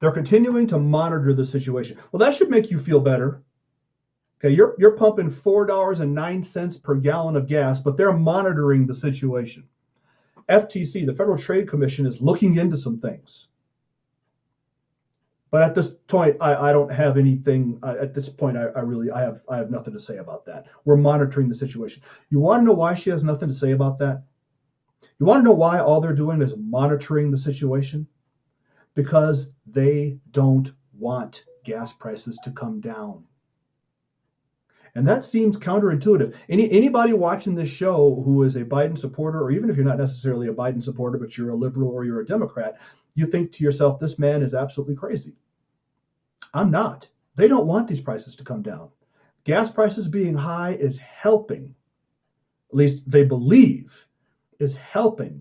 They're 0.00 0.12
continuing 0.12 0.66
to 0.68 0.78
monitor 0.78 1.32
the 1.32 1.44
situation. 1.44 1.98
Well, 2.12 2.20
that 2.20 2.34
should 2.34 2.50
make 2.50 2.70
you 2.70 2.78
feel 2.78 3.00
better. 3.00 3.42
Okay, 4.40 4.54
you're 4.54 4.76
you're 4.78 4.96
pumping 4.96 5.30
four 5.30 5.66
dollars 5.66 5.98
and 5.98 6.14
nine 6.14 6.42
cents 6.42 6.76
per 6.76 6.94
gallon 6.94 7.34
of 7.34 7.48
gas, 7.48 7.80
but 7.80 7.96
they're 7.96 8.12
monitoring 8.12 8.86
the 8.86 8.94
situation. 8.94 9.64
FTC, 10.48 11.04
the 11.04 11.14
Federal 11.14 11.36
Trade 11.36 11.68
Commission, 11.68 12.06
is 12.06 12.20
looking 12.20 12.56
into 12.56 12.76
some 12.76 13.00
things. 13.00 13.48
But 15.50 15.62
at 15.62 15.74
this 15.74 15.88
point, 15.88 16.36
I, 16.40 16.54
I 16.68 16.72
don't 16.72 16.92
have 16.92 17.16
anything. 17.16 17.80
Uh, 17.82 17.96
at 18.00 18.14
this 18.14 18.28
point, 18.28 18.56
I, 18.56 18.66
I 18.66 18.80
really 18.80 19.10
I 19.10 19.22
have 19.22 19.42
I 19.48 19.56
have 19.56 19.70
nothing 19.70 19.94
to 19.94 20.00
say 20.00 20.18
about 20.18 20.44
that. 20.46 20.66
We're 20.84 20.96
monitoring 20.96 21.48
the 21.48 21.54
situation. 21.54 22.02
You 22.30 22.38
want 22.38 22.60
to 22.60 22.66
know 22.66 22.74
why 22.74 22.94
she 22.94 23.10
has 23.10 23.24
nothing 23.24 23.48
to 23.48 23.54
say 23.54 23.72
about 23.72 23.98
that? 23.98 24.22
You 25.18 25.26
want 25.26 25.40
to 25.40 25.44
know 25.44 25.54
why 25.54 25.80
all 25.80 26.00
they're 26.00 26.14
doing 26.14 26.40
is 26.42 26.54
monitoring 26.56 27.30
the 27.32 27.36
situation? 27.36 28.06
Because 28.98 29.52
they 29.64 30.18
don't 30.32 30.72
want 30.92 31.44
gas 31.62 31.92
prices 31.92 32.36
to 32.42 32.50
come 32.50 32.80
down. 32.80 33.22
And 34.96 35.06
that 35.06 35.22
seems 35.22 35.56
counterintuitive. 35.56 36.34
Any 36.48 36.68
anybody 36.72 37.12
watching 37.12 37.54
this 37.54 37.70
show 37.70 38.20
who 38.24 38.42
is 38.42 38.56
a 38.56 38.64
Biden 38.64 38.98
supporter, 38.98 39.40
or 39.40 39.52
even 39.52 39.70
if 39.70 39.76
you're 39.76 39.84
not 39.84 39.98
necessarily 39.98 40.48
a 40.48 40.52
Biden 40.52 40.82
supporter, 40.82 41.16
but 41.16 41.38
you're 41.38 41.50
a 41.50 41.54
liberal 41.54 41.90
or 41.90 42.04
you're 42.04 42.22
a 42.22 42.26
Democrat, 42.26 42.80
you 43.14 43.24
think 43.28 43.52
to 43.52 43.62
yourself, 43.62 44.00
this 44.00 44.18
man 44.18 44.42
is 44.42 44.52
absolutely 44.52 44.96
crazy. 44.96 45.36
I'm 46.52 46.72
not. 46.72 47.08
They 47.36 47.46
don't 47.46 47.68
want 47.68 47.86
these 47.86 48.00
prices 48.00 48.34
to 48.34 48.42
come 48.42 48.62
down. 48.62 48.88
Gas 49.44 49.70
prices 49.70 50.08
being 50.08 50.34
high 50.34 50.74
is 50.74 50.98
helping, 50.98 51.72
at 52.68 52.76
least 52.76 53.08
they 53.08 53.24
believe, 53.24 54.08
is 54.58 54.74
helping 54.74 55.40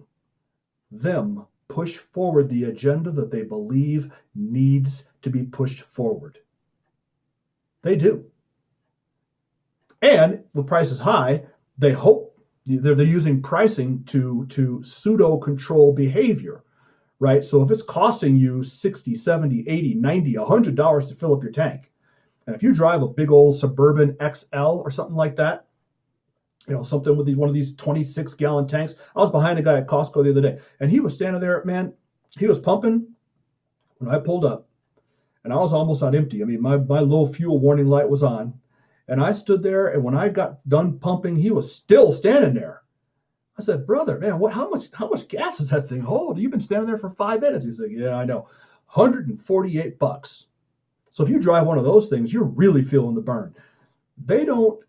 them 0.91 1.48
push 1.78 1.98
forward 1.98 2.50
the 2.50 2.63
agenda 2.63 3.12
that 3.12 3.30
they 3.30 3.44
believe 3.44 4.12
needs 4.34 5.06
to 5.22 5.30
be 5.30 5.44
pushed 5.44 5.84
forward. 5.84 6.40
They 7.84 7.96
do. 7.96 8.26
And 10.02 10.46
with 10.56 10.66
prices 10.66 11.00
high, 11.00 11.44
they 11.78 11.92
hope 11.92 12.36
they're, 12.66 12.96
they're 12.96 13.06
using 13.06 13.44
pricing 13.44 14.06
to, 14.06 14.48
to 14.48 14.82
pseudo 14.82 15.38
control 15.38 15.94
behavior, 15.94 16.63
right? 17.20 17.44
So 17.44 17.62
if 17.62 17.70
it's 17.70 17.84
costing 17.84 18.38
you 18.38 18.63
60, 18.63 19.13
70, 19.13 19.70
80, 19.70 19.94
90, 19.94 20.34
$100 20.34 21.08
to 21.10 21.13
fill 21.13 21.36
up 21.36 21.44
your 21.44 21.52
tank, 21.52 21.92
and 22.48 22.56
if 22.56 22.63
you 22.63 22.74
drive 22.74 23.04
a 23.04 23.08
big 23.08 23.30
old 23.30 23.56
Suburban 23.56 24.18
XL 24.20 24.82
or 24.84 24.90
something 24.90 25.16
like 25.16 25.36
that, 25.36 25.67
you 26.68 26.76
know, 26.76 26.84
something 26.84 27.16
with 27.16 27.26
these 27.26 27.36
one 27.36 27.50
of 27.50 27.56
these 27.56 27.76
26 27.76 28.34
gallon 28.34 28.68
tanks. 28.68 28.96
I 29.16 29.20
was 29.20 29.32
behind 29.32 29.58
a 29.58 29.62
guy 29.62 29.78
at 29.78 29.88
Costco 29.88 30.24
the 30.24 30.32
other 30.32 30.42
day, 30.42 30.60
and 30.80 30.92
he 30.92 31.00
was 31.00 31.14
standing 31.14 31.42
there, 31.42 31.64
man. 31.64 31.94
He 32.38 32.46
was 32.46 32.60
pumping 32.60 33.08
when 34.00 34.14
I 34.14 34.20
pulled 34.20 34.46
up, 34.46 34.68
and 35.44 35.54
I 35.54 35.58
was 35.58 35.72
almost 35.72 36.04
on 36.04 36.16
empty. 36.16 36.42
I 36.42 36.46
mean, 36.46 36.62
my 36.62 36.78
my 36.78 37.00
low 37.00 37.26
fuel 37.26 37.60
warning 37.60 37.88
light 37.88 38.10
was 38.10 38.22
on, 38.22 38.54
and 39.08 39.22
I 39.22 39.32
stood 39.32 39.64
there, 39.64 39.88
and 39.88 40.04
when 40.04 40.16
I 40.16 40.28
got 40.30 40.68
done 40.68 41.00
pumping, 41.00 41.36
he 41.36 41.52
was 41.52 41.74
still 41.74 42.12
standing 42.12 42.54
there. 42.54 42.84
I 43.58 43.64
said, 43.64 43.88
brother, 43.88 44.20
man, 44.20 44.38
what? 44.38 44.54
How 44.54 44.70
much? 44.70 44.92
How 44.94 45.08
much 45.08 45.30
gas 45.30 45.60
does 45.60 45.70
that 45.70 45.88
thing 45.88 46.02
hold? 46.02 46.38
You've 46.38 46.52
been 46.52 46.60
standing 46.60 46.88
there 46.88 46.98
for 46.98 47.12
five 47.12 47.42
minutes. 47.42 47.64
He 47.64 47.72
said, 47.72 47.92
yeah, 47.92 48.16
I 48.16 48.26
know, 48.26 48.42
148 48.94 49.98
bucks. 49.98 50.48
So 51.12 51.24
if 51.24 51.30
you 51.30 51.40
drive 51.40 51.66
one 51.66 51.78
of 51.78 51.86
those 51.86 52.10
things, 52.10 52.32
you're 52.32 52.44
really 52.44 52.84
feeling 52.84 53.16
the 53.16 53.22
burn. 53.22 53.56
They 54.26 54.46
don't 54.46 54.80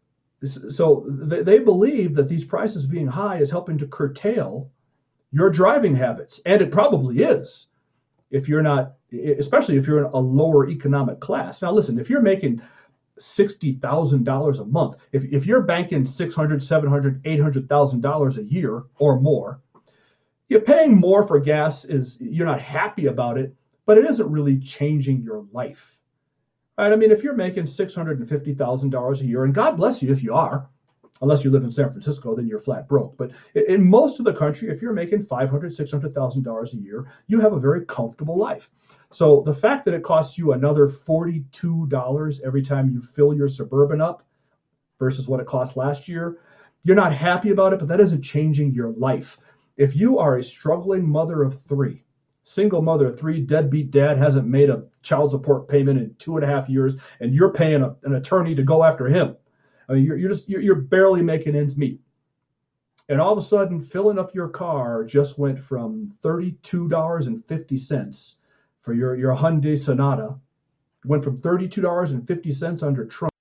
so 0.45 1.05
they 1.09 1.59
believe 1.59 2.15
that 2.15 2.29
these 2.29 2.45
prices 2.45 2.87
being 2.87 3.07
high 3.07 3.39
is 3.39 3.51
helping 3.51 3.79
to 3.79 3.87
curtail 3.87 4.71
your 5.33 5.51
driving 5.51 5.97
habits 5.97 6.41
and 6.47 6.63
it 6.63 6.71
probably 6.71 7.19
is 7.19 7.67
if 8.31 8.49
you're 8.49 8.63
not 8.63 8.95
especially 9.39 9.77
if 9.77 9.87
you're 9.87 10.05
in 10.05 10.13
a 10.13 10.19
lower 10.19 10.69
economic 10.69 11.19
class. 11.19 11.61
Now 11.63 11.73
listen 11.73 11.99
if 11.99 12.09
you're 12.09 12.21
making 12.21 12.63
$60000 13.19 14.61
a 14.61 14.65
month 14.65 14.97
if, 15.11 15.25
if 15.25 15.45
you're 15.45 15.63
banking 15.63 16.07
600 16.07 16.63
700 16.63 17.21
800000 17.25 18.01
dollars 18.01 18.39
a 18.39 18.45
year 18.45 18.85
or 18.99 19.21
more 19.21 19.61
you're 20.49 20.61
paying 20.61 20.97
more 20.97 21.27
for 21.27 21.41
gas 21.41 21.85
is 21.85 22.19
you're 22.21 22.47
not 22.47 22.61
happy 22.61 23.07
about 23.07 23.37
it 23.37 23.53
but 23.87 23.99
it 23.99 24.05
isn't 24.05 24.31
really 24.31 24.61
changing 24.61 25.21
your 25.21 25.45
life 25.51 25.98
Right? 26.79 26.93
I 26.93 26.97
mean, 26.97 27.11
if 27.11 27.25
you're 27.25 27.35
making 27.35 27.65
$650,000 27.65 29.21
a 29.21 29.27
year, 29.27 29.45
and 29.45 29.55
God 29.55 29.77
bless 29.77 30.01
you 30.01 30.13
if 30.13 30.23
you 30.23 30.33
are, 30.35 30.69
unless 31.21 31.43
you 31.43 31.51
live 31.51 31.65
in 31.65 31.71
San 31.71 31.91
Francisco, 31.91 32.37
then 32.37 32.47
you're 32.47 32.61
flat 32.61 32.89
broke. 32.89 33.17
But 33.17 33.33
in 33.55 33.85
most 33.85 34.21
of 34.21 34.25
the 34.25 34.33
country, 34.33 34.71
if 34.71 34.81
you're 34.81 34.93
making 34.93 35.25
$500,000, 35.25 35.51
$600,000 35.51 36.73
a 36.73 36.77
year, 36.77 37.11
you 37.27 37.41
have 37.41 37.53
a 37.53 37.59
very 37.59 37.85
comfortable 37.85 38.39
life. 38.39 38.71
So 39.11 39.43
the 39.45 39.53
fact 39.53 39.85
that 39.87 39.95
it 39.95 40.05
costs 40.05 40.39
you 40.39 40.53
another 40.53 40.89
$42 40.89 42.41
every 42.45 42.63
time 42.63 42.91
you 42.91 43.03
fill 43.03 43.35
your 43.35 43.49
Suburban 43.49 44.01
up 44.01 44.23
versus 45.01 45.27
what 45.27 45.41
it 45.41 45.47
cost 45.47 45.77
last 45.77 46.09
year, 46.09 46.39
you're 46.85 46.95
not 46.95 47.13
happy 47.13 47.51
about 47.51 47.73
it, 47.73 47.81
but 47.81 47.89
that 47.89 48.01
isn't 48.01 48.23
changing 48.23 48.73
your 48.73 48.91
life. 48.91 49.39
If 49.77 49.97
you 49.97 50.19
are 50.19 50.37
a 50.37 50.43
struggling 50.43 51.09
mother 51.09 51.43
of 51.43 51.61
three, 51.61 52.05
single 52.49 52.81
mother, 52.81 53.11
three 53.11 53.43
deadbeat 53.43 53.91
dad 53.91 54.17
hasn't 54.17 54.47
made 54.47 54.71
a 54.71 54.85
child 55.03 55.31
support 55.31 55.69
payment 55.69 55.99
in 55.99 56.15
two 56.15 56.37
and 56.37 56.45
a 56.45 56.49
half 56.49 56.69
years, 56.69 56.97
and 57.21 57.35
you're 57.35 57.53
paying 57.53 57.83
a, 57.83 57.95
an 58.05 58.15
attorney 58.15 58.55
to 58.55 58.63
go 58.63 58.83
after 58.83 59.07
him. 59.07 59.37
I 59.89 59.93
mean, 59.93 60.05
you're, 60.05 60.17
you're 60.17 60.31
just 60.31 60.49
you're, 60.49 60.63
you're 60.63 60.75
barely 60.75 61.23
making 61.23 61.55
ends 61.55 61.77
meet. 61.77 62.01
And 63.09 63.21
all 63.21 63.31
of 63.33 63.39
a 63.39 63.43
sudden, 63.43 63.81
filling 63.81 64.19
up 64.19 64.35
your 64.35 64.49
car 64.49 65.05
just 65.05 65.39
went 65.39 65.61
from 65.61 66.15
$32.50 66.23 68.35
for 68.81 68.93
your, 68.93 69.15
your 69.15 69.35
Hyundai 69.35 69.79
Sonata, 69.79 70.37
went 71.05 71.23
from 71.25 71.41
$32.50 71.41 72.83
under 72.83 73.07
Trump 73.07 73.33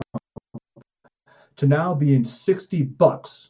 to 1.58 1.68
now 1.68 1.94
being 1.94 2.24
60 2.24 2.84
bucks. 2.84 3.50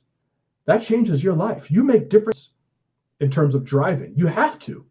That 0.65 0.81
changes 0.83 1.23
your 1.23 1.35
life. 1.35 1.69
You 1.69 1.83
make 1.83 2.09
difference 2.09 2.49
in 3.19 3.29
terms 3.29 3.53
of 3.53 3.63
driving. 3.63 4.13
You 4.15 4.25
have 4.27 4.57
to 4.59 4.85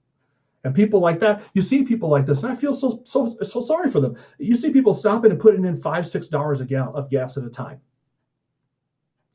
and 0.66 0.74
people 0.74 0.98
like 0.98 1.20
that 1.20 1.44
you 1.54 1.62
see 1.62 1.84
people 1.84 2.08
like 2.08 2.26
this 2.26 2.42
and 2.42 2.52
i 2.52 2.56
feel 2.56 2.74
so 2.74 3.00
so 3.04 3.36
so 3.40 3.60
sorry 3.60 3.88
for 3.88 4.00
them. 4.00 4.16
You 4.38 4.56
see 4.56 4.72
people 4.72 4.94
stopping 4.94 5.30
and 5.30 5.38
putting 5.38 5.64
in 5.64 5.76
five 5.76 6.08
six 6.08 6.26
dollars 6.26 6.60
a 6.60 6.64
gallon 6.64 6.96
of 6.96 7.08
gas 7.08 7.36
at 7.36 7.44
a 7.44 7.48
time. 7.48 7.80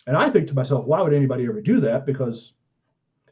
And 0.06 0.18
i 0.18 0.30
think 0.30 0.50
to 0.50 0.54
myself 0.54 0.86
why 0.86 1.02
would 1.02 1.14
anybody 1.14 1.46
ever 1.46 1.62
do 1.62 1.80
that? 1.80 2.06
Because 2.06 2.52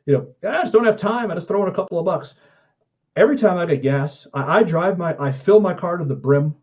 you 0.06 0.14
know 0.14 0.50
i 0.50 0.62
just 0.62 0.72
don't 0.72 0.86
have 0.86 0.96
time 0.96 1.30
i 1.30 1.34
just 1.36 1.50
throw 1.50 1.62
in 1.64 1.70
a 1.70 1.76
couple 1.76 2.00
of 2.00 2.06
bucks. 2.06 2.36
Every 3.18 3.36
time 3.36 3.58
i 3.58 3.66
get 3.66 3.82
gas 3.82 4.28
I, 4.34 4.60
I 4.60 4.64
drive 4.64 4.98
my 4.98 5.14
i 5.20 5.34
fill 5.34 5.60
my 5.60 5.74
car 5.74 5.98
to 5.98 6.06
the 6.06 6.16
brim. 6.16 6.56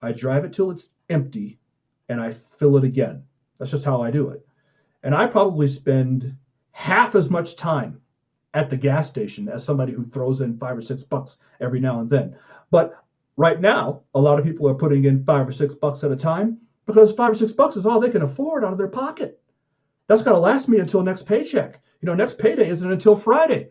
I 0.00 0.12
drive 0.12 0.44
it 0.44 0.52
till 0.52 0.70
it's 0.70 0.90
empty 1.10 1.58
and 2.08 2.20
i 2.20 2.34
fill 2.58 2.76
it 2.76 2.84
again. 2.84 3.24
That's 3.58 3.72
just 3.72 3.84
how 3.84 4.00
i 4.00 4.12
do 4.12 4.28
it. 4.28 4.46
And 5.02 5.12
i 5.12 5.26
probably 5.26 5.66
spend 5.66 6.36
half 6.70 7.16
as 7.16 7.30
much 7.30 7.56
time 7.56 8.00
at 8.56 8.70
the 8.70 8.76
gas 8.76 9.08
station 9.08 9.48
as 9.48 9.62
somebody 9.62 9.92
who 9.92 10.02
throws 10.02 10.40
in 10.40 10.58
five 10.58 10.76
or 10.76 10.82
six 10.82 11.04
bucks 11.04 11.38
every 11.60 11.78
now 11.78 12.00
and 12.00 12.10
then. 12.10 12.36
But 12.70 13.04
Right 13.36 13.60
now, 13.60 14.02
a 14.14 14.20
lot 14.20 14.38
of 14.38 14.46
people 14.46 14.66
are 14.68 14.74
putting 14.74 15.04
in 15.04 15.24
five 15.24 15.46
or 15.46 15.52
six 15.52 15.74
bucks 15.74 16.02
at 16.02 16.10
a 16.10 16.16
time 16.16 16.58
because 16.86 17.12
five 17.12 17.32
or 17.32 17.34
six 17.34 17.52
bucks 17.52 17.76
is 17.76 17.84
all 17.84 18.00
they 18.00 18.08
can 18.08 18.22
afford 18.22 18.64
out 18.64 18.72
of 18.72 18.78
their 18.78 18.88
pocket. 18.88 19.40
That's 20.06 20.22
got 20.22 20.32
to 20.32 20.38
last 20.38 20.68
me 20.68 20.78
until 20.78 21.02
next 21.02 21.26
paycheck. 21.26 21.80
You 22.00 22.06
know, 22.06 22.14
next 22.14 22.38
payday 22.38 22.68
isn't 22.68 22.90
until 22.90 23.14
Friday. 23.14 23.70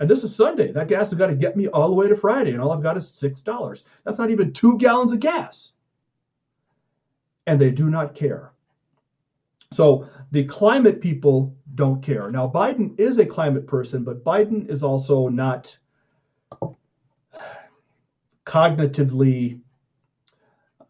And 0.00 0.10
this 0.10 0.24
is 0.24 0.34
Sunday. 0.34 0.72
That 0.72 0.88
gas 0.88 1.10
has 1.10 1.18
got 1.18 1.28
to 1.28 1.36
get 1.36 1.56
me 1.56 1.68
all 1.68 1.88
the 1.88 1.94
way 1.94 2.08
to 2.08 2.16
Friday, 2.16 2.52
and 2.52 2.60
all 2.60 2.72
I've 2.72 2.82
got 2.82 2.96
is 2.96 3.04
$6. 3.06 3.84
That's 4.04 4.18
not 4.18 4.30
even 4.30 4.52
two 4.52 4.76
gallons 4.76 5.12
of 5.12 5.20
gas. 5.20 5.72
And 7.46 7.60
they 7.60 7.70
do 7.70 7.88
not 7.88 8.14
care. 8.14 8.52
So 9.72 10.08
the 10.32 10.44
climate 10.44 11.00
people 11.00 11.54
don't 11.76 12.02
care. 12.02 12.30
Now, 12.30 12.48
Biden 12.48 12.98
is 12.98 13.18
a 13.18 13.26
climate 13.26 13.66
person, 13.66 14.02
but 14.02 14.24
Biden 14.24 14.68
is 14.68 14.82
also 14.82 15.28
not 15.28 15.76
cognitively. 18.44 19.60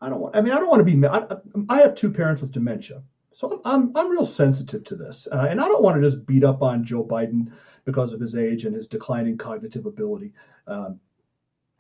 I 0.01 0.09
don't 0.09 0.21
want. 0.21 0.37
I 0.37 0.41
mean, 0.43 0.53
I 0.53 0.59
don't 0.59 0.69
want 0.69 0.87
to 0.87 0.97
be. 0.97 1.07
I, 1.07 1.27
I 1.69 1.81
have 1.81 1.95
two 1.95 2.11
parents 2.11 2.41
with 2.41 2.53
dementia, 2.53 3.03
so 3.33 3.51
I'm 3.51 3.61
I'm, 3.65 3.97
I'm 3.97 4.11
real 4.11 4.27
sensitive 4.27 4.85
to 4.85 4.97
this, 4.97 5.27
uh, 5.31 5.47
and 5.51 5.61
I 5.61 5.67
don't 5.67 5.83
want 5.83 5.97
to 5.97 6.09
just 6.09 6.27
beat 6.27 6.45
up 6.45 6.63
on 6.63 6.85
Joe 6.85 7.05
Biden 7.05 7.53
because 7.85 8.13
of 8.13 8.21
his 8.21 8.37
age 8.37 8.65
and 8.65 8.75
his 8.75 8.87
declining 8.87 9.39
cognitive 9.39 9.87
ability, 9.87 10.33
um, 10.67 11.01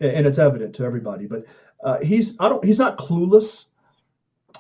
and 0.00 0.26
it's 0.26 0.38
evident 0.38 0.74
to 0.76 0.84
everybody. 0.84 1.26
But 1.26 1.44
uh, 1.84 1.98
he's 2.00 2.36
I 2.40 2.48
don't 2.48 2.64
he's 2.64 2.78
not 2.78 2.98
clueless, 2.98 3.66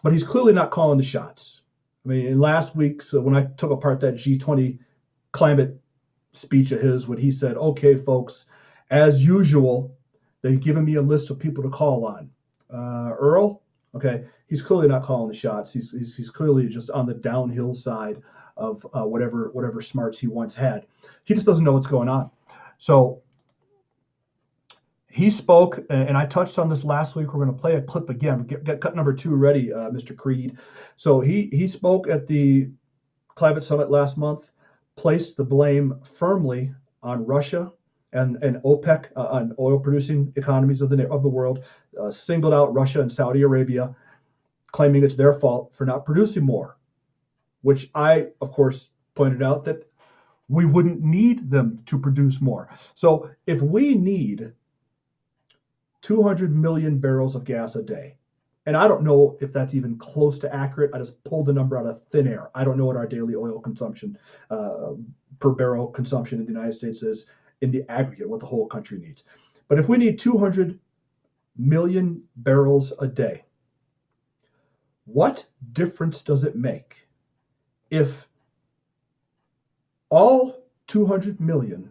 but 0.02 0.12
he's 0.12 0.22
clearly 0.22 0.52
not 0.52 0.70
calling 0.70 0.98
the 0.98 1.04
shots. 1.04 1.62
I 2.06 2.08
mean, 2.08 2.38
last 2.38 2.76
week, 2.76 3.02
uh, 3.12 3.20
when 3.20 3.34
I 3.34 3.44
took 3.44 3.72
apart 3.72 3.98
that 4.00 4.14
G20 4.14 4.78
climate 5.32 5.80
speech 6.32 6.70
of 6.70 6.80
his, 6.80 7.08
when 7.08 7.18
he 7.18 7.32
said, 7.32 7.56
"Okay, 7.56 7.96
folks, 7.96 8.46
as 8.90 9.24
usual, 9.24 9.96
they've 10.40 10.60
given 10.60 10.84
me 10.84 10.94
a 10.94 11.02
list 11.02 11.30
of 11.30 11.40
people 11.40 11.64
to 11.64 11.70
call 11.70 12.06
on." 12.06 12.30
Uh, 12.70 13.12
Earl, 13.18 13.62
okay, 13.94 14.24
he's 14.46 14.62
clearly 14.62 14.86
not 14.86 15.02
calling 15.02 15.28
the 15.28 15.34
shots. 15.34 15.72
He's, 15.72 15.90
he's, 15.90 16.16
he's 16.16 16.30
clearly 16.30 16.68
just 16.68 16.90
on 16.90 17.06
the 17.06 17.14
downhill 17.14 17.74
side 17.74 18.22
of 18.56 18.86
uh, 18.94 19.04
whatever 19.04 19.50
whatever 19.52 19.82
smarts 19.82 20.18
he 20.18 20.28
once 20.28 20.54
had. 20.54 20.86
He 21.24 21.34
just 21.34 21.46
doesn't 21.46 21.64
know 21.64 21.72
what's 21.72 21.88
going 21.88 22.08
on. 22.08 22.30
So 22.78 23.22
he 25.16 25.30
spoke, 25.30 25.78
and 25.88 26.14
I 26.14 26.26
touched 26.26 26.58
on 26.58 26.68
this 26.68 26.84
last 26.84 27.16
week. 27.16 27.32
We're 27.32 27.42
going 27.42 27.56
to 27.56 27.58
play 27.58 27.76
a 27.76 27.80
clip 27.80 28.10
again. 28.10 28.42
Get, 28.42 28.64
get 28.64 28.82
cut 28.82 28.94
number 28.94 29.14
two 29.14 29.34
ready, 29.34 29.72
uh, 29.72 29.88
Mr. 29.88 30.14
Creed. 30.14 30.58
So 30.98 31.20
he 31.20 31.48
he 31.52 31.68
spoke 31.68 32.06
at 32.06 32.26
the 32.26 32.68
climate 33.34 33.64
summit 33.64 33.90
last 33.90 34.18
month, 34.18 34.50
placed 34.94 35.38
the 35.38 35.44
blame 35.44 35.98
firmly 36.02 36.74
on 37.02 37.24
Russia 37.24 37.72
and, 38.12 38.36
and 38.42 38.56
OPEC, 38.56 39.06
uh, 39.16 39.28
on 39.28 39.54
oil 39.58 39.78
producing 39.78 40.34
economies 40.36 40.82
of 40.82 40.90
the 40.90 41.08
of 41.08 41.22
the 41.22 41.30
world, 41.30 41.64
uh, 41.98 42.10
singled 42.10 42.52
out 42.52 42.74
Russia 42.74 43.00
and 43.00 43.10
Saudi 43.10 43.40
Arabia, 43.40 43.96
claiming 44.70 45.02
it's 45.02 45.16
their 45.16 45.32
fault 45.32 45.74
for 45.74 45.86
not 45.86 46.04
producing 46.04 46.44
more. 46.44 46.76
Which 47.62 47.90
I, 47.94 48.26
of 48.42 48.52
course, 48.52 48.90
pointed 49.14 49.42
out 49.42 49.64
that 49.64 49.90
we 50.50 50.66
wouldn't 50.66 51.00
need 51.00 51.50
them 51.50 51.80
to 51.86 51.98
produce 51.98 52.42
more. 52.42 52.68
So 52.92 53.30
if 53.46 53.62
we 53.62 53.94
need 53.94 54.52
200 56.06 56.54
million 56.54 56.98
barrels 56.98 57.34
of 57.34 57.42
gas 57.42 57.74
a 57.74 57.82
day. 57.82 58.16
And 58.64 58.76
I 58.76 58.86
don't 58.86 59.02
know 59.02 59.36
if 59.40 59.52
that's 59.52 59.74
even 59.74 59.98
close 59.98 60.38
to 60.38 60.54
accurate. 60.54 60.92
I 60.94 60.98
just 60.98 61.22
pulled 61.24 61.46
the 61.46 61.52
number 61.52 61.76
out 61.76 61.84
of 61.84 62.00
thin 62.12 62.28
air. 62.28 62.48
I 62.54 62.62
don't 62.62 62.78
know 62.78 62.86
what 62.86 62.94
our 62.94 63.08
daily 63.08 63.34
oil 63.34 63.58
consumption 63.58 64.16
uh, 64.48 64.92
per 65.40 65.50
barrel 65.50 65.88
consumption 65.88 66.38
in 66.38 66.46
the 66.46 66.52
United 66.52 66.74
States 66.74 67.02
is 67.02 67.26
in 67.60 67.72
the 67.72 67.84
aggregate, 67.90 68.28
what 68.28 68.38
the 68.38 68.46
whole 68.46 68.68
country 68.68 69.00
needs. 69.00 69.24
But 69.66 69.80
if 69.80 69.88
we 69.88 69.96
need 69.96 70.16
200 70.16 70.78
million 71.56 72.22
barrels 72.36 72.92
a 73.00 73.08
day, 73.08 73.42
what 75.06 75.44
difference 75.72 76.22
does 76.22 76.44
it 76.44 76.54
make 76.54 77.08
if 77.90 78.28
all 80.10 80.62
200 80.86 81.40
million 81.40 81.90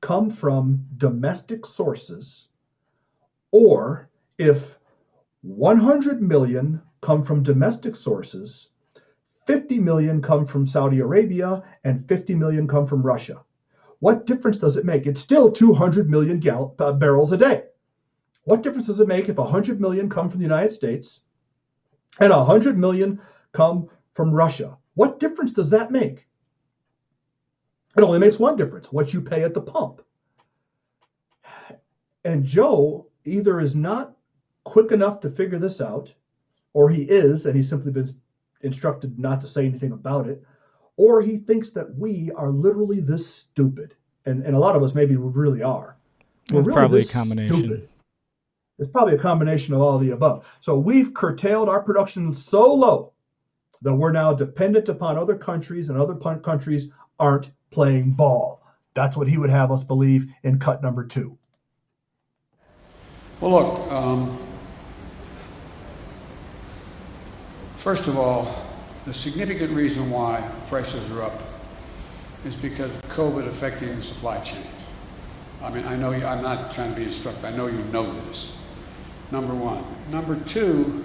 come 0.00 0.28
from 0.28 0.84
domestic 0.96 1.64
sources? 1.64 2.48
Or 3.54 4.10
if 4.36 4.80
100 5.42 6.20
million 6.20 6.82
come 7.00 7.22
from 7.22 7.40
domestic 7.40 7.94
sources, 7.94 8.70
50 9.46 9.78
million 9.78 10.20
come 10.20 10.44
from 10.44 10.66
Saudi 10.66 10.98
Arabia, 10.98 11.62
and 11.84 12.08
50 12.08 12.34
million 12.34 12.66
come 12.66 12.84
from 12.84 13.00
Russia. 13.00 13.44
What 14.00 14.26
difference 14.26 14.56
does 14.56 14.76
it 14.76 14.84
make? 14.84 15.06
It's 15.06 15.20
still 15.20 15.52
200 15.52 16.10
million 16.10 16.42
uh, 16.48 16.92
barrels 16.94 17.30
a 17.30 17.36
day. 17.36 17.62
What 18.42 18.64
difference 18.64 18.88
does 18.88 18.98
it 18.98 19.06
make 19.06 19.28
if 19.28 19.36
100 19.36 19.80
million 19.80 20.10
come 20.10 20.28
from 20.28 20.40
the 20.40 20.46
United 20.46 20.72
States 20.72 21.22
and 22.18 22.32
100 22.32 22.76
million 22.76 23.20
come 23.52 23.88
from 24.14 24.32
Russia? 24.32 24.76
What 24.94 25.20
difference 25.20 25.52
does 25.52 25.70
that 25.70 25.92
make? 25.92 26.26
It 27.96 28.02
only 28.02 28.18
makes 28.18 28.36
one 28.36 28.56
difference 28.56 28.90
what 28.90 29.14
you 29.14 29.20
pay 29.20 29.44
at 29.44 29.54
the 29.54 29.60
pump. 29.60 30.02
And 32.24 32.44
Joe 32.44 33.06
either 33.24 33.60
is 33.60 33.74
not 33.74 34.16
quick 34.64 34.92
enough 34.92 35.20
to 35.20 35.30
figure 35.30 35.58
this 35.58 35.80
out, 35.80 36.12
or 36.72 36.90
he 36.90 37.02
is, 37.02 37.46
and 37.46 37.54
he's 37.54 37.68
simply 37.68 37.92
been 37.92 38.08
instructed 38.62 39.18
not 39.18 39.40
to 39.40 39.46
say 39.46 39.66
anything 39.66 39.92
about 39.92 40.26
it, 40.26 40.42
or 40.96 41.20
he 41.20 41.38
thinks 41.38 41.70
that 41.70 41.94
we 41.96 42.30
are 42.32 42.50
literally 42.50 43.00
this 43.00 43.26
stupid. 43.26 43.94
And, 44.26 44.42
and 44.44 44.56
a 44.56 44.58
lot 44.58 44.74
of 44.76 44.82
us 44.82 44.94
maybe 44.94 45.16
we 45.16 45.30
really 45.30 45.62
are. 45.62 45.96
We're 46.50 46.58
it's 46.58 46.66
really 46.66 46.76
probably 46.76 47.00
a 47.00 47.06
combination. 47.06 47.56
Stupid. 47.56 47.88
It's 48.78 48.90
probably 48.90 49.14
a 49.14 49.18
combination 49.18 49.74
of 49.74 49.80
all 49.80 49.96
of 49.96 50.00
the 50.00 50.10
above. 50.10 50.46
So 50.60 50.78
we've 50.78 51.14
curtailed 51.14 51.68
our 51.68 51.82
production 51.82 52.34
so 52.34 52.74
low 52.74 53.12
that 53.82 53.94
we're 53.94 54.12
now 54.12 54.32
dependent 54.32 54.88
upon 54.88 55.16
other 55.16 55.36
countries, 55.36 55.90
and 55.90 55.98
other 55.98 56.14
countries 56.14 56.88
aren't 57.18 57.52
playing 57.70 58.12
ball. 58.12 58.62
That's 58.94 59.16
what 59.16 59.28
he 59.28 59.36
would 59.36 59.50
have 59.50 59.70
us 59.70 59.84
believe 59.84 60.26
in 60.42 60.58
cut 60.58 60.82
number 60.82 61.04
two. 61.04 61.38
Well, 63.40 63.50
look, 63.50 63.92
um, 63.92 64.38
first 67.76 68.06
of 68.06 68.16
all, 68.16 68.62
the 69.06 69.12
significant 69.12 69.72
reason 69.72 70.10
why 70.10 70.48
prices 70.68 71.10
are 71.10 71.22
up 71.22 71.42
is 72.44 72.54
because 72.56 72.94
of 72.94 73.02
COVID 73.02 73.46
affecting 73.46 73.94
the 73.96 74.02
supply 74.02 74.38
chain. 74.40 74.62
I 75.62 75.70
mean, 75.70 75.84
I 75.86 75.96
know 75.96 76.12
you, 76.12 76.24
I'm 76.24 76.42
not 76.42 76.72
trying 76.72 76.90
to 76.90 76.96
be 76.96 77.04
instructive. 77.04 77.44
I 77.44 77.50
know 77.50 77.66
you 77.66 77.82
know 77.92 78.12
this. 78.26 78.56
Number 79.30 79.54
one. 79.54 79.84
Number 80.10 80.36
two, 80.44 81.04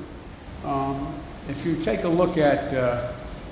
um, 0.63 1.15
if 1.49 1.65
you 1.65 1.77
take 1.77 2.03
a 2.03 2.09
look 2.09 2.37
at, 2.37 2.73
uh, 2.73 3.11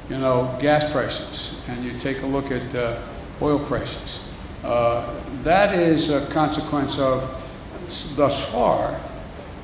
you 0.10 0.18
know, 0.18 0.56
gas 0.62 0.90
prices 0.92 1.60
and 1.68 1.84
you 1.84 1.98
take 1.98 2.22
a 2.22 2.26
look 2.26 2.52
at 2.52 2.76
uh, 2.76 3.00
oil 3.42 3.58
prices, 3.58 4.24
uh, 4.64 5.14
that 5.44 5.74
is 5.74 6.10
a 6.10 6.28
consequence 6.28 7.00
of 7.00 7.24
thus 8.16 8.52
far, 8.52 9.00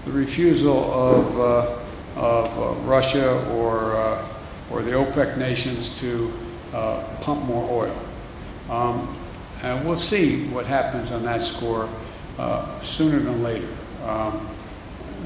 the 0.06 0.12
refusal 0.12 0.94
of, 0.94 1.40
uh, 1.40 2.20
of 2.20 2.60
uh, 2.60 2.82
Russia 2.82 3.46
or, 3.52 3.96
uh, 3.96 4.28
or 4.72 4.82
the 4.82 4.92
OPEC 4.92 5.38
nations 5.38 6.00
to 6.00 6.32
uh, 6.74 7.04
pump 7.22 7.44
more 7.46 7.86
oil. 7.86 8.00
Um, 8.70 9.16
and 9.62 9.86
we'll 9.86 9.98
see 9.98 10.48
what 10.48 10.66
happens 10.66 11.12
on 11.12 11.24
that 11.24 11.44
score 11.44 11.88
uh, 12.38 12.80
sooner 12.82 13.20
than 13.20 13.44
later. 13.44 13.70
Um, 14.06 14.48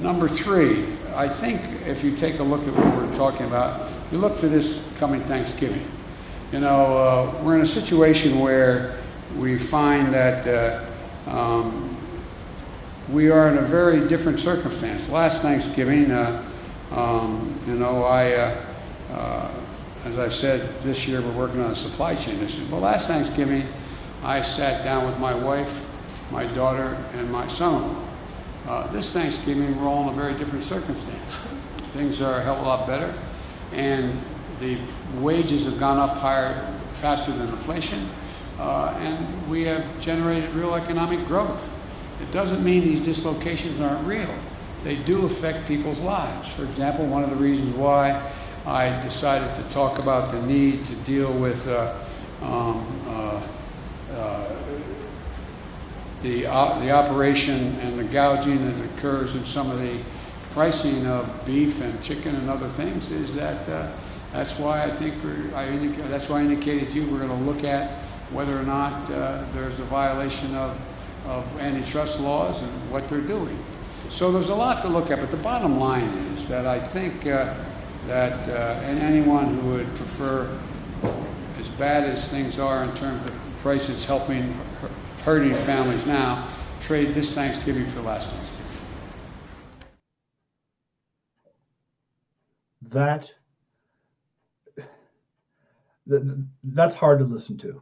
number 0.02 0.28
three, 0.28 0.86
I 1.16 1.28
think 1.28 1.62
if 1.88 2.04
you 2.04 2.16
take 2.16 2.40
a 2.40 2.44
look 2.44 2.68
at 2.68 2.76
what 2.76 2.96
we're 2.96 3.16
talking 3.16 3.48
about, 3.48 3.90
you 4.12 4.20
look 4.20 4.36
to 4.38 4.48
this 4.48 4.92
coming 5.00 5.22
Thanksgiving. 5.22 5.86
You 6.52 6.60
know, 6.60 6.98
uh, 6.98 7.44
we're 7.44 7.56
in 7.56 7.62
a 7.62 7.66
situation 7.66 8.40
where 8.40 8.98
we 9.36 9.58
find 9.58 10.14
that 10.14 10.88
um, 11.28 11.87
we 13.10 13.30
are 13.30 13.48
in 13.48 13.58
a 13.58 13.62
very 13.62 14.06
different 14.08 14.40
circumstance. 14.40 15.10
Last 15.10 15.42
Thanksgiving, 15.42 16.12
uh, 16.12 16.44
um, 16.92 17.58
you 17.66 17.76
know, 17.76 18.04
I, 18.04 18.34
uh, 18.34 18.66
uh, 19.14 19.52
as 20.06 20.20
I 20.20 20.28
said, 20.28 20.82
this 20.82 21.08
year 21.08 21.22
we're 21.22 21.32
working 21.32 21.62
on 21.62 21.72
a 21.72 21.76
supply 21.76 22.16
chain 22.16 22.42
issue. 22.44 22.66
But 22.70 22.80
last 22.80 23.08
Thanksgiving, 23.08 23.66
I 24.24 24.42
sat 24.42 24.84
down 24.84 25.06
with 25.06 25.20
my 25.20 25.34
wife, 25.34 25.86
my 26.32 26.48
daughter, 26.48 26.98
and 27.14 27.32
my 27.32 27.48
son. 27.48 27.96
Uh, 28.68 28.88
this 28.88 29.14
Thanksgiving, 29.14 29.80
we're 29.80 29.88
all 29.88 30.04
in 30.04 30.10
a 30.10 30.14
very 30.18 30.34
different 30.34 30.66
circumstance. 30.66 31.36
Things 31.94 32.22
are 32.22 32.40
a 32.40 32.44
hell 32.44 32.56
of 32.56 32.62
a 32.62 32.68
lot 32.68 32.88
better, 32.88 33.14
and 33.72 34.20
the 34.60 34.78
wages 35.20 35.64
have 35.66 35.80
gone 35.80 35.98
up 35.98 36.18
higher, 36.18 36.54
faster 36.92 37.32
than 37.32 37.48
inflation, 37.48 38.10
uh, 38.60 38.94
and 39.00 39.50
we 39.50 39.64
have 39.64 40.02
generated 40.02 40.50
real 40.50 40.76
economic 40.76 41.26
growth. 41.28 41.77
It 42.22 42.32
doesn't 42.32 42.64
mean 42.64 42.84
these 42.84 43.02
dislocations 43.02 43.80
aren't 43.80 44.06
real. 44.08 44.34
They 44.84 44.96
do 44.96 45.26
affect 45.26 45.68
people's 45.68 46.02
lives. 46.02 46.54
For 46.54 46.64
example, 46.64 47.06
one 47.06 47.24
of 47.24 47.30
the 47.30 47.36
reasons 47.36 47.76
why 47.76 48.22
I 48.66 49.02
decided 49.02 49.54
to 49.56 49.64
talk 49.70 50.00
about 50.00 50.32
the 50.32 50.42
need 50.42 50.86
to 50.86 50.96
deal 50.98 51.32
with 51.32 51.68
uh, 51.68 51.94
um, 52.42 52.86
uh, 53.08 53.42
uh, 54.14 54.56
the, 56.22 56.42
the 56.42 56.92
operation 56.92 57.76
and 57.82 57.98
the 57.98 58.04
gouging 58.04 58.66
that 58.66 58.86
occurs 58.86 59.36
in 59.36 59.46
some 59.46 59.70
of 59.72 59.80
the 59.80 60.00
pricing 60.52 61.06
of 61.06 61.46
beef 61.46 61.82
and 61.82 62.02
chicken 62.02 62.36
and 62.36 62.50
other 62.50 62.68
things 62.68 63.12
is 63.12 63.36
that 63.36 63.70
uh, 63.70 63.92
that's 64.34 64.58
why 64.58 64.84
I 64.84 64.90
think 64.90 65.14
I 65.56 65.78
that's 66.10 66.30
why 66.30 66.40
I 66.40 66.42
indicated 66.42 66.90
to 66.90 66.96
you 66.96 67.10
we're 67.10 67.20
going 67.20 67.30
to 67.30 67.52
look 67.52 67.64
at 67.64 67.92
whether 68.32 68.60
or 68.60 68.64
not 68.64 69.10
uh, 69.10 69.44
there's 69.54 69.80
a 69.80 69.84
violation 69.84 70.54
of, 70.56 70.82
of 71.28 71.60
antitrust 71.60 72.20
laws 72.20 72.62
and 72.64 72.92
what 72.92 73.08
they're 73.08 73.22
doing. 73.22 73.58
So 74.10 74.32
there's 74.32 74.50
a 74.50 74.56
lot 74.56 74.82
to 74.84 74.88
look 74.88 75.12
at, 75.12 75.20
but 75.20 75.32
the 75.32 75.38
bottom 75.38 75.80
line 75.80 76.08
is 76.36 76.48
that 76.48 76.66
I 76.66 76.80
think 76.80 77.26
uh, 77.28 77.54
that 78.08 78.48
uh, 78.48 78.80
and 78.86 79.00
anyone 79.00 79.54
who 79.58 79.72
would 79.72 79.88
prefer, 79.96 80.50
as 81.60 81.70
bad 81.72 82.06
as 82.06 82.30
things 82.30 82.58
are 82.58 82.84
in 82.84 82.94
terms 82.94 83.26
of 83.26 83.34
prices 83.58 84.06
helping 84.06 84.58
hurting 85.26 85.54
families 85.54 86.06
now, 86.06 86.48
trade 86.80 87.14
this 87.14 87.34
Thanksgiving 87.34 87.86
for 87.86 88.02
last 88.02 88.32
Thanksgiving. 88.32 88.58
That 92.84 93.34
that's 96.64 96.96
hard 96.96 97.20
to 97.20 97.26
listen 97.26 97.58
to. 97.58 97.82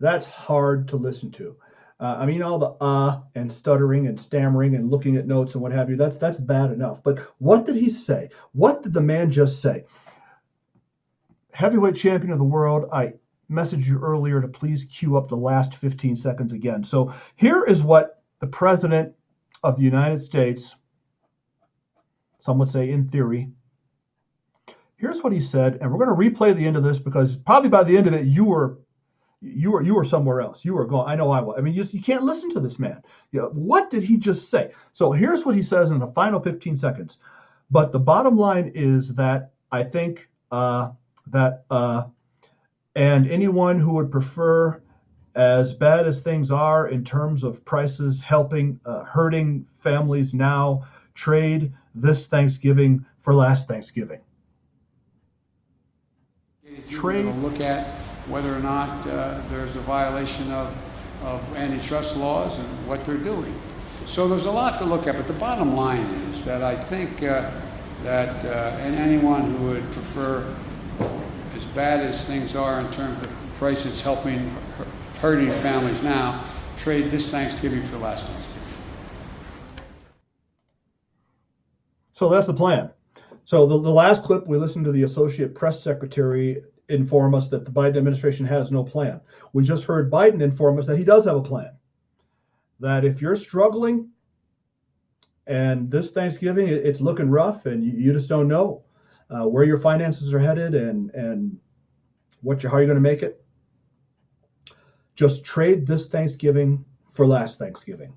That's 0.00 0.24
hard 0.24 0.88
to 0.88 0.96
listen 0.96 1.30
to. 1.32 1.56
Uh, 2.00 2.16
I 2.20 2.26
mean, 2.26 2.42
all 2.42 2.58
the 2.58 2.70
uh 2.80 3.20
and 3.34 3.50
stuttering 3.50 4.06
and 4.06 4.20
stammering 4.20 4.76
and 4.76 4.90
looking 4.90 5.16
at 5.16 5.26
notes 5.26 5.54
and 5.54 5.62
what 5.62 5.72
have 5.72 5.90
you. 5.90 5.96
That's 5.96 6.16
that's 6.16 6.38
bad 6.38 6.70
enough. 6.70 7.02
But 7.02 7.18
what 7.38 7.66
did 7.66 7.74
he 7.74 7.88
say? 7.88 8.30
What 8.52 8.82
did 8.82 8.92
the 8.92 9.00
man 9.00 9.32
just 9.32 9.60
say? 9.60 9.84
Heavyweight 11.52 11.96
champion 11.96 12.32
of 12.32 12.38
the 12.38 12.44
world. 12.44 12.88
I 12.92 13.14
messaged 13.50 13.86
you 13.86 13.98
earlier 13.98 14.40
to 14.40 14.48
please 14.48 14.84
cue 14.84 15.16
up 15.16 15.28
the 15.28 15.36
last 15.36 15.74
15 15.74 16.14
seconds 16.16 16.52
again. 16.52 16.84
So 16.84 17.14
here 17.34 17.64
is 17.64 17.82
what 17.82 18.22
the 18.40 18.46
president 18.46 19.14
of 19.62 19.76
the 19.76 19.82
United 19.82 20.20
States, 20.20 20.76
some 22.38 22.58
would 22.58 22.68
say 22.68 22.90
in 22.90 23.08
theory, 23.08 23.50
here's 24.96 25.22
what 25.22 25.32
he 25.32 25.40
said, 25.40 25.78
and 25.80 25.90
we're 25.90 26.04
going 26.04 26.30
to 26.30 26.30
replay 26.30 26.54
the 26.54 26.66
end 26.66 26.76
of 26.76 26.84
this 26.84 26.98
because 26.98 27.36
probably 27.36 27.70
by 27.70 27.84
the 27.84 27.96
end 27.96 28.06
of 28.06 28.14
it 28.14 28.26
you 28.26 28.44
were 28.44 28.78
you 29.40 29.70
were 29.70 29.82
you 29.82 29.94
were 29.94 30.04
somewhere 30.04 30.40
else. 30.40 30.64
You 30.64 30.74
were 30.74 30.86
going. 30.86 31.08
I 31.08 31.14
know 31.14 31.30
I 31.30 31.40
was. 31.40 31.56
I 31.58 31.60
mean, 31.60 31.74
you, 31.74 31.84
you 31.90 32.02
can't 32.02 32.24
listen 32.24 32.50
to 32.50 32.60
this 32.60 32.78
man. 32.78 33.02
You 33.30 33.42
know, 33.42 33.48
what 33.48 33.90
did 33.90 34.02
he 34.02 34.16
just 34.16 34.50
say? 34.50 34.72
So 34.92 35.12
here's 35.12 35.44
what 35.44 35.54
he 35.54 35.62
says 35.62 35.90
in 35.90 35.98
the 35.98 36.08
final 36.08 36.40
15 36.40 36.76
seconds. 36.76 37.18
But 37.70 37.92
the 37.92 38.00
bottom 38.00 38.36
line 38.36 38.72
is 38.74 39.14
that 39.14 39.52
I 39.70 39.84
think 39.84 40.28
uh, 40.50 40.90
that 41.28 41.64
uh, 41.70 42.04
and 42.96 43.30
anyone 43.30 43.78
who 43.78 43.92
would 43.92 44.10
prefer, 44.10 44.82
as 45.34 45.72
bad 45.72 46.06
as 46.06 46.20
things 46.20 46.50
are 46.50 46.88
in 46.88 47.04
terms 47.04 47.44
of 47.44 47.64
prices, 47.64 48.20
helping 48.20 48.80
uh, 48.84 49.04
hurting 49.04 49.66
families 49.74 50.34
now, 50.34 50.84
trade 51.14 51.72
this 51.94 52.26
Thanksgiving 52.26 53.04
for 53.20 53.34
last 53.34 53.68
Thanksgiving. 53.68 54.20
Trade. 56.88 57.26
Look 57.36 57.60
at 57.60 57.86
whether 58.28 58.54
or 58.54 58.60
not 58.60 59.06
uh, 59.06 59.40
there's 59.48 59.76
a 59.76 59.80
violation 59.80 60.50
of, 60.52 60.78
of 61.22 61.56
antitrust 61.56 62.16
laws 62.16 62.58
and 62.58 62.68
what 62.86 63.04
they're 63.04 63.16
doing. 63.16 63.54
So 64.06 64.28
there's 64.28 64.46
a 64.46 64.50
lot 64.50 64.78
to 64.78 64.84
look 64.84 65.06
at, 65.06 65.16
but 65.16 65.26
the 65.26 65.34
bottom 65.34 65.74
line 65.74 66.06
is 66.32 66.44
that 66.44 66.62
I 66.62 66.76
think 66.76 67.22
uh, 67.22 67.50
that 68.04 68.44
uh, 68.44 68.76
and 68.80 68.94
anyone 68.94 69.54
who 69.54 69.66
would 69.68 69.90
prefer 69.92 70.54
as 71.54 71.66
bad 71.66 72.00
as 72.00 72.24
things 72.24 72.54
are 72.54 72.80
in 72.80 72.90
terms 72.90 73.22
of 73.22 73.30
prices 73.54 74.00
helping 74.00 74.54
hurting 75.20 75.50
families 75.50 76.02
now, 76.02 76.44
trade 76.76 77.10
this 77.10 77.30
Thanksgiving 77.30 77.82
for 77.82 77.98
last 77.98 78.28
Thanksgiving. 78.28 78.62
So 82.12 82.28
that's 82.28 82.46
the 82.46 82.54
plan. 82.54 82.90
So 83.44 83.66
the, 83.66 83.80
the 83.80 83.90
last 83.90 84.22
clip, 84.22 84.46
we 84.46 84.58
listened 84.58 84.84
to 84.84 84.92
the 84.92 85.02
Associate 85.02 85.54
Press 85.54 85.82
Secretary 85.82 86.62
inform 86.88 87.34
us 87.34 87.48
that 87.48 87.64
the 87.64 87.70
Biden 87.70 87.96
administration 87.96 88.46
has 88.46 88.70
no 88.70 88.82
plan. 88.82 89.20
We 89.52 89.62
just 89.62 89.84
heard 89.84 90.10
Biden 90.10 90.40
inform 90.40 90.78
us 90.78 90.86
that 90.86 90.98
he 90.98 91.04
does 91.04 91.26
have 91.26 91.36
a 91.36 91.42
plan. 91.42 91.72
That 92.80 93.04
if 93.04 93.20
you're 93.20 93.36
struggling 93.36 94.10
and 95.46 95.90
this 95.90 96.10
Thanksgiving 96.10 96.68
it's 96.68 97.00
looking 97.00 97.30
rough 97.30 97.66
and 97.66 97.84
you, 97.84 98.12
just 98.12 98.28
don't 98.28 98.48
know, 98.48 98.84
uh, 99.30 99.46
where 99.46 99.64
your 99.64 99.78
finances 99.78 100.32
are 100.32 100.38
headed 100.38 100.74
and 100.74 101.10
and 101.10 101.58
what 102.42 102.62
you 102.62 102.68
how 102.68 102.78
you're 102.78 102.86
going 102.86 102.96
to 102.96 103.00
make 103.00 103.22
it. 103.22 103.42
Just 105.14 105.44
trade 105.44 105.86
this 105.86 106.06
Thanksgiving 106.06 106.84
for 107.10 107.26
last 107.26 107.58
Thanksgiving. 107.58 108.16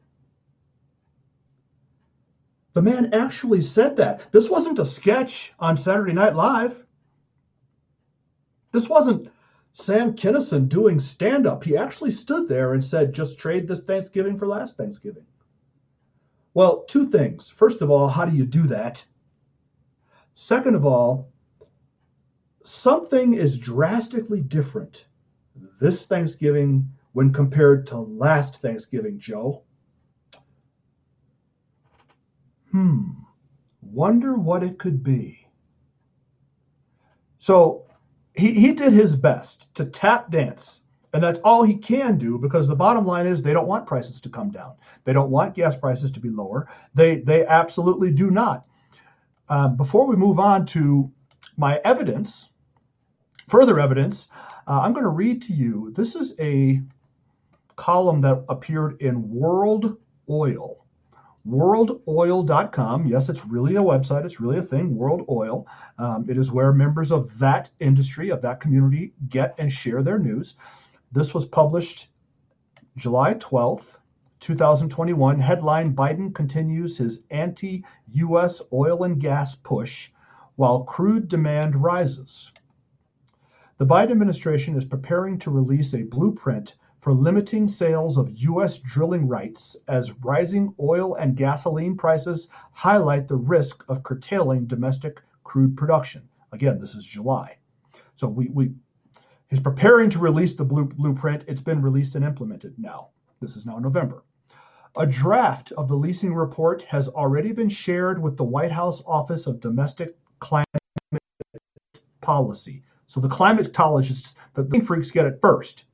The 2.74 2.82
man 2.82 3.14
actually 3.14 3.62
said 3.62 3.98
that. 3.98 4.32
This 4.32 4.50
wasn't 4.50 4.80
a 4.80 4.86
sketch 4.86 5.52
on 5.60 5.76
Saturday 5.76 6.14
Night 6.14 6.36
Live. 6.36 6.86
This 8.72 8.90
wasn't 8.90 9.30
Sam 9.74 10.16
Kinison 10.16 10.68
doing 10.68 11.00
stand 11.00 11.48
up. 11.48 11.64
He 11.64 11.78
actually 11.78 12.12
stood 12.12 12.48
there 12.48 12.74
and 12.74 12.84
said, 12.84 13.14
just 13.14 13.38
trade 13.38 13.68
this 13.68 13.82
Thanksgiving 13.82 14.38
for 14.38 14.48
last 14.48 14.78
Thanksgiving. 14.78 15.26
Well, 16.54 16.84
two 16.84 17.08
things. 17.08 17.50
First 17.50 17.82
of 17.82 17.90
all, 17.90 18.08
how 18.08 18.26
do 18.26 18.36
you 18.36 18.46
do 18.46 18.64
that? 18.68 19.06
Second 20.34 20.76
of 20.76 20.86
all, 20.86 21.32
something 22.64 23.34
is 23.34 23.58
drastically 23.58 24.42
different 24.42 25.06
this 25.80 26.06
Thanksgiving 26.06 26.92
when 27.14 27.34
compared 27.34 27.88
to 27.88 27.98
last 27.98 28.62
Thanksgiving, 28.62 29.20
Joe. 29.20 29.64
Hmm, 32.72 33.12
wonder 33.82 34.36
what 34.36 34.64
it 34.64 34.80
could 34.80 35.04
be. 35.04 35.46
So 37.40 37.86
he, 38.36 38.54
he 38.54 38.74
did 38.74 38.94
his 38.94 39.16
best 39.16 39.74
to 39.76 39.86
tap 39.86 40.32
dance, 40.32 40.82
and 41.14 41.24
that's 41.24 41.40
all 41.40 41.64
he 41.64 41.76
can 41.76 42.18
do 42.18 42.38
because 42.38 42.68
the 42.68 42.76
bottom 42.76 43.06
line 43.06 43.26
is 43.28 43.42
they 43.42 43.54
don't 43.54 43.68
want 43.68 43.86
prices 43.86 44.22
to 44.22 44.30
come 44.30 44.50
down. 44.50 44.76
They 45.04 45.14
don't 45.14 45.32
want 45.32 45.56
gas 45.56 45.76
prices 45.76 46.12
to 46.14 46.20
be 46.20 46.30
lower. 46.30 46.70
They, 46.96 47.18
they 47.18 47.46
absolutely 47.46 48.12
do 48.12 48.32
not. 48.32 48.66
Uh, 49.50 49.68
before 49.68 50.08
we 50.08 50.16
move 50.16 50.40
on 50.40 50.66
to 50.68 51.12
my 51.58 51.82
evidence, 51.84 52.50
further 53.50 53.80
evidence, 53.80 54.30
uh, 54.68 54.80
I'm 54.80 54.94
going 54.94 55.04
to 55.04 55.10
read 55.10 55.42
to 55.44 55.54
you. 55.54 55.92
This 55.92 56.16
is 56.16 56.34
a 56.40 56.82
column 57.76 58.22
that 58.22 58.46
appeared 58.48 59.02
in 59.02 59.30
World 59.30 59.98
Oil. 60.30 60.81
WorldOil.com. 61.48 63.08
Yes, 63.08 63.30
it's 63.30 63.46
really 63.46 63.76
a 63.76 63.82
website. 63.82 64.26
It's 64.26 64.40
really 64.40 64.58
a 64.58 64.64
thing. 64.64 64.96
World 64.96 65.26
Oil. 65.30 65.68
Um, 65.98 66.30
it 66.30 66.38
is 66.38 66.52
where 66.52 66.72
members 66.72 67.12
of 67.12 67.38
that 67.40 67.70
industry, 67.80 68.30
of 68.30 68.42
that 68.44 68.60
community, 68.60 69.14
get 69.28 69.56
and 69.58 69.72
share 69.72 70.04
their 70.04 70.20
news. 70.20 70.56
This 71.12 71.34
was 71.34 71.46
published 71.46 72.10
July 72.96 73.34
12th, 73.36 73.98
2021 74.42 75.40
headline 75.40 75.96
Biden 75.96 76.34
continues 76.34 76.98
his 76.98 77.22
anti 77.30 77.86
US 78.08 78.62
oil 78.74 79.04
and 79.04 79.20
gas 79.20 79.54
push 79.56 80.12
while 80.56 80.84
crude 80.84 81.28
demand 81.28 81.76
rises. 81.76 82.52
The 83.78 83.86
Biden 83.86 84.12
administration 84.12 84.76
is 84.76 84.84
preparing 84.84 85.38
to 85.40 85.52
release 85.52 85.94
a 85.94 86.04
blueprint 86.04 86.76
for 87.02 87.14
limiting 87.14 87.68
sales 87.68 88.16
of 88.16 88.30
U.S. 88.30 88.78
drilling 88.78 89.28
rights 89.28 89.76
as 89.88 90.14
rising 90.24 90.74
oil 90.80 91.16
and 91.16 91.36
gasoline 91.36 91.98
prices 91.98 92.48
highlight 92.72 93.28
the 93.28 93.36
risk 93.36 93.84
of 93.90 94.04
curtailing 94.04 94.68
domestic 94.68 95.20
crude 95.44 95.76
production. 95.76 96.30
Again, 96.52 96.80
this 96.80 96.94
is 96.94 97.04
July. 97.04 97.58
So 98.16 98.28
we, 98.28 98.50
we 98.50 98.74
he's 99.50 99.60
preparing 99.60 100.12
to 100.12 100.20
release 100.20 100.54
the 100.54 100.64
blueprint. 100.64 101.44
It's 101.48 101.62
been 101.62 101.82
released 101.82 102.14
and 102.14 102.24
implemented 102.24 102.76
now. 102.78 103.10
This 103.40 103.56
is 103.56 103.66
now 103.66 103.80
November. 103.80 104.24
A 104.96 105.08
draft 105.08 105.72
of 105.72 105.88
the 105.88 105.96
leasing 105.96 106.36
report 106.36 106.84
has 106.84 107.08
already 107.08 107.52
been 107.52 107.70
shared 107.70 108.22
with 108.22 108.38
the 108.38 108.44
White 108.44 108.72
House 108.72 109.02
Office 109.08 109.48
of 109.48 109.60
Domestic 109.60 110.16
Climate 110.40 110.68
Policy. 112.22 112.84
So 113.08 113.20
the 113.20 113.28
climatologists, 113.28 114.36
the 114.54 114.82
freaks 114.82 115.10
get 115.10 115.26
it 115.26 115.40
first. 115.42 115.86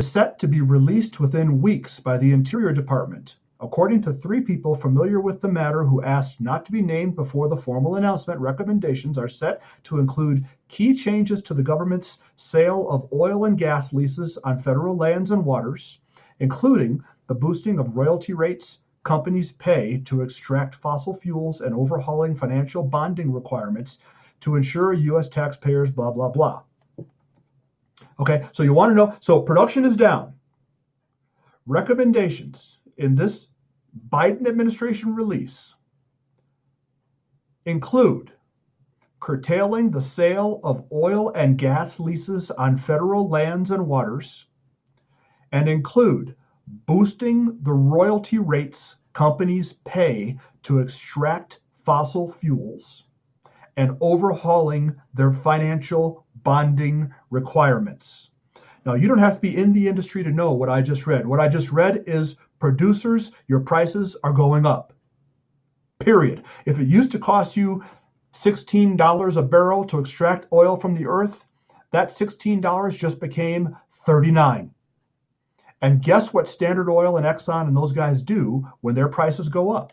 Is 0.00 0.08
set 0.08 0.38
to 0.38 0.46
be 0.46 0.60
released 0.60 1.18
within 1.18 1.60
weeks 1.60 1.98
by 1.98 2.18
the 2.18 2.30
Interior 2.30 2.72
Department, 2.72 3.34
according 3.58 4.00
to 4.02 4.12
three 4.12 4.40
people 4.40 4.76
familiar 4.76 5.20
with 5.20 5.40
the 5.40 5.50
matter 5.50 5.82
who 5.82 6.00
asked 6.04 6.40
not 6.40 6.64
to 6.66 6.70
be 6.70 6.82
named 6.82 7.16
before 7.16 7.48
the 7.48 7.56
formal 7.56 7.96
announcement. 7.96 8.38
Recommendations 8.38 9.18
are 9.18 9.26
set 9.26 9.60
to 9.82 9.98
include 9.98 10.46
key 10.68 10.94
changes 10.94 11.42
to 11.42 11.52
the 11.52 11.64
government's 11.64 12.20
sale 12.36 12.88
of 12.88 13.12
oil 13.12 13.44
and 13.44 13.58
gas 13.58 13.92
leases 13.92 14.38
on 14.44 14.60
federal 14.60 14.96
lands 14.96 15.32
and 15.32 15.44
waters, 15.44 15.98
including 16.38 17.02
the 17.26 17.34
boosting 17.34 17.80
of 17.80 17.96
royalty 17.96 18.34
rates 18.34 18.78
companies 19.02 19.50
pay 19.50 19.98
to 20.04 20.22
extract 20.22 20.76
fossil 20.76 21.12
fuels 21.12 21.60
and 21.60 21.74
overhauling 21.74 22.36
financial 22.36 22.84
bonding 22.84 23.32
requirements 23.32 23.98
to 24.38 24.54
ensure 24.54 24.92
U.S. 24.92 25.26
taxpayers, 25.28 25.90
blah, 25.90 26.12
blah, 26.12 26.28
blah. 26.28 26.62
Okay, 28.20 28.46
so 28.52 28.62
you 28.62 28.72
want 28.74 28.90
to 28.90 28.94
know 28.94 29.14
so 29.20 29.40
production 29.42 29.84
is 29.84 29.96
down. 29.96 30.34
recommendations 31.66 32.78
in 32.96 33.14
this 33.14 33.48
Biden 34.08 34.46
administration 34.48 35.14
release 35.14 35.74
include 37.64 38.32
curtailing 39.20 39.90
the 39.90 40.00
sale 40.00 40.60
of 40.64 40.86
oil 40.92 41.30
and 41.34 41.58
gas 41.58 42.00
leases 42.00 42.50
on 42.50 42.76
federal 42.76 43.28
lands 43.28 43.70
and 43.70 43.86
waters, 43.86 44.46
and 45.52 45.68
include 45.68 46.34
boosting 46.66 47.58
the 47.62 47.72
royalty 47.72 48.38
rates 48.38 48.96
companies 49.12 49.72
pay 49.84 50.38
to 50.62 50.78
extract 50.78 51.60
fossil 51.84 52.28
fuels 52.28 53.04
and 53.76 53.96
overhauling 54.00 54.94
their 55.14 55.32
financial 55.32 56.24
bonding 56.42 57.12
requirements. 57.30 58.30
Now, 58.84 58.94
you 58.94 59.08
don't 59.08 59.18
have 59.18 59.34
to 59.34 59.40
be 59.40 59.56
in 59.56 59.72
the 59.72 59.88
industry 59.88 60.24
to 60.24 60.30
know 60.30 60.52
what 60.52 60.68
I 60.68 60.80
just 60.80 61.06
read. 61.06 61.26
What 61.26 61.40
I 61.40 61.48
just 61.48 61.72
read 61.72 62.04
is 62.06 62.36
producers, 62.58 63.32
your 63.46 63.60
prices 63.60 64.16
are 64.24 64.32
going 64.32 64.66
up. 64.66 64.92
Period. 65.98 66.44
If 66.64 66.78
it 66.78 66.86
used 66.86 67.12
to 67.12 67.18
cost 67.18 67.56
you 67.56 67.84
$16 68.32 69.36
a 69.36 69.42
barrel 69.42 69.84
to 69.84 69.98
extract 69.98 70.46
oil 70.52 70.76
from 70.76 70.94
the 70.94 71.06
earth, 71.06 71.44
that 71.90 72.10
$16 72.10 72.96
just 72.96 73.20
became 73.20 73.76
39. 73.92 74.70
And 75.80 76.02
guess 76.02 76.32
what 76.32 76.48
Standard 76.48 76.90
Oil 76.90 77.16
and 77.16 77.26
Exxon 77.26 77.66
and 77.66 77.76
those 77.76 77.92
guys 77.92 78.22
do 78.22 78.66
when 78.80 78.94
their 78.94 79.08
prices 79.08 79.48
go 79.48 79.70
up? 79.70 79.92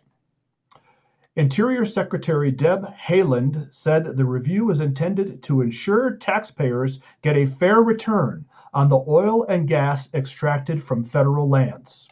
Interior 1.37 1.83
Secretary 1.83 2.49
Deb 2.49 2.85
Haaland 2.95 3.73
said 3.73 4.05
the 4.05 4.23
review 4.23 4.69
is 4.69 4.79
intended 4.79 5.43
to 5.43 5.59
ensure 5.59 6.15
taxpayers 6.15 7.01
get 7.21 7.35
a 7.35 7.45
fair 7.45 7.81
return 7.81 8.45
on 8.73 8.87
the 8.87 9.03
oil 9.05 9.43
and 9.43 9.67
gas 9.67 10.07
extracted 10.13 10.81
from 10.81 11.03
federal 11.03 11.49
lands. 11.49 12.07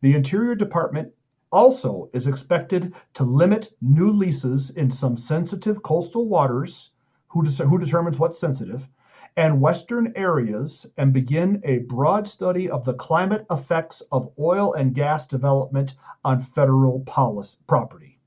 The 0.00 0.14
Interior 0.14 0.54
Department 0.54 1.12
also 1.50 2.08
is 2.12 2.28
expected 2.28 2.94
to 3.14 3.24
limit 3.24 3.72
new 3.80 4.12
leases 4.12 4.70
in 4.70 4.88
some 4.88 5.16
sensitive 5.16 5.82
coastal 5.82 6.28
waters, 6.28 6.90
who, 7.26 7.42
who 7.42 7.78
determines 7.78 8.16
what's 8.16 8.38
sensitive, 8.38 8.88
and 9.36 9.60
western 9.60 10.12
areas 10.16 10.86
and 10.96 11.12
begin 11.12 11.60
a 11.64 11.78
broad 11.78 12.26
study 12.26 12.70
of 12.70 12.84
the 12.84 12.94
climate 12.94 13.44
effects 13.50 14.00
of 14.10 14.32
oil 14.38 14.72
and 14.72 14.94
gas 14.94 15.26
development 15.26 15.94
on 16.24 16.40
federal 16.40 17.00
policy, 17.00 17.58
property. 17.66 18.18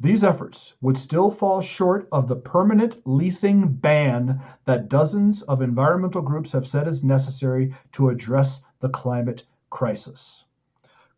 These 0.00 0.24
efforts 0.24 0.74
would 0.80 0.98
still 0.98 1.30
fall 1.30 1.60
short 1.62 2.08
of 2.10 2.26
the 2.26 2.36
permanent 2.36 3.00
leasing 3.06 3.68
ban 3.68 4.42
that 4.64 4.88
dozens 4.88 5.42
of 5.42 5.62
environmental 5.62 6.20
groups 6.20 6.52
have 6.52 6.66
said 6.66 6.88
is 6.88 7.04
necessary 7.04 7.74
to 7.92 8.08
address 8.08 8.60
the 8.80 8.88
climate 8.88 9.44
crisis. 9.70 10.44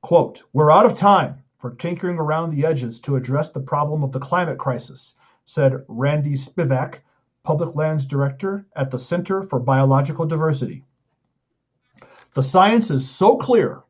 Quote, 0.02 0.42
We're 0.52 0.70
out 0.70 0.86
of 0.86 0.94
time 0.94 1.42
for 1.58 1.74
tinkering 1.74 2.18
around 2.18 2.50
the 2.50 2.66
edges 2.66 3.00
to 3.00 3.16
address 3.16 3.50
the 3.50 3.60
problem 3.60 4.04
of 4.04 4.12
the 4.12 4.20
climate 4.20 4.58
crisis, 4.58 5.14
said 5.46 5.85
Randi 5.88 6.35
Spivak, 6.35 7.00
Public 7.42 7.74
Lands 7.74 8.04
Director 8.04 8.66
at 8.74 8.90
the 8.90 8.98
Center 8.98 9.42
for 9.42 9.61
Biological 9.61 10.26
Diversity. 10.26 10.85
The 12.35 12.42
science 12.42 12.90
is 12.90 13.09
so 13.09 13.37
clear 13.37 13.82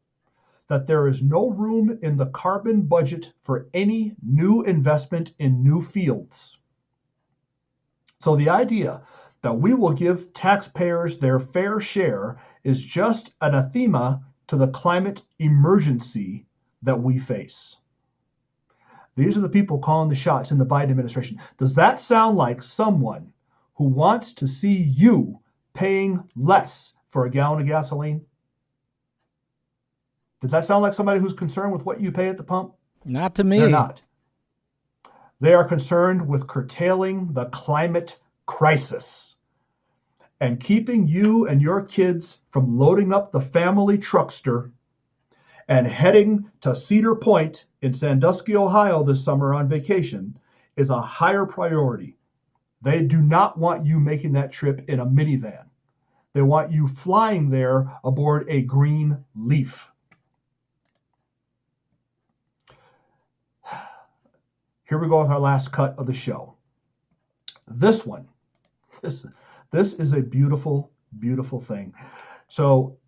that 0.68 0.86
there 0.86 1.08
is 1.08 1.22
no 1.22 1.50
room 1.50 1.98
in 2.02 2.16
the 2.16 2.26
carbon 2.26 2.82
budget 2.82 3.32
for 3.42 3.68
any 3.72 4.14
new 4.22 4.62
investment 4.62 5.32
in 5.38 5.62
new 5.62 5.80
fields. 5.80 6.58
So 8.20 8.36
the 8.36 8.50
idea 8.50 9.02
that 9.42 9.58
we 9.58 9.74
will 9.74 9.92
give 9.92 10.32
taxpayers 10.32 11.18
their 11.18 11.38
fair 11.38 11.80
share 11.80 12.38
is 12.64 12.84
just 12.84 13.34
anathema 13.40 14.22
to 14.48 14.56
the 14.56 14.68
climate 14.68 15.22
emergency 15.38 16.46
that 16.82 17.00
we 17.00 17.18
face. 17.18 17.76
These 19.16 19.38
are 19.38 19.40
the 19.40 19.48
people 19.48 19.78
calling 19.78 20.10
the 20.10 20.14
shots 20.14 20.50
in 20.50 20.58
the 20.58 20.66
Biden 20.66 20.90
administration. 20.90 21.40
Does 21.58 21.74
that 21.74 22.00
sound 22.00 22.36
like 22.36 22.62
someone 22.62 23.32
who 23.74 23.84
wants 23.84 24.34
to 24.34 24.46
see 24.46 24.74
you 24.74 25.40
paying 25.72 26.28
less 26.36 26.92
for 27.08 27.24
a 27.24 27.30
gallon 27.30 27.62
of 27.62 27.66
gasoline? 27.66 28.26
Does 30.42 30.50
that 30.50 30.66
sound 30.66 30.82
like 30.82 30.94
somebody 30.94 31.18
who's 31.18 31.32
concerned 31.32 31.72
with 31.72 31.84
what 31.84 32.00
you 32.00 32.12
pay 32.12 32.28
at 32.28 32.36
the 32.36 32.42
pump? 32.42 32.74
Not 33.04 33.36
to 33.36 33.44
me. 33.44 33.58
They're 33.58 33.68
not. 33.70 34.02
They 35.40 35.54
are 35.54 35.64
concerned 35.64 36.28
with 36.28 36.46
curtailing 36.46 37.32
the 37.32 37.46
climate 37.46 38.18
crisis 38.44 39.36
and 40.40 40.60
keeping 40.60 41.08
you 41.08 41.46
and 41.46 41.62
your 41.62 41.82
kids 41.82 42.38
from 42.50 42.78
loading 42.78 43.12
up 43.12 43.32
the 43.32 43.40
family 43.40 43.98
truckster 43.98 44.72
and 45.68 45.86
heading 45.86 46.50
to 46.60 46.74
Cedar 46.74 47.14
Point 47.14 47.64
in 47.86 47.92
Sandusky, 47.92 48.56
Ohio 48.56 49.04
this 49.04 49.24
summer 49.24 49.54
on 49.54 49.68
vacation 49.68 50.36
is 50.74 50.90
a 50.90 51.00
higher 51.00 51.46
priority. 51.46 52.18
They 52.82 53.02
do 53.02 53.22
not 53.22 53.56
want 53.56 53.86
you 53.86 54.00
making 54.00 54.32
that 54.32 54.52
trip 54.52 54.88
in 54.88 55.00
a 55.00 55.06
minivan. 55.06 55.64
They 56.34 56.42
want 56.42 56.72
you 56.72 56.86
flying 56.88 57.48
there 57.48 57.90
aboard 58.04 58.46
a 58.48 58.62
green 58.62 59.24
leaf. 59.36 59.90
Here 64.88 64.98
we 64.98 65.08
go 65.08 65.20
with 65.20 65.30
our 65.30 65.40
last 65.40 65.72
cut 65.72 65.96
of 65.96 66.06
the 66.06 66.14
show. 66.14 66.54
This 67.68 68.04
one, 68.04 68.28
this 69.00 69.26
this 69.70 69.94
is 69.94 70.12
a 70.12 70.22
beautiful, 70.22 70.90
beautiful 71.18 71.60
thing. 71.60 71.94
So, 72.48 72.98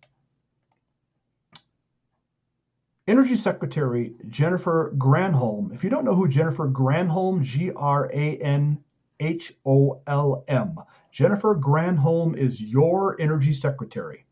Energy 3.09 3.35
Secretary 3.35 4.13
Jennifer 4.27 4.93
Granholm, 4.95 5.73
if 5.73 5.83
you 5.83 5.89
don't 5.89 6.05
know 6.05 6.13
who 6.13 6.27
Jennifer 6.27 6.69
Granholm, 6.69 7.41
G 7.41 7.71
R 7.75 8.07
A 8.13 8.37
N 8.37 8.83
H 9.19 9.51
O 9.65 9.99
L 10.05 10.43
M, 10.47 10.75
Jennifer 11.11 11.55
Granholm 11.55 12.37
is 12.37 12.61
your 12.61 13.19
Energy 13.19 13.51
Secretary. 13.51 14.27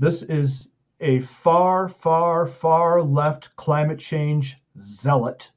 This 0.00 0.24
is 0.24 0.70
a 0.98 1.20
far, 1.20 1.86
far, 1.86 2.46
far 2.48 3.00
left 3.00 3.54
climate 3.54 4.00
change 4.00 4.60
zealot 4.80 5.52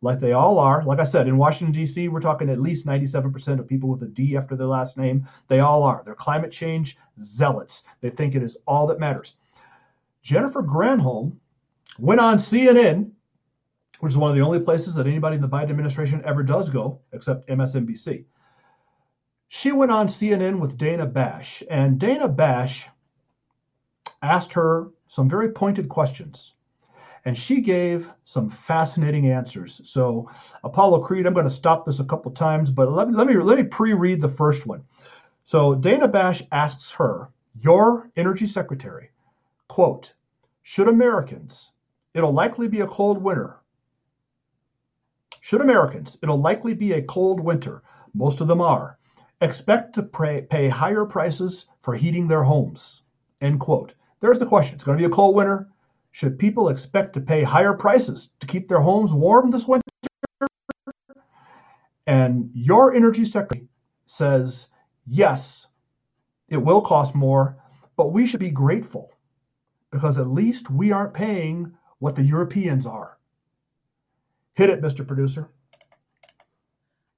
like 0.00 0.20
they 0.20 0.32
all 0.32 0.58
are. 0.58 0.82
Like 0.82 1.00
I 1.00 1.04
said, 1.04 1.28
in 1.28 1.36
Washington, 1.36 1.74
D.C., 1.74 2.08
we're 2.08 2.20
talking 2.20 2.48
at 2.48 2.62
least 2.62 2.86
97% 2.86 3.60
of 3.60 3.68
people 3.68 3.90
with 3.90 4.02
a 4.02 4.08
D 4.08 4.38
after 4.38 4.56
their 4.56 4.66
last 4.66 4.96
name. 4.96 5.28
They 5.48 5.60
all 5.60 5.82
are. 5.82 6.00
They're 6.02 6.14
climate 6.14 6.50
change 6.50 6.96
zealots. 7.22 7.82
They 8.00 8.08
think 8.08 8.34
it 8.34 8.42
is 8.42 8.56
all 8.66 8.86
that 8.86 9.00
matters. 9.00 9.36
Jennifer 10.22 10.62
Granholm 10.62 11.36
went 12.00 12.20
on 12.20 12.38
CNN, 12.38 13.12
which 14.00 14.12
is 14.12 14.18
one 14.18 14.30
of 14.30 14.36
the 14.36 14.42
only 14.42 14.60
places 14.60 14.94
that 14.94 15.06
anybody 15.06 15.36
in 15.36 15.42
the 15.42 15.48
Biden 15.48 15.70
administration 15.70 16.22
ever 16.24 16.42
does 16.42 16.68
go, 16.68 17.00
except 17.12 17.48
MSNBC. 17.48 18.24
She 19.48 19.72
went 19.72 19.90
on 19.90 20.06
CNN 20.06 20.60
with 20.60 20.78
Dana 20.78 21.06
Bash, 21.06 21.62
and 21.68 21.98
Dana 21.98 22.28
Bash 22.28 22.88
asked 24.22 24.52
her 24.54 24.90
some 25.08 25.28
very 25.28 25.50
pointed 25.50 25.88
questions 25.88 26.54
and 27.24 27.36
she 27.36 27.60
gave 27.60 28.10
some 28.22 28.48
fascinating 28.48 29.30
answers. 29.30 29.80
So, 29.84 30.30
Apollo 30.64 31.02
Creed, 31.02 31.26
I'm 31.26 31.34
going 31.34 31.44
to 31.44 31.50
stop 31.50 31.84
this 31.84 32.00
a 32.00 32.04
couple 32.04 32.30
times, 32.30 32.70
but 32.70 32.90
let 32.90 33.08
me 33.08 33.14
let 33.14 33.26
me 33.26 33.34
let 33.34 33.58
me 33.58 33.64
pre-read 33.64 34.20
the 34.20 34.28
first 34.28 34.66
one. 34.66 34.84
So, 35.44 35.74
Dana 35.74 36.08
Bash 36.08 36.42
asks 36.52 36.92
her, 36.92 37.28
your 37.60 38.10
energy 38.16 38.46
secretary, 38.46 39.10
quote, 39.68 40.14
should 40.62 40.88
Americans, 40.88 41.72
it'll 42.14 42.32
likely 42.32 42.68
be 42.68 42.80
a 42.80 42.86
cold 42.86 43.22
winter. 43.22 43.56
Should 45.40 45.60
Americans, 45.60 46.18
it'll 46.22 46.40
likely 46.40 46.74
be 46.74 46.92
a 46.92 47.02
cold 47.02 47.40
winter, 47.40 47.82
most 48.14 48.40
of 48.40 48.48
them 48.48 48.60
are, 48.60 48.98
expect 49.40 49.94
to 49.94 50.02
pay, 50.02 50.42
pay 50.42 50.68
higher 50.68 51.04
prices 51.04 51.66
for 51.82 51.94
heating 51.94 52.28
their 52.28 52.42
homes? 52.42 53.02
End 53.40 53.58
quote. 53.60 53.94
There's 54.20 54.38
the 54.38 54.46
question. 54.46 54.74
It's 54.74 54.84
going 54.84 54.98
to 54.98 55.02
be 55.02 55.10
a 55.10 55.14
cold 55.14 55.34
winter. 55.34 55.68
Should 56.12 56.38
people 56.38 56.68
expect 56.68 57.14
to 57.14 57.20
pay 57.20 57.42
higher 57.42 57.72
prices 57.72 58.30
to 58.40 58.46
keep 58.46 58.68
their 58.68 58.80
homes 58.80 59.12
warm 59.12 59.50
this 59.50 59.66
winter? 59.66 59.88
And 62.06 62.50
your 62.52 62.92
energy 62.92 63.24
secretary 63.24 63.68
says, 64.06 64.68
yes, 65.06 65.68
it 66.48 66.56
will 66.56 66.82
cost 66.82 67.14
more, 67.14 67.56
but 67.96 68.12
we 68.12 68.26
should 68.26 68.40
be 68.40 68.50
grateful 68.50 69.12
because 69.90 70.18
at 70.18 70.26
least 70.26 70.70
we 70.70 70.90
aren't 70.90 71.14
paying 71.14 71.72
what 72.00 72.16
the 72.16 72.22
Europeans 72.22 72.84
are. 72.84 73.16
Hit 74.54 74.68
it, 74.68 74.82
Mr. 74.82 75.06
Producer. 75.06 75.48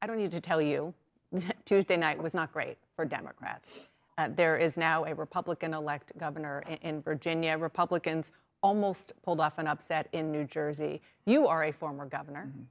I 0.03 0.07
don't 0.07 0.19
need 0.19 0.31
to 0.33 0.41
tell 0.41 0.61
you, 0.61 0.93
Tuesday 1.65 1.97
night 1.97 2.23
was 2.23 2.35
not 2.35 2.53
great 2.53 2.77
for 2.95 3.05
Democrats. 3.05 3.81
Uh, 4.19 4.29
there 4.29 4.59
is 4.59 4.77
now 4.77 5.05
a 5.05 5.15
Republican 5.15 5.73
elect 5.73 6.13
governor 6.19 6.63
in, 6.69 6.77
in 6.83 7.03
Virginia. 7.03 7.57
Republicans 7.57 8.33
almost 8.63 9.15
pulled 9.23 9.41
off 9.41 9.59
an 9.59 9.67
upset 9.67 10.09
in 10.13 10.31
New 10.31 10.45
Jersey. 10.45 11.01
You 11.25 11.47
are 11.47 11.65
a 11.65 11.73
former 11.73 12.07
governor. 12.07 12.47
Mm-hmm. 12.49 12.63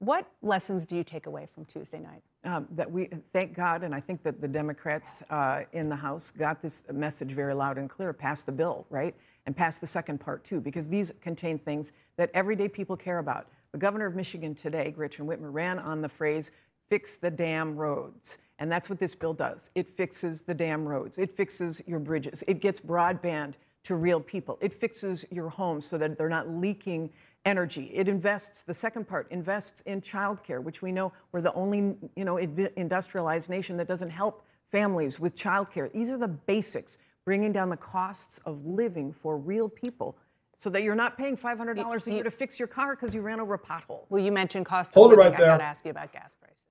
What 0.00 0.28
lessons 0.42 0.84
do 0.84 0.96
you 0.96 1.02
take 1.02 1.26
away 1.26 1.48
from 1.54 1.64
Tuesday 1.64 2.00
night? 2.00 2.22
um, 2.44 2.66
that 2.72 2.90
we 2.90 3.08
thank 3.32 3.54
God, 3.54 3.84
and 3.84 3.94
I 3.94 4.00
think 4.00 4.22
that 4.24 4.40
the 4.40 4.48
Democrats 4.48 5.22
uh, 5.30 5.62
in 5.72 5.88
the 5.88 5.96
House 5.96 6.30
got 6.30 6.60
this 6.60 6.84
message 6.92 7.32
very 7.32 7.54
loud 7.54 7.78
and 7.78 7.88
clear, 7.88 8.12
passed 8.12 8.46
the 8.46 8.52
bill, 8.52 8.86
right? 8.90 9.14
And 9.46 9.56
pass 9.56 9.78
the 9.78 9.86
second 9.86 10.18
part 10.18 10.44
too, 10.44 10.60
because 10.60 10.88
these 10.88 11.12
contain 11.20 11.58
things 11.58 11.92
that 12.16 12.30
everyday 12.32 12.68
people 12.68 12.96
care 12.96 13.18
about. 13.18 13.48
The 13.72 13.78
governor 13.78 14.06
of 14.06 14.14
Michigan 14.14 14.54
today, 14.54 14.90
Gretchen 14.90 15.26
Whitmer, 15.26 15.52
ran 15.52 15.78
on 15.78 16.00
the 16.00 16.08
phrase, 16.08 16.52
fix 16.88 17.16
the 17.16 17.30
damn 17.30 17.74
roads. 17.74 18.38
And 18.58 18.70
that's 18.70 18.88
what 18.88 19.00
this 19.00 19.14
bill 19.14 19.34
does. 19.34 19.70
It 19.74 19.88
fixes 19.88 20.42
the 20.42 20.54
damn 20.54 20.86
roads, 20.86 21.18
it 21.18 21.36
fixes 21.36 21.82
your 21.86 21.98
bridges, 21.98 22.44
it 22.46 22.60
gets 22.60 22.78
broadband 22.78 23.54
to 23.84 23.96
real 23.96 24.20
people, 24.20 24.58
it 24.60 24.72
fixes 24.72 25.24
your 25.30 25.48
homes 25.48 25.86
so 25.86 25.98
that 25.98 26.16
they're 26.16 26.28
not 26.28 26.48
leaking 26.48 27.10
energy. 27.44 27.90
It 27.92 28.08
invests, 28.08 28.62
the 28.62 28.74
second 28.74 29.08
part, 29.08 29.26
invests 29.32 29.80
in 29.80 30.00
childcare, 30.00 30.62
which 30.62 30.82
we 30.82 30.92
know 30.92 31.12
we're 31.32 31.40
the 31.40 31.52
only, 31.54 31.96
you 32.14 32.24
know, 32.24 32.36
industrialized 32.36 33.50
nation 33.50 33.76
that 33.78 33.88
doesn't 33.88 34.10
help 34.10 34.44
families 34.70 35.18
with 35.18 35.34
childcare. 35.34 35.92
These 35.92 36.10
are 36.10 36.18
the 36.18 36.28
basics, 36.28 36.98
bringing 37.24 37.52
down 37.52 37.68
the 37.68 37.76
costs 37.76 38.38
of 38.46 38.64
living 38.64 39.12
for 39.12 39.38
real 39.38 39.68
people 39.68 40.16
so 40.58 40.70
that 40.70 40.82
you're 40.82 40.94
not 40.94 41.16
paying 41.18 41.36
$500 41.36 42.06
a 42.06 42.12
year 42.12 42.22
to 42.22 42.30
fix 42.30 42.58
your 42.58 42.68
car 42.68 42.94
because 42.94 43.14
you 43.14 43.20
ran 43.20 43.40
over 43.40 43.54
a 43.54 43.58
pothole. 43.58 44.04
Well, 44.08 44.22
you 44.22 44.32
mentioned 44.32 44.66
cost 44.66 44.94
Hold 44.94 45.12
of 45.12 45.18
it 45.18 45.22
living. 45.22 45.32
right 45.32 45.38
there. 45.38 45.50
I 45.50 45.54
got 45.54 45.58
to 45.58 45.64
ask 45.64 45.84
you 45.84 45.90
about 45.90 46.12
gas 46.12 46.36
prices. 46.36 46.66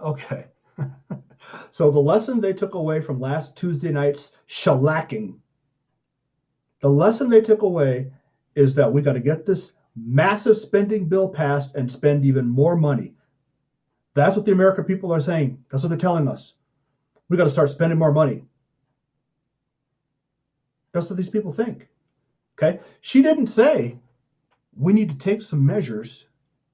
Okay. 0.00 0.46
so 1.70 1.90
the 1.90 2.00
lesson 2.00 2.40
they 2.40 2.52
took 2.52 2.74
away 2.74 3.00
from 3.00 3.20
last 3.20 3.56
Tuesday 3.56 3.92
night's 3.92 4.32
shellacking, 4.48 5.38
the 6.80 6.88
lesson 6.88 7.30
they 7.30 7.40
took 7.40 7.62
away 7.62 8.10
is 8.54 8.74
that 8.74 8.92
we 8.92 9.02
got 9.02 9.12
to 9.12 9.20
get 9.20 9.46
this 9.46 9.72
massive 9.94 10.56
spending 10.56 11.08
bill 11.08 11.28
passed 11.28 11.74
and 11.74 11.90
spend 11.90 12.24
even 12.24 12.48
more 12.48 12.76
money. 12.76 13.14
That's 14.14 14.36
what 14.36 14.46
the 14.46 14.52
American 14.52 14.84
people 14.84 15.12
are 15.12 15.20
saying. 15.20 15.62
That's 15.68 15.82
what 15.82 15.90
they're 15.90 15.98
telling 15.98 16.28
us. 16.28 16.54
We 17.28 17.36
got 17.36 17.44
to 17.44 17.50
start 17.50 17.70
spending 17.70 17.98
more 17.98 18.12
money. 18.12 18.44
That's 20.96 21.10
what 21.10 21.18
these 21.18 21.28
people 21.28 21.52
think. 21.52 21.88
Okay. 22.56 22.80
She 23.02 23.20
didn't 23.20 23.48
say 23.48 23.98
we 24.74 24.94
need 24.94 25.10
to 25.10 25.18
take 25.18 25.42
some 25.42 25.66
measures 25.66 26.26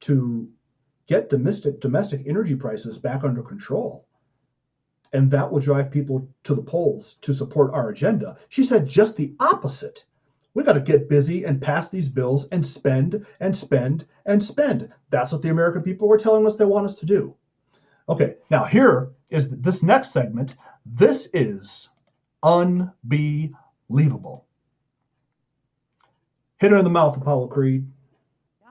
to 0.02 0.48
get 1.08 1.28
domestic 1.28 1.80
domestic 1.80 2.22
energy 2.24 2.54
prices 2.54 2.98
back 2.98 3.24
under 3.24 3.42
control. 3.42 4.06
And 5.12 5.28
that 5.32 5.50
will 5.50 5.58
drive 5.58 5.90
people 5.90 6.28
to 6.44 6.54
the 6.54 6.62
polls 6.62 7.14
to 7.22 7.34
support 7.34 7.74
our 7.74 7.88
agenda. 7.88 8.36
She 8.48 8.62
said 8.62 8.86
just 8.86 9.16
the 9.16 9.34
opposite. 9.40 10.04
We 10.54 10.62
got 10.62 10.74
to 10.74 10.80
get 10.80 11.08
busy 11.08 11.42
and 11.42 11.60
pass 11.60 11.88
these 11.88 12.08
bills 12.08 12.46
and 12.52 12.64
spend 12.64 13.26
and 13.40 13.56
spend 13.56 14.06
and 14.24 14.40
spend. 14.40 14.88
That's 15.10 15.32
what 15.32 15.42
the 15.42 15.50
American 15.50 15.82
people 15.82 16.06
were 16.06 16.16
telling 16.16 16.46
us 16.46 16.54
they 16.54 16.64
want 16.64 16.86
us 16.86 16.94
to 17.00 17.06
do. 17.06 17.34
Okay, 18.08 18.36
now 18.50 18.62
here 18.62 19.10
is 19.30 19.48
this 19.48 19.82
next 19.82 20.12
segment. 20.12 20.54
This 20.86 21.28
is 21.34 21.88
unbelievable. 22.40 23.58
Hit 26.58 26.70
her 26.70 26.78
in 26.78 26.84
the 26.84 26.90
mouth, 26.90 27.16
Apollo 27.16 27.48
Creed. 27.48 27.86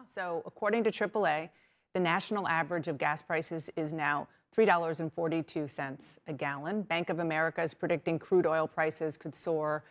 So, 0.05 0.41
according 0.45 0.83
to 0.83 0.91
AAA, 0.91 1.49
the 1.93 1.99
national 1.99 2.47
average 2.47 2.87
of 2.87 2.97
gas 2.97 3.21
prices 3.21 3.69
is 3.75 3.93
now 3.93 4.27
$3.42 4.55 6.19
a 6.27 6.33
gallon. 6.33 6.81
Bank 6.83 7.09
of 7.09 7.19
America 7.19 7.61
is 7.61 7.73
predicting 7.73 8.19
crude 8.19 8.45
oil 8.45 8.67
prices 8.67 9.17
could 9.17 9.33
soar 9.33 9.83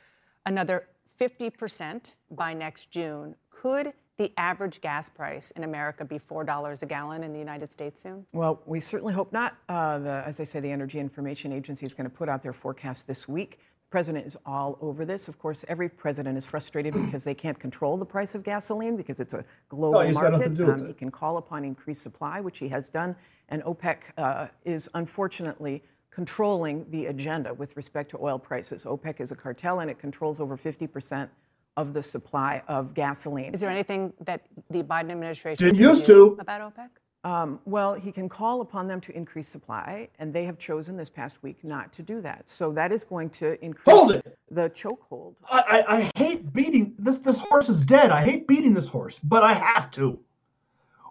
another 0.46 0.86
50% 1.18 2.12
by 2.30 2.52
next 2.52 2.90
June. 2.90 3.34
Could 3.50 3.92
the 4.18 4.32
average 4.36 4.82
gas 4.82 5.08
price 5.08 5.50
in 5.52 5.64
America 5.64 6.04
be 6.04 6.18
$4 6.18 6.82
a 6.82 6.86
gallon 6.86 7.24
in 7.24 7.32
the 7.32 7.38
United 7.38 7.72
States 7.72 8.02
soon? 8.02 8.26
Well, 8.32 8.60
we 8.66 8.80
certainly 8.80 9.14
hope 9.14 9.32
not. 9.32 9.56
Uh, 9.68 9.98
the, 9.98 10.22
as 10.26 10.40
I 10.40 10.44
say, 10.44 10.60
the 10.60 10.70
Energy 10.70 10.98
Information 10.98 11.52
Agency 11.52 11.86
is 11.86 11.94
going 11.94 12.08
to 12.08 12.14
put 12.14 12.28
out 12.28 12.42
their 12.42 12.52
forecast 12.52 13.06
this 13.06 13.26
week. 13.26 13.58
The 13.90 13.96
president 13.96 14.24
is 14.24 14.36
all 14.46 14.78
over 14.80 15.04
this. 15.04 15.26
Of 15.26 15.36
course, 15.40 15.64
every 15.66 15.88
president 15.88 16.38
is 16.38 16.46
frustrated 16.46 16.94
because 17.06 17.24
they 17.24 17.34
can't 17.34 17.58
control 17.58 17.96
the 17.96 18.04
price 18.06 18.36
of 18.36 18.44
gasoline 18.44 18.96
because 18.96 19.18
it's 19.18 19.34
a 19.34 19.44
global 19.68 19.98
Oh, 19.98 20.02
he's 20.02 20.16
got 20.16 20.30
nothing 20.30 20.38
market. 20.38 20.48
to 20.50 20.54
do 20.54 20.66
with 20.66 20.80
Um, 20.82 20.86
he 20.86 20.94
can 20.94 21.10
call 21.10 21.38
upon 21.38 21.64
increased 21.64 22.00
supply, 22.02 22.40
which 22.40 22.58
he 22.58 22.68
has 22.68 22.88
done, 22.88 23.16
and 23.48 23.64
OPEC 23.64 23.96
uh, 24.16 24.46
is 24.64 24.88
unfortunately 24.94 25.82
controlling 26.12 26.88
the 26.90 27.06
agenda 27.06 27.52
with 27.52 27.76
respect 27.76 28.12
to 28.12 28.18
oil 28.22 28.38
prices. 28.38 28.84
OPEC 28.84 29.20
is 29.20 29.32
a 29.32 29.36
cartel 29.36 29.80
and 29.80 29.90
it 29.90 29.98
controls 29.98 30.38
over 30.38 30.56
50% 30.56 31.28
of 31.76 31.92
the 31.92 32.02
supply 32.02 32.62
of 32.68 32.94
gasoline. 32.94 33.52
Is 33.54 33.60
there 33.60 33.70
anything 33.70 34.12
that 34.20 34.42
the 34.70 34.84
Biden 34.84 35.10
administration 35.10 35.66
Didn't 35.66 35.80
used 35.80 36.06
to. 36.06 36.36
about 36.38 36.60
OPEC? 36.76 36.90
Um, 37.22 37.60
well, 37.66 37.94
he 37.94 38.12
can 38.12 38.30
call 38.30 38.62
upon 38.62 38.88
them 38.88 38.98
to 39.02 39.14
increase 39.14 39.46
supply, 39.46 40.08
and 40.18 40.32
they 40.32 40.44
have 40.44 40.58
chosen 40.58 40.96
this 40.96 41.10
past 41.10 41.42
week 41.42 41.58
not 41.62 41.92
to 41.92 42.02
do 42.02 42.22
that. 42.22 42.48
So 42.48 42.72
that 42.72 42.92
is 42.92 43.04
going 43.04 43.28
to 43.30 43.62
increase 43.62 44.22
the 44.50 44.70
chokehold. 44.70 45.36
I, 45.50 45.60
I, 45.60 45.96
I 45.96 46.10
hate 46.16 46.50
beating 46.52 46.94
this. 46.98 47.18
This 47.18 47.38
horse 47.38 47.68
is 47.68 47.82
dead. 47.82 48.10
I 48.10 48.24
hate 48.24 48.48
beating 48.48 48.72
this 48.72 48.88
horse, 48.88 49.18
but 49.22 49.42
I 49.42 49.52
have 49.52 49.90
to. 49.92 50.18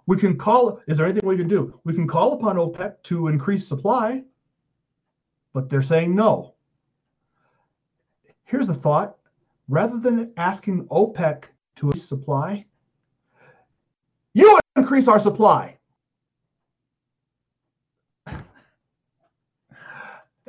We 0.07 0.17
can 0.17 0.35
call. 0.35 0.81
Is 0.87 0.97
there 0.97 1.05
anything 1.05 1.29
we 1.29 1.37
can 1.37 1.47
do? 1.47 1.79
We 1.83 1.93
can 1.93 2.07
call 2.07 2.33
upon 2.33 2.55
OPEC 2.55 3.03
to 3.03 3.27
increase 3.27 3.67
supply, 3.67 4.23
but 5.53 5.69
they're 5.69 5.83
saying 5.83 6.15
no. 6.15 6.55
Here's 8.45 8.65
the 8.65 8.73
thought: 8.73 9.17
rather 9.67 9.99
than 9.99 10.33
asking 10.37 10.87
OPEC 10.87 11.43
to 11.75 11.85
increase 11.85 12.07
supply, 12.07 12.65
you 14.33 14.57
increase 14.75 15.07
our 15.07 15.19
supply. 15.19 15.78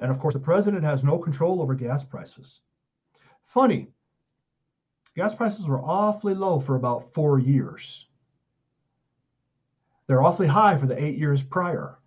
And 0.01 0.11
of 0.11 0.19
course, 0.19 0.35
the 0.35 0.41
president 0.41 0.83
has 0.83 1.05
no 1.05 1.19
control 1.19 1.61
over 1.61 1.75
gas 1.75 2.03
prices. 2.03 2.61
Funny, 3.45 3.89
gas 5.15 5.35
prices 5.35 5.69
were 5.69 5.81
awfully 5.81 6.35
low 6.35 6.59
for 6.59 6.77
about 6.77 7.13
four 7.13 7.39
years. 7.39 8.07
They're 10.07 10.23
awfully 10.23 10.49
high 10.49 10.77
for 10.77 10.87
the 10.87 11.01
eight 11.01 11.19
years 11.19 11.43
prior. 11.43 11.99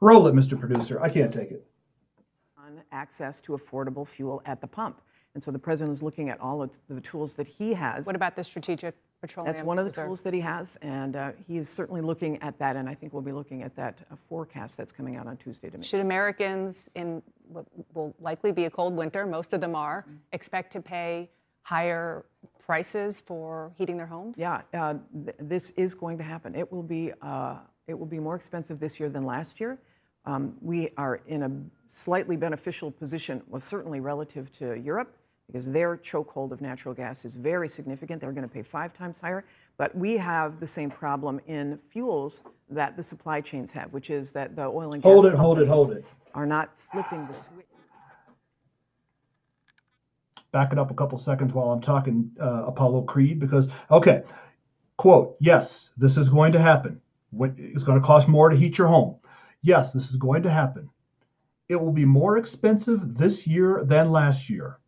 Roll 0.00 0.26
it, 0.26 0.34
Mr. 0.34 0.58
Producer. 0.58 1.00
I 1.00 1.08
can't 1.08 1.32
take 1.32 1.50
it. 1.50 1.66
on 2.58 2.82
access 2.92 3.40
to 3.42 3.52
affordable 3.52 4.06
fuel 4.06 4.42
at 4.44 4.60
the 4.60 4.66
pump. 4.66 5.00
And 5.34 5.42
so 5.42 5.50
the 5.50 5.58
president 5.58 5.96
is 5.96 6.02
looking 6.02 6.28
at 6.28 6.40
all 6.40 6.62
of 6.62 6.78
the 6.88 7.00
tools 7.00 7.34
that 7.34 7.46
he 7.46 7.72
has. 7.74 8.06
What 8.06 8.16
about 8.16 8.36
the 8.36 8.44
strategic 8.44 8.94
petroleum 9.26 9.52
That's 9.54 9.64
one 9.64 9.78
of 9.78 9.84
the 9.84 9.90
reserve? 9.90 10.06
tools 10.06 10.20
that 10.22 10.34
he 10.34 10.40
has, 10.40 10.76
and 10.82 11.16
uh, 11.16 11.32
he 11.48 11.56
is 11.56 11.68
certainly 11.68 12.00
looking 12.00 12.40
at 12.42 12.58
that. 12.58 12.76
And 12.76 12.88
I 12.88 12.94
think 12.94 13.12
we'll 13.12 13.22
be 13.22 13.32
looking 13.32 13.62
at 13.62 13.74
that 13.76 13.98
uh, 14.10 14.16
forecast 14.28 14.76
that's 14.76 14.92
coming 14.92 15.16
out 15.16 15.26
on 15.26 15.36
Tuesday 15.36 15.70
to 15.70 15.78
make. 15.78 15.86
Should 15.86 16.00
Americans 16.00 16.90
in 16.94 17.22
what 17.48 17.64
will 17.94 18.14
likely 18.20 18.52
be 18.52 18.64
a 18.66 18.70
cold 18.70 18.94
winter, 18.94 19.26
most 19.26 19.52
of 19.52 19.60
them 19.60 19.74
are, 19.74 20.02
Mm-hmm. 20.02 20.16
expect 20.32 20.72
to 20.72 20.80
pay 20.82 21.30
higher 21.62 22.24
prices 22.66 23.20
for 23.20 23.72
heating 23.78 23.96
their 23.96 24.06
homes? 24.06 24.36
Yeah, 24.38 24.60
uh, 24.74 24.94
th- 25.24 25.36
this 25.38 25.70
is 25.70 25.94
going 25.94 26.18
to 26.18 26.24
happen. 26.24 26.54
It 26.54 26.70
will 26.70 26.82
be 26.82 27.12
uh, 27.22 27.56
it 27.86 27.98
will 27.98 28.06
be 28.06 28.18
more 28.18 28.34
expensive 28.34 28.80
this 28.80 28.98
year 29.00 29.08
than 29.10 29.24
last 29.24 29.60
year. 29.60 29.78
Um, 30.26 30.54
we 30.62 30.88
are 30.96 31.20
in 31.26 31.42
a 31.42 31.50
slightly 31.86 32.36
beneficial 32.36 32.90
position, 32.90 33.42
well, 33.48 33.60
certainly 33.60 34.00
relative 34.00 34.50
to 34.52 34.74
Europe, 34.80 35.14
because 35.46 35.70
their 35.70 35.96
chokehold 35.96 36.52
of 36.52 36.60
natural 36.60 36.94
gas 36.94 37.24
is 37.24 37.34
very 37.34 37.68
significant. 37.68 38.20
They're 38.20 38.32
going 38.32 38.48
to 38.48 38.52
pay 38.52 38.62
five 38.62 38.94
times 38.94 39.20
higher. 39.20 39.44
But 39.76 39.94
we 39.96 40.16
have 40.16 40.60
the 40.60 40.66
same 40.66 40.90
problem 40.90 41.40
in 41.46 41.78
fuels 41.78 42.42
that 42.70 42.96
the 42.96 43.02
supply 43.02 43.40
chains 43.40 43.72
have, 43.72 43.92
which 43.92 44.10
is 44.10 44.32
that 44.32 44.56
the 44.56 44.64
oil 44.66 44.92
and 44.94 45.02
gas 45.02 45.10
Hold 45.10 45.26
it, 45.26 45.34
hold 45.34 45.58
it, 45.60 45.68
hold 45.68 45.90
it. 45.92 46.04
are 46.34 46.46
not 46.46 46.78
flipping 46.78 47.26
the 47.26 47.34
switch. 47.34 47.66
back 50.52 50.72
it 50.72 50.78
up 50.78 50.90
a 50.90 50.94
couple 50.94 51.18
seconds 51.18 51.52
while 51.52 51.70
I'm 51.72 51.80
talking 51.80 52.30
uh, 52.40 52.64
Apollo 52.66 53.02
Creed 53.02 53.40
because 53.40 53.68
okay, 53.90 54.22
quote, 54.96 55.36
yes, 55.40 55.90
this 55.96 56.16
is 56.16 56.28
going 56.28 56.52
to 56.52 56.60
happen. 56.60 57.00
It's 57.36 57.82
going 57.82 58.00
to 58.00 58.06
cost 58.06 58.28
more 58.28 58.48
to 58.48 58.56
heat 58.56 58.78
your 58.78 58.86
home. 58.86 59.16
Yes, 59.62 59.92
this 59.92 60.08
is 60.08 60.16
going 60.16 60.44
to 60.44 60.50
happen. 60.50 60.88
It 61.68 61.76
will 61.76 61.92
be 61.92 62.04
more 62.04 62.38
expensive 62.38 63.16
this 63.16 63.46
year 63.46 63.82
than 63.84 64.12
last 64.12 64.48
year. 64.48 64.78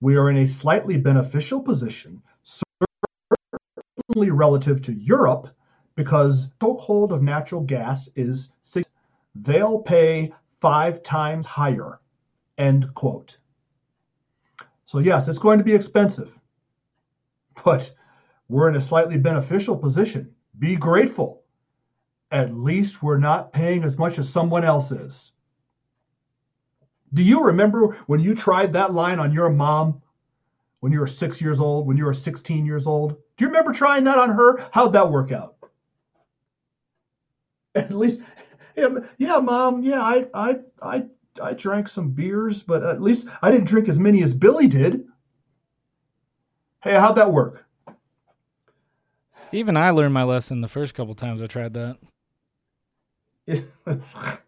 We 0.00 0.16
are 0.16 0.30
in 0.30 0.36
a 0.36 0.46
slightly 0.46 0.98
beneficial 0.98 1.62
position, 1.62 2.22
certainly 2.42 4.30
relative 4.30 4.82
to 4.82 4.92
Europe, 4.92 5.48
because 5.94 6.48
chokehold 6.60 7.12
of 7.12 7.22
natural 7.22 7.62
gas 7.62 8.08
is 8.14 8.50
they'll 9.34 9.80
pay 9.80 10.32
five 10.60 11.02
times 11.02 11.46
higher. 11.46 12.00
End 12.58 12.94
quote. 12.94 13.38
So, 14.84 14.98
yes, 14.98 15.28
it's 15.28 15.38
going 15.38 15.58
to 15.58 15.64
be 15.64 15.74
expensive, 15.74 16.32
but 17.64 17.90
we're 18.48 18.68
in 18.68 18.76
a 18.76 18.80
slightly 18.80 19.18
beneficial 19.18 19.76
position. 19.76 20.34
Be 20.58 20.76
grateful. 20.76 21.42
At 22.30 22.54
least 22.54 23.02
we're 23.02 23.18
not 23.18 23.52
paying 23.52 23.82
as 23.82 23.98
much 23.98 24.18
as 24.18 24.28
someone 24.28 24.64
else 24.64 24.92
is. 24.92 25.32
Do 27.16 27.22
you 27.22 27.42
remember 27.44 27.96
when 28.06 28.20
you 28.20 28.34
tried 28.34 28.74
that 28.74 28.92
line 28.92 29.18
on 29.18 29.32
your 29.32 29.48
mom 29.48 30.02
when 30.80 30.92
you 30.92 31.00
were 31.00 31.06
six 31.06 31.40
years 31.40 31.60
old, 31.60 31.86
when 31.86 31.96
you 31.96 32.04
were 32.04 32.12
16 32.12 32.66
years 32.66 32.86
old? 32.86 33.16
Do 33.36 33.44
you 33.44 33.48
remember 33.48 33.72
trying 33.72 34.04
that 34.04 34.18
on 34.18 34.28
her? 34.28 34.68
How'd 34.70 34.92
that 34.92 35.10
work 35.10 35.32
out? 35.32 35.56
At 37.74 37.90
least, 37.90 38.20
yeah, 38.76 38.88
yeah, 39.16 39.38
mom, 39.38 39.82
yeah, 39.82 40.02
I, 40.02 40.26
I, 40.34 40.58
I, 40.82 41.06
I 41.42 41.54
drank 41.54 41.88
some 41.88 42.10
beers, 42.10 42.62
but 42.62 42.82
at 42.82 43.00
least 43.00 43.28
I 43.40 43.50
didn't 43.50 43.66
drink 43.66 43.88
as 43.88 43.98
many 43.98 44.22
as 44.22 44.34
Billy 44.34 44.68
did. 44.68 45.06
Hey, 46.82 46.94
how'd 46.94 47.16
that 47.16 47.32
work? 47.32 47.64
Even 49.52 49.78
I 49.78 49.88
learned 49.90 50.12
my 50.12 50.24
lesson 50.24 50.60
the 50.60 50.68
first 50.68 50.94
couple 50.94 51.14
times 51.14 51.40
I 51.40 51.46
tried 51.46 51.72
that. 51.74 51.98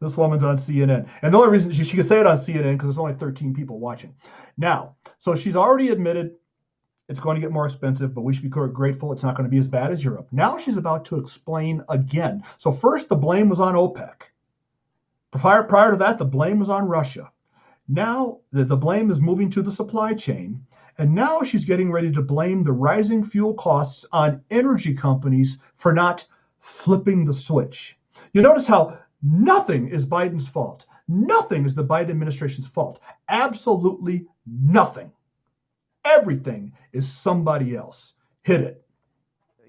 this 0.00 0.16
woman's 0.16 0.42
on 0.42 0.56
CNN. 0.56 1.08
And 1.22 1.34
the 1.34 1.38
only 1.38 1.50
reason 1.50 1.72
she, 1.72 1.84
she 1.84 1.96
could 1.96 2.06
say 2.06 2.20
it 2.20 2.26
on 2.26 2.36
CNN 2.36 2.72
because 2.72 2.88
there's 2.88 2.98
only 2.98 3.14
13 3.14 3.54
people 3.54 3.78
watching. 3.78 4.14
Now, 4.56 4.96
so 5.18 5.34
she's 5.34 5.56
already 5.56 5.88
admitted 5.88 6.32
it's 7.08 7.20
going 7.20 7.34
to 7.34 7.40
get 7.40 7.52
more 7.52 7.66
expensive, 7.66 8.14
but 8.14 8.22
we 8.22 8.32
should 8.32 8.42
be 8.42 8.48
grateful 8.48 9.12
it's 9.12 9.22
not 9.22 9.36
going 9.36 9.44
to 9.44 9.50
be 9.50 9.58
as 9.58 9.68
bad 9.68 9.90
as 9.90 10.02
Europe. 10.02 10.28
Now 10.32 10.56
she's 10.56 10.76
about 10.76 11.04
to 11.06 11.18
explain 11.18 11.82
again. 11.88 12.42
So 12.56 12.72
first 12.72 13.08
the 13.08 13.16
blame 13.16 13.48
was 13.48 13.60
on 13.60 13.74
OPEC. 13.74 14.14
Prior, 15.32 15.64
prior 15.64 15.90
to 15.90 15.96
that, 15.98 16.18
the 16.18 16.24
blame 16.24 16.60
was 16.60 16.70
on 16.70 16.86
Russia. 16.86 17.30
Now 17.88 18.38
the, 18.52 18.64
the 18.64 18.76
blame 18.76 19.10
is 19.10 19.20
moving 19.20 19.50
to 19.50 19.62
the 19.62 19.72
supply 19.72 20.14
chain. 20.14 20.64
And 20.96 21.14
now 21.14 21.42
she's 21.42 21.64
getting 21.64 21.90
ready 21.90 22.12
to 22.12 22.22
blame 22.22 22.62
the 22.62 22.72
rising 22.72 23.24
fuel 23.24 23.52
costs 23.54 24.06
on 24.12 24.42
energy 24.50 24.94
companies 24.94 25.58
for 25.74 25.92
not 25.92 26.26
flipping 26.60 27.24
the 27.24 27.34
switch. 27.34 27.98
You 28.32 28.42
notice 28.42 28.66
how 28.66 28.98
nothing 29.24 29.88
is 29.88 30.06
Biden's 30.06 30.48
fault. 30.48 30.86
Nothing 31.08 31.64
is 31.64 31.74
the 31.74 31.84
Biden 31.84 32.10
administration's 32.10 32.66
fault. 32.66 33.00
Absolutely 33.28 34.26
nothing. 34.46 35.10
Everything 36.04 36.72
is 36.92 37.10
somebody 37.10 37.74
else. 37.74 38.12
Hit 38.42 38.60
it. 38.60 38.84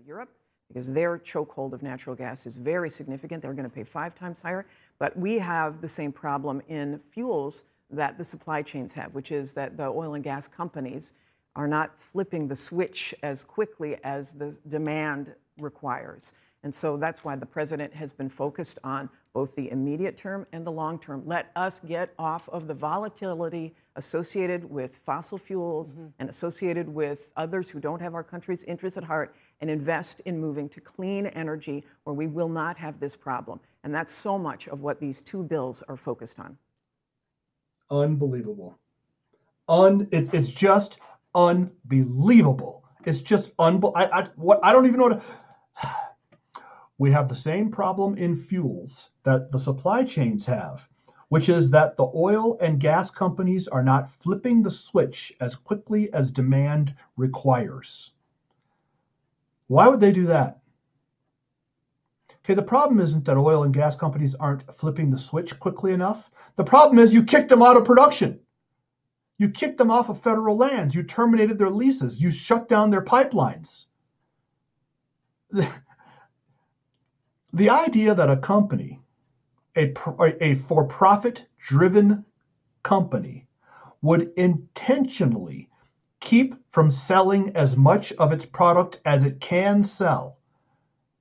Europe, 0.05 0.29
because 0.67 0.91
their 0.91 1.17
chokehold 1.17 1.73
of 1.73 1.81
natural 1.81 2.15
gas 2.15 2.45
is 2.45 2.57
very 2.57 2.89
significant. 2.89 3.41
They're 3.41 3.53
going 3.53 3.69
to 3.69 3.73
pay 3.73 3.83
five 3.83 4.13
times 4.13 4.41
higher. 4.41 4.65
But 4.99 5.17
we 5.17 5.39
have 5.39 5.81
the 5.81 5.89
same 5.89 6.11
problem 6.11 6.61
in 6.67 6.99
fuels 6.99 7.63
that 7.89 8.17
the 8.17 8.23
supply 8.23 8.61
chains 8.61 8.93
have, 8.93 9.13
which 9.15 9.31
is 9.31 9.53
that 9.53 9.77
the 9.77 9.87
oil 9.87 10.13
and 10.13 10.23
gas 10.23 10.47
companies 10.47 11.13
are 11.55 11.67
not 11.67 11.97
flipping 11.97 12.47
the 12.47 12.55
switch 12.55 13.15
as 13.23 13.43
quickly 13.43 13.97
as 14.03 14.33
the 14.33 14.57
demand 14.67 15.33
requires. 15.57 16.33
And 16.65 16.73
so 16.73 16.97
that's 16.97 17.23
why 17.23 17.35
the 17.35 17.45
president 17.45 17.93
has 17.93 18.11
been 18.11 18.27
focused 18.27 18.79
on 18.83 19.07
both 19.33 19.55
the 19.55 19.69
immediate 19.69 20.17
term 20.17 20.47
and 20.51 20.65
the 20.65 20.71
long 20.71 20.97
term. 20.97 21.21
Let 21.23 21.51
us 21.55 21.79
get 21.85 22.11
off 22.17 22.49
of 22.49 22.67
the 22.67 22.73
volatility 22.73 23.75
associated 23.95 24.67
with 24.67 24.97
fossil 25.05 25.37
fuels 25.37 25.93
mm-hmm. 25.93 26.07
and 26.17 26.27
associated 26.27 26.89
with 26.89 27.27
others 27.37 27.69
who 27.69 27.79
don't 27.79 28.01
have 28.01 28.15
our 28.15 28.23
country's 28.23 28.63
interests 28.63 28.97
at 28.97 29.03
heart 29.03 29.35
and 29.61 29.69
invest 29.69 30.21
in 30.25 30.39
moving 30.39 30.67
to 30.69 30.81
clean 30.81 31.27
energy 31.27 31.83
where 32.03 32.15
we 32.15 32.25
will 32.25 32.49
not 32.49 32.77
have 32.77 32.99
this 32.99 33.15
problem. 33.15 33.59
And 33.83 33.93
that's 33.93 34.11
so 34.11 34.35
much 34.35 34.67
of 34.67 34.81
what 34.81 34.99
these 34.99 35.21
two 35.21 35.43
bills 35.43 35.83
are 35.87 35.97
focused 35.97 36.39
on. 36.39 36.57
Unbelievable. 37.91 38.79
Un, 39.69 40.07
it, 40.09 40.33
it's 40.33 40.49
just 40.49 40.97
unbelievable. 41.35 42.83
It's 43.05 43.21
just 43.21 43.51
unbelievable. 43.59 44.11
I, 44.11 44.21
I, 44.21 44.27
what, 44.35 44.59
I 44.63 44.73
don't 44.73 44.87
even 44.87 44.97
know 44.97 45.09
what 45.09 45.21
to 45.21 45.95
we 46.97 47.11
have 47.11 47.27
the 47.27 47.35
same 47.35 47.71
problem 47.71 48.17
in 48.17 48.35
fuels 48.35 49.09
that 49.23 49.51
the 49.51 49.59
supply 49.59 50.03
chains 50.03 50.45
have, 50.45 50.87
which 51.29 51.49
is 51.49 51.69
that 51.71 51.97
the 51.97 52.09
oil 52.15 52.57
and 52.61 52.79
gas 52.79 53.09
companies 53.09 53.67
are 53.67 53.83
not 53.83 54.11
flipping 54.11 54.63
the 54.63 54.71
switch 54.71 55.33
as 55.41 55.55
quickly 55.55 56.11
as 56.13 56.31
demand 56.31 56.93
requires. 57.17 58.11
Why 59.67 59.87
would 59.87 59.99
they 59.99 60.11
do 60.11 60.27
that? 60.27 60.61
Okay, 62.45 62.53
the 62.53 62.61
problem 62.61 62.99
isn't 62.99 63.25
that 63.25 63.37
oil 63.37 63.63
and 63.63 63.73
gas 63.73 63.95
companies 63.95 64.35
aren't 64.35 64.71
flipping 64.73 65.09
the 65.09 65.17
switch 65.17 65.59
quickly 65.59 65.93
enough. 65.93 66.29
The 66.55 66.63
problem 66.63 66.99
is 66.99 67.13
you 67.13 67.23
kicked 67.23 67.49
them 67.49 67.63
out 67.63 67.75
of 67.75 67.85
production. 67.85 68.39
You 69.37 69.49
kicked 69.49 69.77
them 69.77 69.91
off 69.91 70.09
of 70.09 70.21
federal 70.21 70.55
lands. 70.55 70.95
You 70.95 71.03
terminated 71.03 71.57
their 71.57 71.69
leases. 71.69 72.21
You 72.21 72.31
shut 72.31 72.69
down 72.69 72.89
their 72.89 73.03
pipelines. 73.03 73.87
The 77.55 77.69
idea 77.69 78.13
that 78.13 78.29
a 78.29 78.35
company, 78.35 78.99
a, 79.77 79.93
a 80.41 80.55
for 80.55 80.83
profit 80.83 81.45
driven 81.57 82.25
company, 82.83 83.47
would 84.01 84.33
intentionally 84.35 85.69
keep 86.19 86.55
from 86.71 86.91
selling 86.91 87.55
as 87.55 87.77
much 87.77 88.11
of 88.11 88.33
its 88.33 88.43
product 88.43 88.99
as 89.05 89.23
it 89.23 89.39
can 89.39 89.85
sell, 89.85 90.37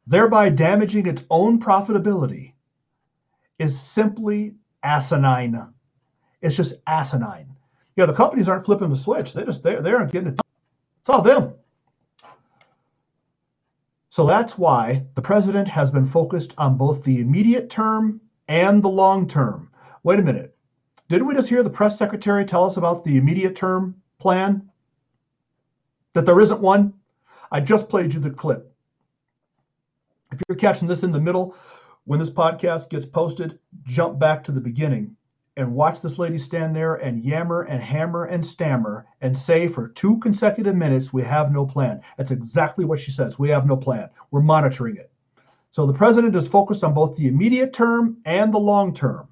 thereby 0.09 0.49
damaging 0.49 1.07
its 1.07 1.23
own 1.31 1.61
profitability, 1.61 2.55
is 3.61 3.79
simply 3.81 4.57
asinine. 4.83 5.73
It's 6.43 6.57
just 6.57 6.75
asinine. 6.85 7.55
Yeah, 7.95 8.07
the 8.07 8.13
companies 8.13 8.49
aren't 8.49 8.65
flipping 8.65 8.91
the 8.91 8.97
switch. 8.97 9.35
They 9.35 9.45
just 9.45 9.63
they, 9.63 9.77
they 9.77 9.93
aren't 9.93 10.11
getting 10.11 10.31
it. 10.31 10.41
It's 11.01 11.11
all 11.11 11.23
them. 11.23 11.55
So 14.15 14.27
that's 14.27 14.57
why 14.57 15.07
the 15.17 15.23
president 15.23 15.67
has 15.67 15.91
been 15.91 16.07
focused 16.07 16.55
on 16.57 16.77
both 16.77 17.03
the 17.03 17.21
immediate 17.21 17.69
term 17.69 18.21
and 18.47 18.81
the 18.81 18.89
long 18.89 19.27
term. 19.27 19.71
Wait 20.05 20.21
a 20.21 20.23
minute. 20.23 20.57
Didn't 21.09 21.27
we 21.27 21.35
just 21.35 21.49
hear 21.49 21.65
the 21.65 21.69
press 21.69 21.99
secretary 21.99 22.45
tell 22.45 22.63
us 22.63 22.77
about 22.77 23.03
the 23.03 23.17
immediate 23.17 23.57
term 23.57 24.01
plan? 24.21 24.71
That 26.13 26.27
there 26.27 26.39
isn't 26.39 26.61
one? 26.61 26.95
I 27.51 27.59
just 27.59 27.89
played 27.89 28.15
you 28.15 28.21
the 28.21 28.31
clip. 28.31 28.73
If 30.31 30.41
you're 30.49 30.59
catching 30.59 30.87
this 30.87 31.03
in 31.03 31.11
the 31.11 31.19
middle, 31.19 31.57
when 32.05 32.21
this 32.21 32.31
podcast 32.31 32.91
gets 32.91 33.07
posted, 33.07 33.59
jump 33.83 34.21
back 34.21 34.45
to 34.45 34.53
the 34.53 34.61
beginning 34.61 35.17
and 35.57 35.73
watch 35.73 36.01
this 36.01 36.19
lady 36.19 36.39
stand 36.39 36.75
there 36.75 36.97
and 36.97 37.25
yammer 37.25 37.63
and 37.63 37.81
hammer 37.81 38.25
and 38.25 38.45
stammer 38.45 39.07
and 39.21 39.39
say 39.39 39.69
for 39.69 39.89
two 39.89 40.19
consecutive 40.19 40.75
minutes, 40.75 41.13
we 41.13 41.23
have 41.23 41.53
no 41.53 41.65
plan. 41.65 42.01
That's 42.17 42.33
exactly 42.33 42.85
what 42.85 42.99
she 42.99 43.13
says. 43.13 43.39
We 43.39 43.51
have 43.51 43.67
no 43.67 43.77
plan. 43.77 44.11
We're 44.33 44.43
monitoring 44.43 44.97
it. 44.97 45.11
So 45.71 45.87
the 45.87 45.93
president 45.93 46.35
is 46.35 46.49
focused 46.49 46.83
on 46.83 46.93
both 46.95 47.17
the 47.17 47.29
immediate 47.29 47.73
term 47.73 48.17
and 48.25 48.53
the 48.53 48.59
long 48.59 48.95
term. 48.95 49.29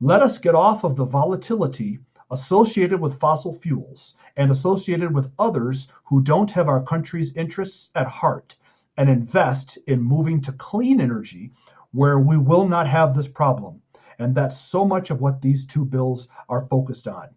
Let 0.00 0.22
us 0.22 0.38
get 0.38 0.54
off 0.54 0.84
of 0.84 0.96
the 0.96 1.04
volatility 1.04 1.98
associated 2.30 3.00
with 3.00 3.20
fossil 3.20 3.52
fuels 3.52 4.14
and 4.36 4.50
associated 4.50 5.14
with 5.14 5.30
others 5.38 5.88
who 6.04 6.22
don't 6.22 6.50
have 6.50 6.68
our 6.68 6.82
country's 6.82 7.34
interests 7.36 7.90
at 7.94 8.06
heart 8.06 8.56
and 8.96 9.10
invest 9.10 9.78
in 9.86 10.00
moving 10.00 10.40
to 10.40 10.52
clean 10.52 11.00
energy 11.00 11.52
where 11.92 12.18
we 12.18 12.38
will 12.38 12.66
not 12.66 12.88
have 12.88 13.14
this 13.14 13.28
problem 13.28 13.80
and 14.18 14.34
that's 14.34 14.58
so 14.58 14.84
much 14.84 15.10
of 15.10 15.20
what 15.20 15.40
these 15.40 15.64
two 15.64 15.84
bills 15.84 16.28
are 16.48 16.66
focused 16.66 17.08
on. 17.08 17.28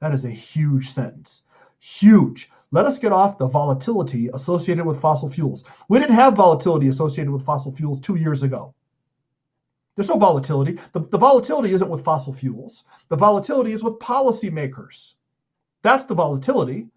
That 0.00 0.12
is 0.12 0.24
a 0.24 0.30
huge 0.30 0.90
sentence. 0.90 1.42
Huge. 1.78 2.50
Let 2.72 2.86
us 2.86 2.98
get 2.98 3.12
off 3.12 3.38
the 3.38 3.46
volatility 3.46 4.28
associated 4.32 4.84
with 4.84 5.00
fossil 5.00 5.28
fuels. 5.28 5.64
We 5.88 5.98
didn't 5.98 6.14
have 6.14 6.34
volatility 6.34 6.88
associated 6.88 7.32
with 7.32 7.44
fossil 7.44 7.72
fuels 7.72 8.00
two 8.00 8.16
years 8.16 8.42
ago. 8.42 8.74
There's 9.94 10.10
no 10.10 10.18
volatility. 10.18 10.78
The, 10.92 11.00
the 11.00 11.18
volatility 11.18 11.72
isn't 11.72 11.88
with 11.88 12.04
fossil 12.04 12.34
fuels, 12.34 12.84
the 13.08 13.16
volatility 13.16 13.72
is 13.72 13.82
with 13.82 13.98
policymakers. 13.98 15.14
That's 15.82 16.04
the 16.04 16.14
volatility. 16.14 16.88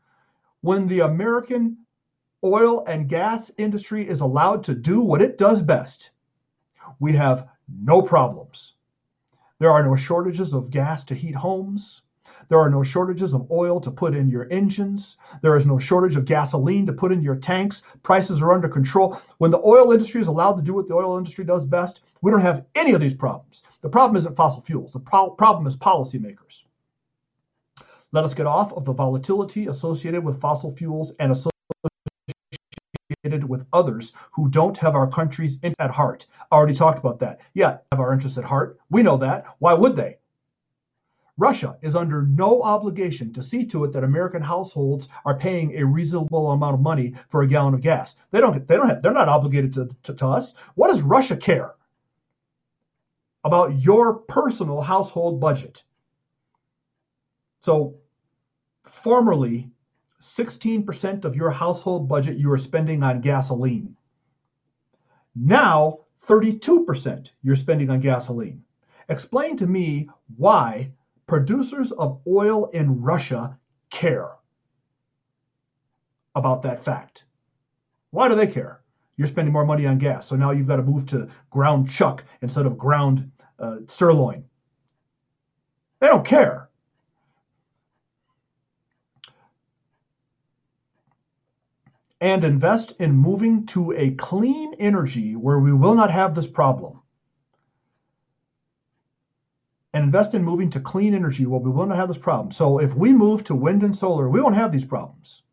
When 0.61 0.88
the 0.88 1.01
American 1.01 1.78
oil 2.43 2.84
and 2.86 3.07
gas 3.07 3.51
industry 3.57 4.07
is 4.07 4.20
allowed 4.20 4.65
to 4.65 4.76
do 4.76 4.99
what 4.99 5.22
it 5.22 5.38
does 5.38 5.61
best, 5.61 6.11
we 6.99 7.13
have 7.13 7.47
no 7.67 8.01
problems. 8.01 8.74
There 9.60 9.72
are 9.72 9.84
no 9.84 9.95
shortages 9.95 10.53
of 10.53 10.72
gas 10.72 11.03
to 11.05 11.16
heat 11.16 11.36
homes. 11.36 12.01
There 12.47 12.60
are 12.60 12.70
no 12.70 12.82
shortages 12.82 13.34
of 13.34 13.51
oil 13.51 13.80
to 13.82 13.91
put 13.91 14.16
in 14.16 14.30
your 14.30 14.47
engines. 14.49 15.18
There 15.41 15.57
is 15.57 15.66
no 15.66 15.78
shortage 15.78 16.16
of 16.16 16.26
gasoline 16.26 16.86
to 16.86 16.93
put 16.93 17.12
in 17.12 17.22
your 17.22 17.36
tanks. 17.36 17.82
Prices 18.01 18.41
are 18.41 18.53
under 18.53 18.70
control. 18.70 19.20
When 19.38 19.51
the 19.51 19.62
oil 19.64 19.91
industry 19.91 20.22
is 20.22 20.28
allowed 20.28 20.55
to 20.55 20.64
do 20.64 20.74
what 20.74 20.88
the 20.88 20.95
oil 20.95 21.18
industry 21.18 21.43
does 21.43 21.66
best, 21.66 22.01
we 22.22 22.32
don't 22.32 22.41
have 22.41 22.66
any 22.74 22.93
of 22.93 23.01
these 23.01 23.14
problems. 23.14 23.64
The 23.82 23.89
problem 23.89 24.16
isn't 24.16 24.36
fossil 24.36 24.62
fuels, 24.62 24.93
the 24.93 24.99
pro- 24.99 25.32
problem 25.32 25.68
is 25.68 25.76
policymakers. 25.76 26.64
Let 28.12 28.24
us 28.24 28.34
get 28.34 28.47
off 28.47 28.74
of 28.74 28.86
the 28.86 28.93
volatility 28.93 29.68
associated 29.68 30.24
with 30.24 30.41
fossil 30.41 30.72
fuels 30.76 31.12
and 31.20 31.32
associated 31.32 31.48
with 33.24 33.65
others 33.74 34.13
who 34.32 34.49
don't 34.49 34.78
have 34.78 34.95
our 34.95 35.07
country's 35.07 35.57
at 35.63 35.91
heart. 35.91 36.26
I 36.51 36.55
already 36.55 36.74
talked 36.74 36.99
about 36.99 37.20
that. 37.20 37.39
Yeah, 37.53 37.80
have 37.91 37.99
our 37.99 38.13
interests 38.13 38.38
at 38.38 38.45
heart. 38.45 38.80
We 38.89 39.03
know 39.03 39.17
that. 39.17 39.45
Why 39.59 39.74
would 39.74 39.95
they? 39.95 40.17
Russia 41.38 41.78
is 41.82 41.95
under 41.95 42.24
no 42.24 42.61
obligation 42.61 43.32
to 43.34 43.43
see 43.43 43.65
to 43.65 43.86
it 43.86 43.93
that 43.93 44.03
American 44.03 44.41
households 44.41 45.07
are 45.26 45.38
paying 45.38 45.78
a 45.78 45.86
reasonable 45.86 46.51
amount 46.51 46.74
of 46.76 46.82
money 46.82 47.13
for 47.30 47.41
a 47.41 47.47
gallon 47.47 47.74
of 47.74 47.82
gas. 47.82 48.15
They 48.32 48.41
don't. 48.41 48.67
They 48.67 48.76
don't 48.76 48.89
have. 48.89 49.01
They're 49.01 49.13
not 49.13 49.30
obligated 49.30 49.74
to, 49.74 49.89
to, 50.03 50.13
to 50.13 50.28
us. 50.28 50.53
What 50.76 50.89
does 50.89 51.01
Russia 51.01 51.38
care 51.38 51.76
about 53.43 53.80
your 53.80 54.15
personal 54.15 54.82
household 54.82 55.39
budget? 55.39 55.84
So, 57.61 57.95
formerly, 58.84 59.72
16% 60.20 61.26
of 61.26 61.36
your 61.36 61.49
household 61.49 62.07
budget 62.07 62.38
you 62.38 62.51
are 62.51 62.57
spending 62.57 63.03
on 63.03 63.22
gasoline. 63.22 63.95
Now, 65.36 65.99
32% 66.26 67.32
you're 67.41 67.55
spending 67.55 67.89
on 67.89 67.99
gasoline. 68.01 68.63
Explain 69.07 69.57
to 69.57 69.67
me 69.67 70.09
why 70.36 70.91
producers 71.26 71.91
of 71.91 72.22
oil 72.28 72.65
in 72.67 73.01
Russia 73.01 73.57
care 73.89 74.30
about 76.36 76.61
that 76.63 76.84
fact. 76.84 77.24
Why 78.11 78.28
do 78.28 78.36
they 78.36 78.47
care? 78.47 78.82
You're 79.17 79.28
spending 79.28 79.53
more 79.53 79.65
money 79.65 79.86
on 79.86 79.97
gas, 79.97 80.28
so 80.28 80.36
now 80.36 80.51
you've 80.51 80.67
got 80.67 80.78
to 80.78 80.84
move 80.84 81.05
to 81.07 81.30
ground 81.49 81.89
chuck 81.89 82.24
instead 82.41 82.65
of 82.65 82.78
ground 82.78 83.32
uh, 83.59 83.80
sirloin. 83.88 84.45
They 85.99 86.07
don't 86.07 86.26
care. 86.26 86.68
And 92.22 92.43
invest 92.43 92.93
in 92.99 93.13
moving 93.15 93.65
to 93.67 93.93
a 93.93 94.11
clean 94.11 94.74
energy 94.80 95.36
where 95.36 95.59
we 95.59 95.72
will 95.72 95.95
not 95.95 96.11
have 96.11 96.36
this 96.36 96.47
problem. 96.47 97.01
And 99.93 100.03
invest 100.03 100.34
in 100.34 100.43
moving 100.43 100.70
to 100.72 100.80
clean 100.80 101.15
energy 101.15 101.45
where 101.45 101.61
we 101.61 101.72
will 101.72 101.86
not 101.86 101.97
have 101.97 102.09
this 102.09 102.17
problem. 102.17 102.51
So 102.51 102.80
if 102.80 102.93
we 102.93 103.13
move 103.13 103.45
to 103.45 103.55
wind 103.55 103.84
and 103.84 103.95
solar, 103.95 104.30
we 104.30 104.41
won't 104.41 104.55
have 104.55 104.72
these 104.72 104.86
problems. 104.86 105.43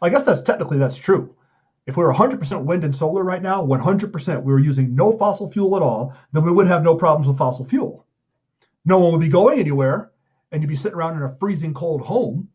I 0.00 0.10
guess 0.10 0.24
that's 0.24 0.42
technically 0.42 0.78
that's 0.78 0.96
true. 0.96 1.34
If 1.86 1.96
we 1.96 2.04
were 2.04 2.12
100% 2.12 2.64
wind 2.64 2.84
and 2.84 2.94
solar 2.94 3.22
right 3.22 3.42
now, 3.42 3.64
100% 3.64 4.42
we 4.42 4.52
were 4.52 4.58
using 4.58 4.94
no 4.94 5.12
fossil 5.12 5.50
fuel 5.50 5.76
at 5.76 5.82
all, 5.82 6.14
then 6.32 6.44
we 6.44 6.52
would 6.52 6.66
have 6.66 6.82
no 6.82 6.96
problems 6.96 7.28
with 7.28 7.38
fossil 7.38 7.64
fuel. 7.64 8.04
No 8.84 8.98
one 8.98 9.12
would 9.12 9.20
be 9.20 9.28
going 9.28 9.58
anywhere, 9.58 10.10
and 10.50 10.62
you'd 10.62 10.68
be 10.68 10.76
sitting 10.76 10.98
around 10.98 11.16
in 11.16 11.22
a 11.22 11.36
freezing 11.36 11.74
cold 11.74 12.02
home, 12.02 12.48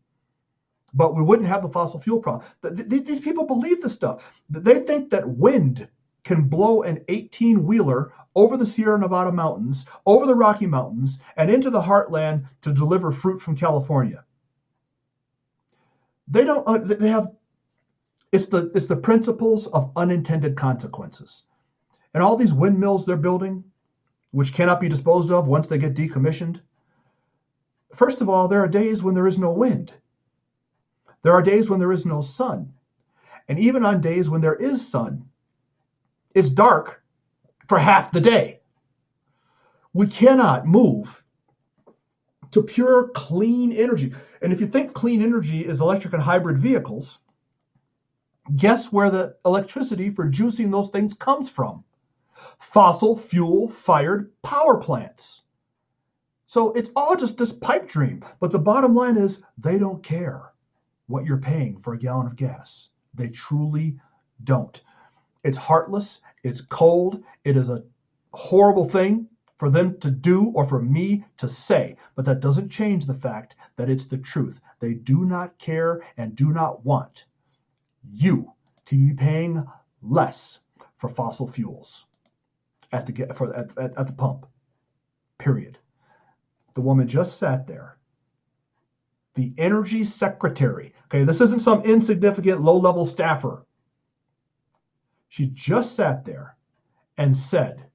but 0.94 1.16
we 1.16 1.24
wouldn't 1.24 1.48
have 1.48 1.62
the 1.62 1.70
fossil 1.70 2.00
fuel 2.00 2.20
problem. 2.20 2.46
These 2.62 3.22
people 3.22 3.46
believe 3.46 3.82
this 3.82 3.94
stuff. 3.94 4.32
They 4.50 4.80
think 4.80 5.10
that 5.12 5.28
wind 5.28 5.88
can 6.24 6.48
blow 6.48 6.84
an 6.84 7.04
18 7.08 7.66
wheeler 7.66 8.14
over 8.36 8.58
the 8.58 8.66
Sierra 8.66 8.98
Nevada 8.98 9.32
mountains, 9.32 9.86
over 10.06 10.26
the 10.26 10.36
Rocky 10.36 10.68
Mountains, 10.68 11.20
and 11.36 11.50
into 11.50 11.70
the 11.70 11.82
heartland 11.82 12.46
to 12.62 12.74
deliver 12.74 13.12
fruit 13.12 13.42
from 13.42 13.56
California. 13.58 14.24
They 16.28 16.46
don't, 16.46 16.66
uh, 16.66 16.78
they 16.78 17.10
have, 17.10 17.34
it's 18.32 18.46
the, 18.46 18.72
it's 18.74 18.86
the 18.86 18.96
principles 18.96 19.68
of 19.68 19.92
unintended 19.96 20.56
consequences. 20.56 21.44
And 22.14 22.24
all 22.24 22.38
these 22.38 22.54
windmills 22.54 23.06
they're 23.06 23.18
building, 23.18 23.64
which 24.32 24.54
cannot 24.54 24.80
be 24.80 24.88
disposed 24.88 25.32
of 25.32 25.48
once 25.48 25.68
they 25.68 25.78
get 25.78 25.96
decommissioned. 25.96 26.62
First 27.94 28.22
of 28.22 28.30
all, 28.30 28.48
there 28.48 28.64
are 28.64 28.68
days 28.70 29.04
when 29.04 29.14
there 29.14 29.28
is 29.28 29.38
no 29.38 29.52
wind. 29.52 29.94
There 31.24 31.34
are 31.34 31.42
days 31.42 31.70
when 31.70 31.80
there 31.80 31.92
is 31.92 32.06
no 32.06 32.22
sun. 32.22 32.74
And 33.48 33.60
even 33.60 33.86
on 33.86 34.02
days 34.02 34.30
when 34.30 34.42
there 34.42 34.56
is 34.56 34.88
sun, 34.88 35.30
it's 36.34 36.50
dark 36.50 37.04
for 37.68 37.78
half 37.78 38.12
the 38.12 38.22
day. 38.22 38.60
We 39.94 40.08
cannot 40.08 40.66
move 40.66 41.24
to 42.52 42.64
pure 42.64 43.10
clean 43.10 43.72
energy. 43.72 44.14
And 44.42 44.54
if 44.54 44.62
you 44.62 44.68
think 44.68 44.94
clean 44.94 45.22
energy 45.22 45.66
is 45.66 45.82
electric 45.82 46.14
and 46.14 46.24
hybrid 46.24 46.58
vehicles, 46.58 47.20
guess 48.56 48.92
where 48.92 49.10
the 49.10 49.36
electricity 49.46 50.10
for 50.10 50.26
juicing 50.26 50.72
those 50.72 50.90
things 50.90 51.14
comes 51.14 51.50
from? 51.50 51.84
fossil 52.60 53.16
fuel 53.16 53.68
fired 53.68 54.32
power 54.42 54.78
plants. 54.78 55.44
So 56.46 56.72
it's 56.74 56.92
all 56.96 57.16
just 57.16 57.38
this 57.38 57.54
pipe 57.54 57.88
dream. 57.88 58.24
But 58.40 58.52
the 58.52 58.60
bottom 58.60 58.96
line 58.96 59.18
is 59.18 59.42
they 59.58 59.78
don't 59.78 60.04
care 60.04 60.51
what 61.12 61.26
you're 61.26 61.38
paying 61.38 61.78
for 61.78 61.94
a 61.94 62.00
gallon 62.00 62.28
of 62.28 62.36
gas. 62.36 62.90
They 63.14 63.30
truly 63.30 64.00
don't. 64.44 64.82
It's 65.44 65.58
heartless, 65.58 66.22
it's 66.44 66.62
cold, 66.62 67.24
it 67.44 67.58
is 67.58 67.70
a 67.70 67.84
horrible 68.34 68.88
thing 68.88 69.28
for 69.58 69.70
them 69.70 70.00
to 70.00 70.10
do 70.10 70.46
or 70.56 70.66
for 70.66 70.82
me 70.82 71.26
to 71.38 71.48
say. 71.48 71.98
But 72.16 72.26
that 72.26 72.40
doesn't 72.40 72.70
change 72.70 73.06
the 73.06 73.14
fact 73.14 73.56
that 73.76 73.90
it's 73.90 74.06
the 74.08 74.18
truth. 74.18 74.60
They 74.80 74.94
do 74.94 75.26
not 75.26 75.60
care 75.60 76.02
and 76.18 76.36
do 76.36 76.52
not 76.52 76.86
want 76.86 77.26
you 78.04 78.54
to 78.86 78.96
be 78.96 79.14
paying 79.14 79.66
less 80.02 80.60
for 80.98 81.10
fossil 81.10 81.48
fuels 81.48 82.06
at 82.92 83.06
the 83.06 83.34
for 83.36 83.56
at, 83.56 83.78
at, 83.78 83.98
at 83.98 84.08
the 84.08 84.14
pump. 84.14 84.48
Period. 85.38 85.78
The 86.74 86.82
woman 86.82 87.08
just 87.08 87.38
sat 87.38 87.68
there. 87.68 87.98
The 89.36 89.54
energy 89.58 90.04
secretary. 90.04 90.94
Okay, 91.06 91.24
this 91.24 91.42
isn't 91.42 91.62
some 91.62 91.82
insignificant 91.84 92.62
low-level 92.62 93.06
staffer. 93.06 93.66
She 95.30 95.48
just 95.48 95.96
sat 95.96 96.26
there 96.26 96.58
and 97.18 97.36
said, 97.36 97.86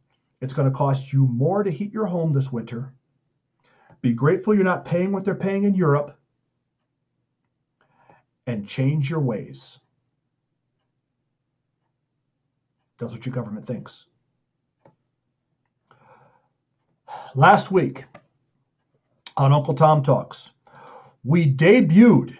it's 0.41 0.53
going 0.53 0.70
to 0.70 0.76
cost 0.76 1.12
you 1.12 1.26
more 1.26 1.62
to 1.62 1.70
heat 1.70 1.93
your 1.93 2.07
home 2.07 2.32
this 2.32 2.51
winter. 2.51 2.93
Be 4.01 4.12
grateful 4.12 4.55
you're 4.55 4.64
not 4.64 4.84
paying 4.84 5.12
what 5.12 5.24
they're 5.24 5.34
paying 5.34 5.64
in 5.64 5.74
Europe. 5.74 6.18
And 8.47 8.68
change 8.68 9.11
your 9.11 9.20
ways. 9.20 9.80
That's 12.99 13.12
what 13.12 13.26
your 13.26 13.34
government 13.34 13.66
thinks. 13.66 14.07
last 17.37 17.70
week 17.70 18.05
on 19.37 19.53
Uncle 19.53 19.74
Tom 19.74 20.03
Talks, 20.03 20.51
we 21.27 21.53
debuted, 21.53 22.39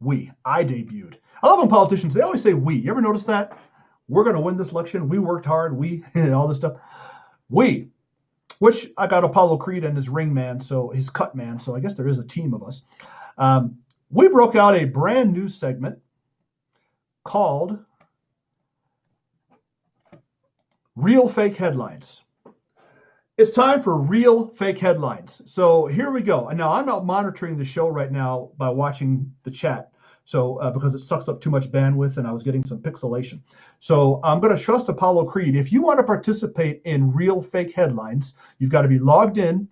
we, 0.00 0.30
I 0.44 0.62
debuted. 0.62 1.14
I 1.42 1.46
love 1.46 1.60
when 1.60 1.68
politicians, 1.68 2.12
they 2.12 2.20
always 2.20 2.42
say 2.42 2.52
we. 2.52 2.74
You 2.76 2.90
ever 2.90 3.00
notice 3.00 3.24
that? 3.24 3.58
We're 4.08 4.24
going 4.24 4.36
to 4.36 4.42
win 4.42 4.58
this 4.58 4.72
election. 4.72 5.08
We 5.08 5.18
worked 5.18 5.46
hard. 5.46 5.74
We, 5.76 6.04
all 6.32 6.48
this 6.48 6.58
stuff. 6.58 6.76
We, 7.48 7.88
which 8.58 8.90
I 8.98 9.06
got 9.06 9.24
Apollo 9.24 9.56
Creed 9.58 9.84
and 9.84 9.96
his 9.96 10.10
ring 10.10 10.34
man, 10.34 10.60
so 10.60 10.90
his 10.90 11.08
cut 11.08 11.34
man. 11.34 11.58
So 11.58 11.74
I 11.74 11.80
guess 11.80 11.94
there 11.94 12.08
is 12.08 12.18
a 12.18 12.24
team 12.24 12.52
of 12.52 12.62
us. 12.62 12.82
Um, 13.38 13.78
we 14.10 14.28
broke 14.28 14.54
out 14.54 14.76
a 14.76 14.84
brand 14.84 15.32
new 15.32 15.48
segment 15.48 15.98
called 17.24 17.78
Real 20.94 21.28
Fake 21.28 21.56
Headlines. 21.56 22.22
It's 23.38 23.52
time 23.52 23.80
for 23.80 23.96
real 23.96 24.48
fake 24.48 24.80
headlines. 24.80 25.42
So 25.46 25.86
here 25.86 26.10
we 26.10 26.22
go. 26.22 26.48
And 26.48 26.58
now 26.58 26.72
I'm 26.72 26.84
not 26.84 27.06
monitoring 27.06 27.56
the 27.56 27.64
show 27.64 27.86
right 27.86 28.10
now 28.10 28.50
by 28.58 28.68
watching 28.68 29.32
the 29.44 29.50
chat. 29.52 29.92
So 30.24 30.56
uh, 30.56 30.72
because 30.72 30.92
it 30.92 30.98
sucks 30.98 31.28
up 31.28 31.40
too 31.40 31.48
much 31.48 31.70
bandwidth 31.70 32.16
and 32.16 32.26
I 32.26 32.32
was 32.32 32.42
getting 32.42 32.64
some 32.64 32.78
pixelation. 32.78 33.40
So 33.78 34.18
I'm 34.24 34.40
going 34.40 34.54
to 34.54 34.60
trust 34.60 34.88
Apollo 34.88 35.26
Creed. 35.26 35.54
If 35.54 35.70
you 35.70 35.82
want 35.82 36.00
to 36.00 36.02
participate 36.02 36.82
in 36.84 37.12
real 37.12 37.40
fake 37.40 37.72
headlines, 37.72 38.34
you've 38.58 38.72
got 38.72 38.82
to 38.82 38.88
be 38.88 38.98
logged 38.98 39.38
in 39.38 39.68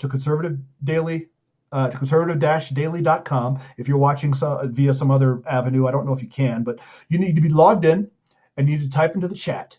to 0.00 0.08
conservative 0.08 0.58
daily 0.82 1.28
uh, 1.70 1.90
to 1.90 1.96
conservative-daily.com. 1.96 3.60
If 3.76 3.86
you're 3.86 3.98
watching 3.98 4.34
via 4.34 4.92
some 4.92 5.10
other 5.12 5.40
avenue, 5.46 5.86
I 5.86 5.92
don't 5.92 6.04
know 6.04 6.14
if 6.14 6.22
you 6.22 6.28
can, 6.28 6.64
but 6.64 6.80
you 7.10 7.18
need 7.18 7.36
to 7.36 7.42
be 7.42 7.48
logged 7.48 7.84
in 7.84 8.10
and 8.56 8.68
you 8.68 8.76
need 8.76 8.90
to 8.90 8.90
type 8.90 9.14
into 9.14 9.28
the 9.28 9.36
chat. 9.36 9.78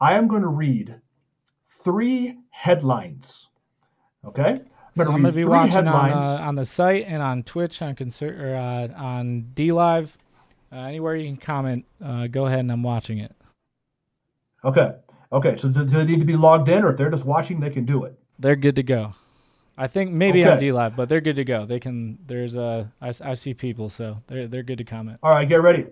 I 0.00 0.14
am 0.14 0.26
going 0.26 0.42
to 0.42 0.48
read 0.48 1.02
three 1.86 2.36
headlines. 2.56 3.48
Okay. 4.24 4.60
I'm 4.98 5.04
so 5.04 5.12
I'm 5.12 5.22
gonna 5.22 5.32
be 5.32 5.44
watching 5.44 5.86
on, 5.86 6.10
uh, 6.10 6.38
on 6.40 6.54
the 6.54 6.64
site 6.64 7.04
and 7.06 7.22
on 7.22 7.42
Twitch 7.42 7.82
on 7.82 7.94
concert 7.94 8.40
or 8.40 8.56
uh, 8.56 8.88
on 8.96 9.50
DLive. 9.54 10.08
Uh, 10.72 10.76
anywhere 10.76 11.14
you 11.16 11.26
can 11.26 11.36
comment, 11.36 11.84
uh, 12.02 12.26
go 12.26 12.46
ahead 12.46 12.60
and 12.60 12.72
I'm 12.72 12.82
watching 12.82 13.18
it. 13.18 13.32
Okay. 14.64 14.94
Okay. 15.32 15.56
So 15.56 15.68
do, 15.68 15.84
do, 15.84 15.90
they 15.90 16.04
need 16.04 16.20
to 16.20 16.24
be 16.24 16.36
logged 16.36 16.68
in, 16.68 16.82
or 16.82 16.90
if 16.90 16.96
they're 16.96 17.10
just 17.10 17.26
watching, 17.26 17.60
they 17.60 17.70
can 17.70 17.84
do 17.84 18.04
it? 18.04 18.18
They're 18.38 18.56
good 18.56 18.76
to 18.76 18.82
go. 18.82 19.14
I 19.78 19.86
think 19.86 20.10
maybe 20.10 20.42
okay. 20.42 20.52
on 20.52 20.58
DLive, 20.58 20.96
but 20.96 21.08
they're 21.10 21.20
good 21.20 21.36
to 21.36 21.44
go. 21.44 21.66
They 21.66 21.78
can. 21.78 22.18
There's 22.26 22.56
a. 22.56 22.90
I, 23.00 23.12
I 23.22 23.34
see 23.34 23.52
people, 23.52 23.90
so 23.90 24.22
they're 24.26 24.48
they're 24.48 24.62
good 24.62 24.78
to 24.78 24.84
comment. 24.84 25.18
All 25.22 25.30
right, 25.30 25.46
get 25.46 25.60
ready. 25.60 25.86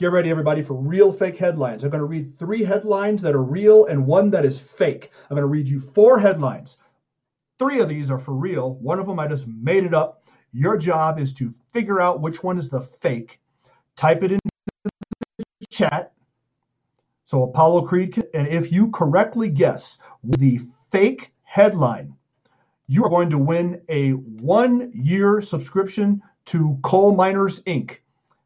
Get 0.00 0.12
ready, 0.12 0.30
everybody, 0.30 0.62
for 0.62 0.72
real 0.72 1.12
fake 1.12 1.36
headlines. 1.36 1.84
I'm 1.84 1.90
going 1.90 2.00
to 2.00 2.06
read 2.06 2.38
three 2.38 2.64
headlines 2.64 3.20
that 3.20 3.34
are 3.34 3.42
real 3.42 3.84
and 3.84 4.06
one 4.06 4.30
that 4.30 4.46
is 4.46 4.58
fake. 4.58 5.10
I'm 5.28 5.34
going 5.36 5.42
to 5.42 5.46
read 5.46 5.68
you 5.68 5.78
four 5.78 6.18
headlines. 6.18 6.78
Three 7.58 7.80
of 7.80 7.90
these 7.90 8.10
are 8.10 8.18
for 8.18 8.32
real. 8.32 8.76
One 8.76 8.98
of 8.98 9.06
them 9.06 9.18
I 9.18 9.26
just 9.26 9.46
made 9.46 9.84
it 9.84 9.92
up. 9.92 10.24
Your 10.54 10.78
job 10.78 11.18
is 11.18 11.34
to 11.34 11.52
figure 11.74 12.00
out 12.00 12.22
which 12.22 12.42
one 12.42 12.56
is 12.56 12.70
the 12.70 12.80
fake. 12.80 13.40
Type 13.94 14.22
it 14.22 14.32
in 14.32 14.38
the 15.36 15.66
chat. 15.68 16.14
So 17.26 17.42
Apollo 17.42 17.82
Creed, 17.82 18.14
can, 18.14 18.24
and 18.32 18.48
if 18.48 18.72
you 18.72 18.90
correctly 18.92 19.50
guess 19.50 19.98
the 20.24 20.62
fake 20.90 21.30
headline, 21.42 22.16
you 22.86 23.04
are 23.04 23.10
going 23.10 23.28
to 23.28 23.38
win 23.38 23.82
a 23.90 24.12
one-year 24.12 25.42
subscription 25.42 26.22
to 26.46 26.78
Coal 26.80 27.14
Miners 27.14 27.60
Inc. 27.64 27.98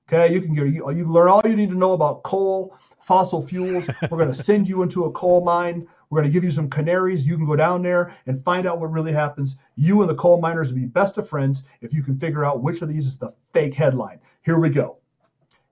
Okay, 0.06 0.34
you 0.34 0.42
can 0.42 0.54
get 0.54 0.66
you, 0.66 0.90
you 0.90 1.10
learn 1.10 1.28
all 1.28 1.40
you 1.44 1.56
need 1.56 1.70
to 1.70 1.78
know 1.78 1.92
about 1.92 2.22
coal, 2.24 2.76
fossil 3.00 3.40
fuels. 3.40 3.88
We're 4.10 4.18
going 4.18 4.32
to 4.32 4.34
send 4.34 4.68
you 4.68 4.82
into 4.82 5.04
a 5.04 5.12
coal 5.12 5.42
mine. 5.42 5.86
We're 6.10 6.20
going 6.20 6.30
to 6.30 6.32
give 6.32 6.44
you 6.44 6.50
some 6.50 6.68
canaries. 6.68 7.26
You 7.26 7.36
can 7.36 7.46
go 7.46 7.56
down 7.56 7.82
there 7.82 8.14
and 8.26 8.44
find 8.44 8.66
out 8.66 8.80
what 8.80 8.92
really 8.92 9.12
happens. 9.12 9.56
You 9.76 10.02
and 10.02 10.10
the 10.10 10.14
coal 10.14 10.40
miners 10.40 10.70
will 10.72 10.80
be 10.80 10.86
best 10.86 11.16
of 11.16 11.28
friends 11.28 11.62
if 11.80 11.94
you 11.94 12.02
can 12.02 12.18
figure 12.18 12.44
out 12.44 12.62
which 12.62 12.82
of 12.82 12.88
these 12.88 13.06
is 13.06 13.16
the 13.16 13.34
fake 13.54 13.74
headline. 13.74 14.20
Here 14.42 14.58
we 14.58 14.68
go. 14.68 14.98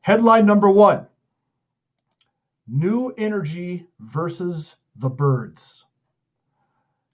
Headline 0.01 0.47
number 0.47 0.71
one 0.71 1.07
New 2.67 3.11
energy 3.19 3.87
versus 4.01 4.77
the 4.97 5.11
birds. 5.11 5.85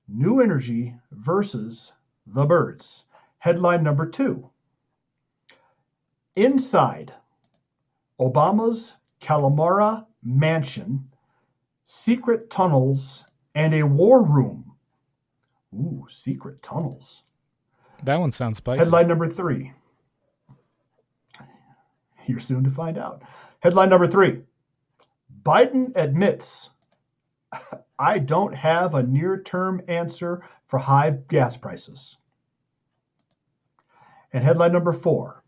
New 0.06 0.40
energy 0.40 0.94
versus 1.10 1.92
the 2.28 2.46
birds. 2.46 3.06
Headline 3.38 3.82
number 3.82 4.06
two 4.06 4.48
Inside 6.38 7.12
Obama's 8.20 8.92
Kalorama 9.20 10.06
mansion, 10.22 11.10
secret 11.84 12.48
tunnels, 12.48 13.24
and 13.56 13.74
a 13.74 13.82
war 13.82 14.22
room. 14.22 14.72
Ooh, 15.74 16.06
secret 16.08 16.62
tunnels. 16.62 17.24
That 18.04 18.20
one 18.20 18.30
sounds 18.30 18.58
spicy. 18.58 18.78
Headline 18.78 19.08
number 19.08 19.28
three. 19.28 19.72
You're 22.26 22.38
soon 22.38 22.62
to 22.62 22.70
find 22.70 22.98
out. 22.98 23.24
Headline 23.58 23.88
number 23.88 24.06
three 24.06 24.42
Biden 25.42 25.90
admits 25.96 26.70
I 27.98 28.20
don't 28.20 28.54
have 28.54 28.94
a 28.94 29.02
near 29.02 29.42
term 29.42 29.82
answer 29.88 30.44
for 30.68 30.78
high 30.78 31.10
gas 31.10 31.56
prices. 31.56 32.16
And 34.32 34.44
headline 34.44 34.70
number 34.70 34.92
four 34.92 35.42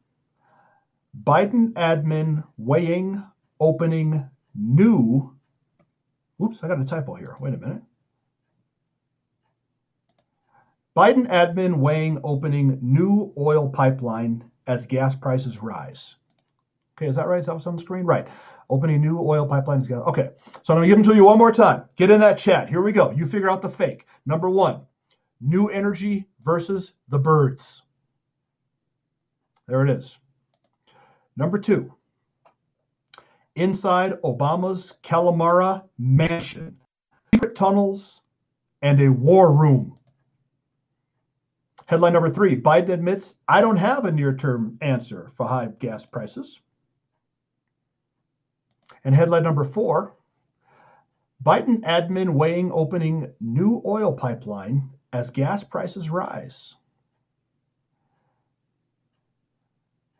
Biden 1.18 1.72
admin 1.72 2.44
weighing 2.56 3.22
opening 3.58 4.28
new. 4.54 5.34
Oops, 6.42 6.62
I 6.62 6.68
got 6.68 6.80
a 6.80 6.84
typo 6.84 7.14
here. 7.14 7.36
Wait 7.40 7.54
a 7.54 7.58
minute. 7.58 7.82
Biden 10.96 11.28
admin 11.28 11.76
weighing 11.76 12.20
opening 12.24 12.78
new 12.82 13.32
oil 13.38 13.68
pipeline 13.68 14.44
as 14.66 14.86
gas 14.86 15.14
prices 15.14 15.62
rise. 15.62 16.16
Okay, 16.96 17.06
is 17.06 17.16
that 17.16 17.26
right? 17.26 17.40
Is 17.40 17.46
that 17.46 17.66
on 17.66 17.76
the 17.76 17.82
screen? 17.82 18.04
Right. 18.04 18.26
Opening 18.68 19.00
new 19.00 19.18
oil 19.18 19.48
pipelines. 19.48 19.90
Okay, 19.90 20.30
so 20.62 20.72
I'm 20.72 20.78
going 20.78 20.82
to 20.82 20.88
give 20.88 21.02
them 21.02 21.12
to 21.12 21.16
you 21.16 21.24
one 21.24 21.38
more 21.38 21.50
time. 21.50 21.84
Get 21.96 22.10
in 22.10 22.20
that 22.20 22.38
chat. 22.38 22.68
Here 22.68 22.82
we 22.82 22.92
go. 22.92 23.10
You 23.10 23.26
figure 23.26 23.50
out 23.50 23.62
the 23.62 23.68
fake. 23.68 24.06
Number 24.26 24.48
one, 24.48 24.82
new 25.40 25.68
energy 25.68 26.26
versus 26.44 26.92
the 27.08 27.18
birds. 27.18 27.82
There 29.66 29.82
it 29.82 29.90
is. 29.90 30.19
Number 31.36 31.58
two, 31.58 31.94
inside 33.54 34.20
Obama's 34.22 34.94
Kalorama 35.02 35.84
mansion, 35.98 36.76
secret 37.34 37.54
tunnels, 37.54 38.20
and 38.82 39.00
a 39.00 39.10
war 39.10 39.52
room. 39.52 39.96
Headline 41.86 42.12
number 42.12 42.30
three 42.30 42.60
Biden 42.60 42.90
admits, 42.90 43.34
I 43.48 43.60
don't 43.60 43.76
have 43.76 44.04
a 44.04 44.12
near 44.12 44.34
term 44.34 44.78
answer 44.80 45.30
for 45.36 45.46
high 45.46 45.68
gas 45.78 46.06
prices. 46.06 46.60
And 49.04 49.14
headline 49.14 49.42
number 49.42 49.64
four 49.64 50.14
Biden 51.42 51.80
admin 51.80 52.34
weighing 52.34 52.70
opening 52.70 53.32
new 53.40 53.82
oil 53.84 54.12
pipeline 54.12 54.90
as 55.12 55.30
gas 55.30 55.64
prices 55.64 56.10
rise. 56.10 56.76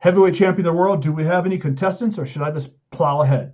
Heavyweight 0.00 0.34
champion 0.34 0.66
of 0.66 0.72
the 0.72 0.78
world, 0.78 1.02
do 1.02 1.12
we 1.12 1.24
have 1.24 1.44
any 1.44 1.58
contestants 1.58 2.18
or 2.18 2.24
should 2.24 2.42
I 2.42 2.50
just 2.50 2.70
plow 2.90 3.20
ahead? 3.20 3.52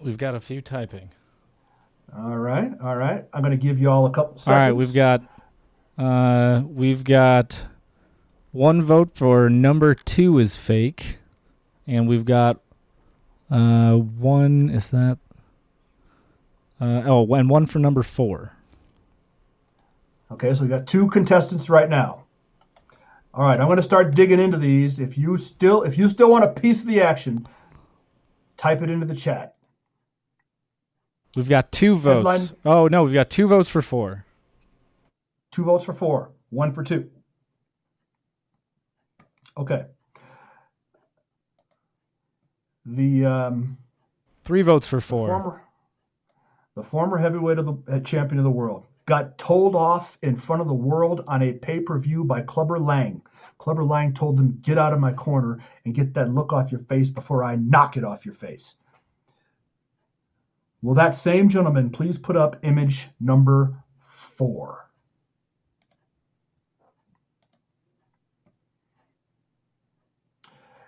We've 0.00 0.16
got 0.16 0.36
a 0.36 0.40
few 0.40 0.60
typing. 0.60 1.10
All 2.16 2.36
right, 2.36 2.70
all 2.80 2.94
right. 2.94 3.24
I'm 3.32 3.42
going 3.42 3.50
to 3.50 3.56
give 3.56 3.80
you 3.80 3.90
all 3.90 4.06
a 4.06 4.10
couple 4.10 4.38
seconds. 4.38 4.48
All 4.48 4.54
right, 4.54 4.72
we've 4.72 4.94
got 4.94 5.22
uh 5.98 6.62
we've 6.66 7.02
got 7.04 7.66
one 8.52 8.82
vote 8.82 9.10
for 9.14 9.48
number 9.48 9.94
2 9.94 10.38
is 10.38 10.54
fake 10.56 11.18
and 11.86 12.06
we've 12.06 12.26
got 12.26 12.60
uh 13.50 13.94
one 13.94 14.68
is 14.68 14.90
that 14.90 15.18
uh 16.80 17.02
oh, 17.06 17.34
and 17.34 17.50
one 17.50 17.66
for 17.66 17.80
number 17.80 18.02
4. 18.02 18.52
Okay, 20.30 20.54
so 20.54 20.60
we've 20.60 20.70
got 20.70 20.86
two 20.86 21.08
contestants 21.08 21.68
right 21.68 21.88
now. 21.88 22.25
All 23.36 23.42
right, 23.44 23.60
I'm 23.60 23.66
going 23.66 23.76
to 23.76 23.82
start 23.82 24.14
digging 24.14 24.40
into 24.40 24.56
these. 24.56 24.98
If 24.98 25.18
you 25.18 25.36
still 25.36 25.82
if 25.82 25.98
you 25.98 26.08
still 26.08 26.30
want 26.30 26.44
a 26.44 26.48
piece 26.48 26.80
of 26.80 26.86
the 26.86 27.02
action, 27.02 27.46
type 28.56 28.80
it 28.80 28.88
into 28.88 29.04
the 29.04 29.14
chat. 29.14 29.56
We've 31.36 31.48
got 31.48 31.70
two 31.70 31.96
votes. 31.96 32.16
Headline- 32.16 32.56
Oh 32.64 32.88
no, 32.88 33.04
we've 33.04 33.12
got 33.12 33.28
two 33.28 33.46
votes 33.46 33.68
for 33.68 33.82
4. 33.82 34.24
Two 35.52 35.64
votes 35.64 35.84
for 35.84 35.92
four, 35.92 36.30
one 36.48 36.72
for 36.72 36.82
two. 36.82 37.10
Okay. 39.58 39.84
The 42.86 43.24
um, 43.26 43.76
Three 44.44 44.62
votes 44.62 44.86
for 44.86 45.00
4. 45.00 45.28
former 45.28 45.62
the 46.74 46.82
former 46.82 47.18
heavyweight 47.18 47.58
of 47.58 47.66
the 47.66 47.92
uh, 47.96 48.00
champion 48.00 48.38
of 48.38 48.44
the 48.44 48.50
world 48.50 48.86
got 49.06 49.38
told 49.38 49.74
off 49.74 50.18
in 50.22 50.36
front 50.36 50.60
of 50.62 50.68
the 50.68 50.74
world 50.74 51.22
on 51.28 51.42
a 51.42 51.52
pay-per-view 51.54 52.24
by 52.24 52.42
Clubber 52.42 52.78
Lang. 52.78 53.22
Clubber 53.58 53.84
Lang 53.84 54.12
told 54.12 54.38
him, 54.38 54.58
"Get 54.60 54.78
out 54.78 54.92
of 54.92 55.00
my 55.00 55.12
corner 55.12 55.60
and 55.84 55.94
get 55.94 56.14
that 56.14 56.32
look 56.32 56.52
off 56.52 56.70
your 56.70 56.82
face 56.82 57.10
before 57.10 57.42
I 57.42 57.56
knock 57.56 57.96
it 57.96 58.04
off 58.04 58.24
your 58.24 58.34
face." 58.34 58.76
Will 60.82 60.94
that 60.94 61.16
same 61.16 61.48
gentleman 61.48 61.90
please 61.90 62.18
put 62.18 62.36
up 62.36 62.64
image 62.64 63.08
number 63.18 63.82
4? 63.98 64.90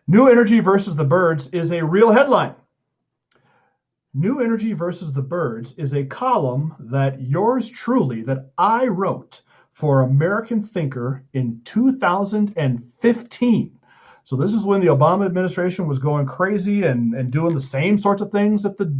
New 0.07 0.29
Energy 0.29 0.61
versus 0.61 0.95
the 0.95 1.05
Birds 1.05 1.49
is 1.49 1.73
a 1.73 1.85
real 1.85 2.11
headline. 2.11 2.55
New 4.15 4.41
Energy 4.41 4.73
versus 4.73 5.13
the 5.13 5.23
Birds 5.23 5.73
is 5.75 5.93
a 5.93 6.07
column 6.07 6.75
that 6.79 7.21
yours 7.21 7.69
truly, 7.69 8.23
that 8.23 8.53
I 8.57 8.87
wrote 8.87 9.43
for 9.79 10.03
American 10.03 10.61
Thinker 10.61 11.23
in 11.33 11.61
2015. 11.65 13.79
So 14.25 14.35
this 14.35 14.53
is 14.53 14.65
when 14.65 14.81
the 14.81 14.89
Obama 14.89 15.25
administration 15.25 15.87
was 15.87 16.01
going 16.01 16.27
crazy 16.27 16.83
and, 16.83 17.15
and 17.15 17.31
doing 17.31 17.55
the 17.55 17.61
same 17.61 17.97
sorts 17.97 18.21
of 18.21 18.33
things 18.33 18.65
that 18.65 18.77
the 18.77 18.93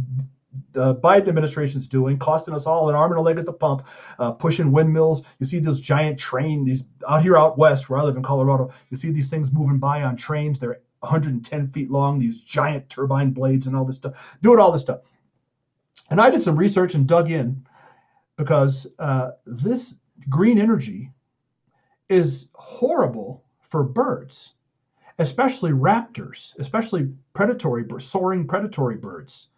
the 0.71 0.95
Biden 0.95 1.27
administration 1.27 1.79
is 1.79 1.87
doing, 1.87 2.17
costing 2.17 2.53
us 2.53 2.65
all 2.65 2.89
an 2.89 2.95
arm 2.95 3.11
and 3.11 3.19
a 3.19 3.21
leg 3.21 3.37
at 3.37 3.45
the 3.45 3.51
pump, 3.51 3.85
uh, 4.19 4.31
pushing 4.31 4.71
windmills. 4.71 5.23
You 5.39 5.45
see 5.45 5.59
those 5.59 5.81
giant 5.81 6.17
train, 6.17 6.63
these 6.63 6.85
out 7.05 7.23
here 7.23 7.37
out 7.37 7.57
west 7.57 7.89
where 7.89 7.99
I 7.99 8.03
live 8.03 8.15
in 8.15 8.23
Colorado. 8.23 8.71
You 8.89 8.95
see 8.95 9.11
these 9.11 9.29
things 9.29 9.51
moving 9.51 9.79
by 9.79 10.03
on 10.03 10.15
trains. 10.15 10.59
They're 10.59 10.79
110 11.01 11.71
feet 11.71 11.91
long, 11.91 12.19
these 12.19 12.39
giant 12.39 12.89
turbine 12.89 13.31
blades 13.31 13.67
and 13.67 13.75
all 13.75 13.83
this 13.83 13.97
stuff, 13.97 14.37
doing 14.41 14.59
all 14.59 14.71
this 14.71 14.81
stuff. 14.81 15.01
And 16.09 16.21
I 16.21 16.29
did 16.29 16.41
some 16.41 16.55
research 16.55 16.95
and 16.95 17.05
dug 17.05 17.29
in 17.29 17.65
because 18.37 18.87
uh, 18.97 19.31
this 19.45 19.95
green 20.27 20.59
energy 20.59 21.11
is 22.09 22.49
horrible 22.53 23.43
for 23.61 23.83
birds, 23.83 24.53
especially 25.19 25.71
raptors, 25.71 26.57
especially 26.59 27.11
predatory, 27.33 27.85
soaring 28.01 28.47
predatory 28.47 28.97
birds. 28.97 29.49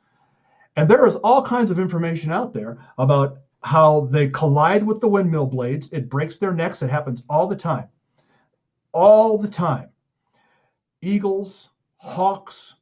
And 0.76 0.90
there 0.90 1.06
is 1.06 1.16
all 1.18 1.44
kinds 1.44 1.72
of 1.72 1.80
information 1.80 2.32
out 2.32 2.54
there 2.54 2.78
about 2.98 3.40
how 3.64 4.02
they 4.12 4.30
collide 4.30 4.84
with 4.84 5.00
the 5.00 5.08
windmill 5.08 5.46
blades. 5.46 5.90
It 5.92 6.10
breaks 6.10 6.38
their 6.38 6.54
necks. 6.54 6.82
It 6.82 6.90
happens 6.90 7.24
all 7.30 7.48
the 7.48 7.56
time. 7.56 7.88
All 8.92 9.38
the 9.38 9.48
time. 9.48 9.90
Eagles, 11.02 11.70
hawks, 11.98 12.76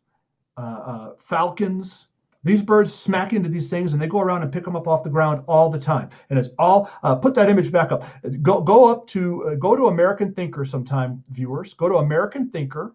uh, 0.58 0.62
uh, 0.62 1.14
falcons, 1.18 2.08
these 2.44 2.62
birds 2.62 2.94
smack 2.94 3.34
into 3.34 3.50
these 3.50 3.70
things 3.70 3.94
and 3.94 4.02
they 4.02 4.08
go 4.08 4.22
around 4.22 4.44
and 4.44 4.52
pick 4.52 4.64
them 4.64 4.76
up 4.76 4.88
off 4.88 5.04
the 5.04 5.10
ground 5.10 5.44
all 5.48 5.70
the 5.70 5.80
time. 5.80 6.10
And 6.30 6.40
it's 6.40 6.50
all, 6.58 6.90
uh, 7.04 7.16
put 7.16 7.36
that 7.36 7.50
image 7.50 7.72
back 7.72 7.92
up. 7.92 8.04
Go, 8.42 8.62
go 8.62 8.86
up 8.86 9.08
to, 9.08 9.50
uh, 9.50 9.56
go 9.56 9.76
to 9.76 9.88
American 9.88 10.34
Thinker 10.34 10.64
sometime, 10.66 11.24
viewers. 11.30 11.74
Go 11.74 11.90
to 11.90 11.96
American 11.96 12.50
Thinker 12.50 12.94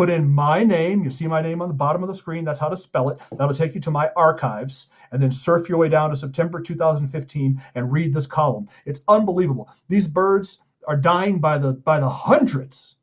put 0.00 0.08
in 0.08 0.30
my 0.30 0.64
name. 0.64 1.04
You 1.04 1.10
see 1.10 1.26
my 1.26 1.42
name 1.42 1.60
on 1.60 1.68
the 1.68 1.74
bottom 1.74 2.02
of 2.02 2.08
the 2.08 2.14
screen. 2.14 2.42
That's 2.42 2.58
how 2.58 2.70
to 2.70 2.76
spell 2.76 3.10
it. 3.10 3.18
That'll 3.32 3.54
take 3.54 3.74
you 3.74 3.82
to 3.82 3.90
my 3.90 4.10
archives, 4.16 4.88
and 5.12 5.22
then 5.22 5.30
surf 5.30 5.68
your 5.68 5.76
way 5.76 5.90
down 5.90 6.08
to 6.08 6.16
September 6.16 6.60
2015 6.60 7.62
and 7.74 7.92
read 7.92 8.14
this 8.14 8.26
column. 8.26 8.68
It's 8.86 9.02
unbelievable. 9.08 9.68
These 9.88 10.08
birds 10.08 10.60
are 10.86 10.96
dying 10.96 11.38
by 11.38 11.58
the 11.58 11.74
by 11.74 12.00
the 12.00 12.08
hundreds. 12.08 12.96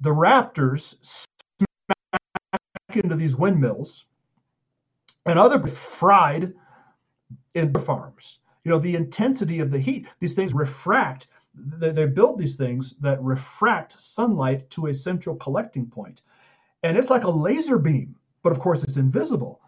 The 0.00 0.10
raptors 0.10 0.96
smack 1.02 2.96
into 2.96 3.14
these 3.14 3.36
windmills, 3.36 4.06
and 5.26 5.38
other 5.38 5.66
fried 5.66 6.52
in 7.54 7.72
farms. 7.74 8.40
You 8.64 8.70
know 8.70 8.78
the 8.78 8.96
intensity 8.96 9.60
of 9.60 9.70
the 9.70 9.78
heat. 9.78 10.06
These 10.20 10.34
things 10.34 10.54
refract 10.54 11.28
they, 11.54 11.90
they 11.90 12.06
build 12.06 12.38
these 12.38 12.56
things 12.56 12.94
that 13.00 13.22
refract 13.22 14.00
sunlight 14.00 14.68
to 14.70 14.86
a 14.86 14.94
central 14.94 15.36
collecting 15.36 15.86
point. 15.86 16.22
And 16.82 16.98
it's 16.98 17.10
like 17.10 17.24
a 17.24 17.30
laser 17.30 17.78
beam, 17.78 18.16
but 18.42 18.52
of 18.52 18.60
course 18.60 18.82
it's 18.82 18.96
invisible. 18.96 19.60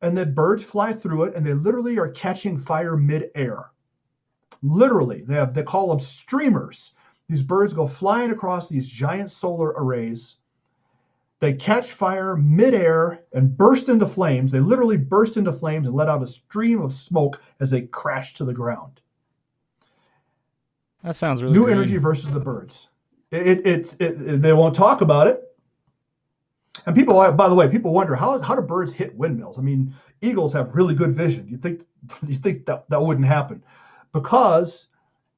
And 0.00 0.16
the 0.16 0.26
birds 0.26 0.64
fly 0.64 0.92
through 0.92 1.24
it 1.24 1.34
and 1.34 1.44
they 1.44 1.54
literally 1.54 1.98
are 1.98 2.10
catching 2.10 2.58
fire 2.58 2.96
midair. 2.96 3.70
Literally, 4.62 5.22
they 5.22 5.34
have 5.34 5.54
they 5.54 5.62
call 5.62 5.88
them 5.88 6.00
streamers. 6.00 6.94
These 7.28 7.42
birds 7.42 7.72
go 7.72 7.86
flying 7.86 8.30
across 8.30 8.68
these 8.68 8.86
giant 8.86 9.30
solar 9.30 9.70
arrays. 9.76 10.36
They 11.42 11.54
catch 11.54 11.90
fire 11.90 12.36
midair 12.36 13.24
and 13.32 13.56
burst 13.56 13.88
into 13.88 14.06
flames. 14.06 14.52
They 14.52 14.60
literally 14.60 14.96
burst 14.96 15.36
into 15.36 15.52
flames 15.52 15.88
and 15.88 15.96
let 15.96 16.08
out 16.08 16.22
a 16.22 16.26
stream 16.28 16.80
of 16.80 16.92
smoke 16.92 17.42
as 17.58 17.68
they 17.68 17.82
crash 17.82 18.34
to 18.34 18.44
the 18.44 18.54
ground. 18.54 19.00
That 21.02 21.16
sounds 21.16 21.42
really 21.42 21.54
New 21.54 21.64
green. 21.64 21.78
energy 21.78 21.96
versus 21.96 22.30
the 22.30 22.38
birds. 22.38 22.90
It, 23.32 23.44
it, 23.48 23.66
it's 23.66 23.94
it, 23.94 24.40
they 24.40 24.52
won't 24.52 24.76
talk 24.76 25.00
about 25.00 25.26
it. 25.26 25.42
And 26.86 26.94
people, 26.94 27.14
by 27.32 27.48
the 27.48 27.56
way, 27.56 27.68
people 27.68 27.92
wonder 27.92 28.14
how 28.14 28.40
how 28.40 28.54
do 28.54 28.62
birds 28.62 28.92
hit 28.92 29.12
windmills? 29.16 29.58
I 29.58 29.62
mean, 29.62 29.96
eagles 30.20 30.52
have 30.52 30.76
really 30.76 30.94
good 30.94 31.10
vision. 31.10 31.48
You 31.48 31.56
think 31.56 31.84
you 32.24 32.36
think 32.36 32.66
that 32.66 32.88
that 32.88 33.02
wouldn't 33.02 33.26
happen 33.26 33.64
because 34.12 34.86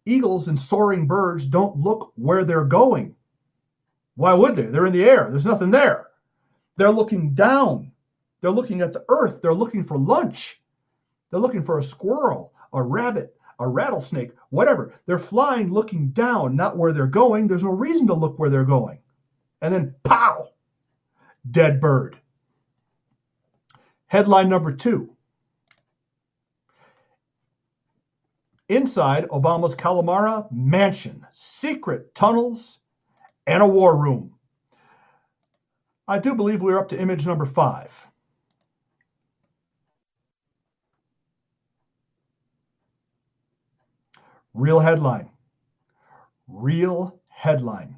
eagles 0.05 0.49
and 0.49 0.61
soaring 0.61 1.07
birds 1.07 1.47
don't 1.47 1.79
look 1.79 2.13
where 2.17 2.45
they're 2.45 2.67
going. 2.67 3.17
Why 4.17 4.35
would 4.35 4.57
they? 4.57 4.63
They're 4.63 4.87
in 4.87 4.93
the 4.93 5.05
air. 5.05 5.29
There's 5.31 5.47
nothing 5.47 5.71
there. 5.71 6.09
They're 6.77 6.91
looking 6.91 7.35
down. 7.35 7.93
They're 8.41 8.51
looking 8.51 8.81
at 8.81 8.93
the 8.93 9.05
earth. 9.09 9.41
They're 9.43 9.55
looking 9.55 9.85
for 9.85 9.99
lunch. 9.99 10.61
They're 11.31 11.41
looking 11.41 11.65
for 11.65 11.79
a 11.79 11.83
squirrel, 11.83 12.53
a 12.73 12.83
rabbit, 12.83 13.35
a 13.59 13.67
rattlesnake, 13.67 14.33
whatever. 14.51 14.93
They're 15.07 15.19
flying 15.19 15.73
looking 15.73 16.11
down, 16.11 16.57
not 16.57 16.77
where 16.77 16.93
they're 16.93 17.07
going. 17.07 17.49
There's 17.49 17.65
no 17.65 17.71
reason 17.71 18.07
to 18.09 18.15
look 18.15 18.39
where 18.39 18.51
they're 18.51 18.65
going. 18.65 18.99
And 19.61 19.73
then, 19.73 19.95
pow, 20.03 20.51
dead 21.51 21.81
bird. 21.81 22.19
Headline 24.07 24.49
number 24.49 24.73
two. 24.73 25.11
Inside 28.69 29.29
Obama's 29.29 29.75
Kalorama 29.75 30.51
mansion, 30.53 31.27
secret 31.31 32.15
tunnels 32.15 32.79
and 33.47 33.63
a 33.63 33.67
war 33.67 33.97
room. 33.97 34.35
I 36.07 36.19
do 36.19 36.35
believe 36.35 36.61
we're 36.61 36.79
up 36.79 36.89
to 36.91 37.01
image 37.01 37.27
number 37.27 37.47
five. 37.47 38.07
Real 44.53 44.79
headline. 44.79 45.31
Real 46.47 47.21
headline. 47.29 47.97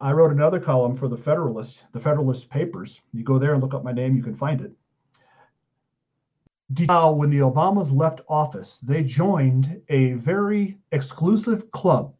I 0.00 0.10
wrote 0.12 0.32
another 0.32 0.60
column 0.60 0.96
for 0.96 1.06
the 1.06 1.16
Federalist, 1.16 1.86
the 1.92 2.00
Federalist 2.00 2.50
papers. 2.50 3.00
You 3.12 3.22
go 3.22 3.38
there 3.38 3.54
and 3.54 3.62
look 3.62 3.72
up 3.72 3.84
my 3.84 3.92
name, 3.92 4.16
you 4.16 4.22
can 4.22 4.34
find 4.34 4.60
it. 4.60 4.72
Now, 6.88 7.12
when 7.12 7.30
the 7.30 7.38
Obamas 7.38 7.94
left 7.96 8.20
office, 8.28 8.78
they 8.82 9.04
joined 9.04 9.80
a 9.88 10.14
very 10.14 10.78
exclusive 10.90 11.70
club. 11.70 12.14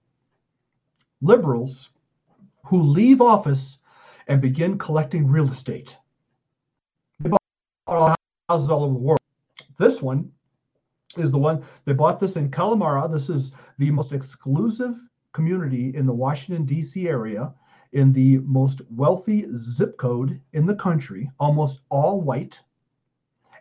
Liberals 1.23 1.91
who 2.67 2.83
leave 2.83 3.21
office 3.21 3.79
and 4.27 4.43
begin 4.43 4.77
collecting 4.77 5.27
real 5.27 5.49
estate. 5.49 5.97
They 7.21 7.31
bought 7.87 8.19
houses 8.49 8.69
all 8.69 8.85
over 8.85 8.93
the 8.93 8.99
world. 8.99 9.21
This 9.79 10.03
one 10.03 10.31
is 11.17 11.31
the 11.31 11.39
one 11.39 11.65
they 11.85 11.93
bought 11.93 12.19
this 12.19 12.37
in 12.37 12.51
Kalorama. 12.51 13.13
This 13.13 13.29
is 13.29 13.53
the 13.79 13.91
most 13.91 14.13
exclusive 14.13 14.97
community 15.33 15.95
in 15.95 16.07
the 16.07 16.13
Washington, 16.13 16.65
D.C. 16.65 17.09
area, 17.09 17.55
in 17.93 18.13
the 18.13 18.39
most 18.39 18.81
wealthy 18.91 19.47
zip 19.57 19.97
code 19.99 20.41
in 20.53 20.67
the 20.67 20.75
country, 20.75 21.31
almost 21.39 21.81
all 21.89 22.21
white. 22.21 22.61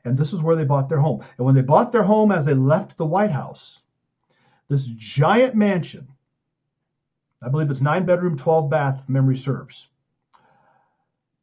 And 0.03 0.17
this 0.17 0.33
is 0.33 0.41
where 0.41 0.55
they 0.55 0.65
bought 0.65 0.89
their 0.89 0.99
home. 0.99 1.23
And 1.37 1.45
when 1.45 1.53
they 1.53 1.61
bought 1.61 1.91
their 1.91 2.03
home 2.03 2.31
as 2.31 2.45
they 2.45 2.53
left 2.53 2.97
the 2.97 3.05
White 3.05 3.31
House, 3.31 3.81
this 4.67 4.87
giant 4.87 5.53
mansion, 5.53 6.07
I 7.41 7.49
believe 7.49 7.71
it's 7.71 7.81
nine 7.81 8.05
bedroom, 8.05 8.37
12 8.37 8.69
bath, 8.69 9.09
memory 9.09 9.35
serves. 9.35 9.87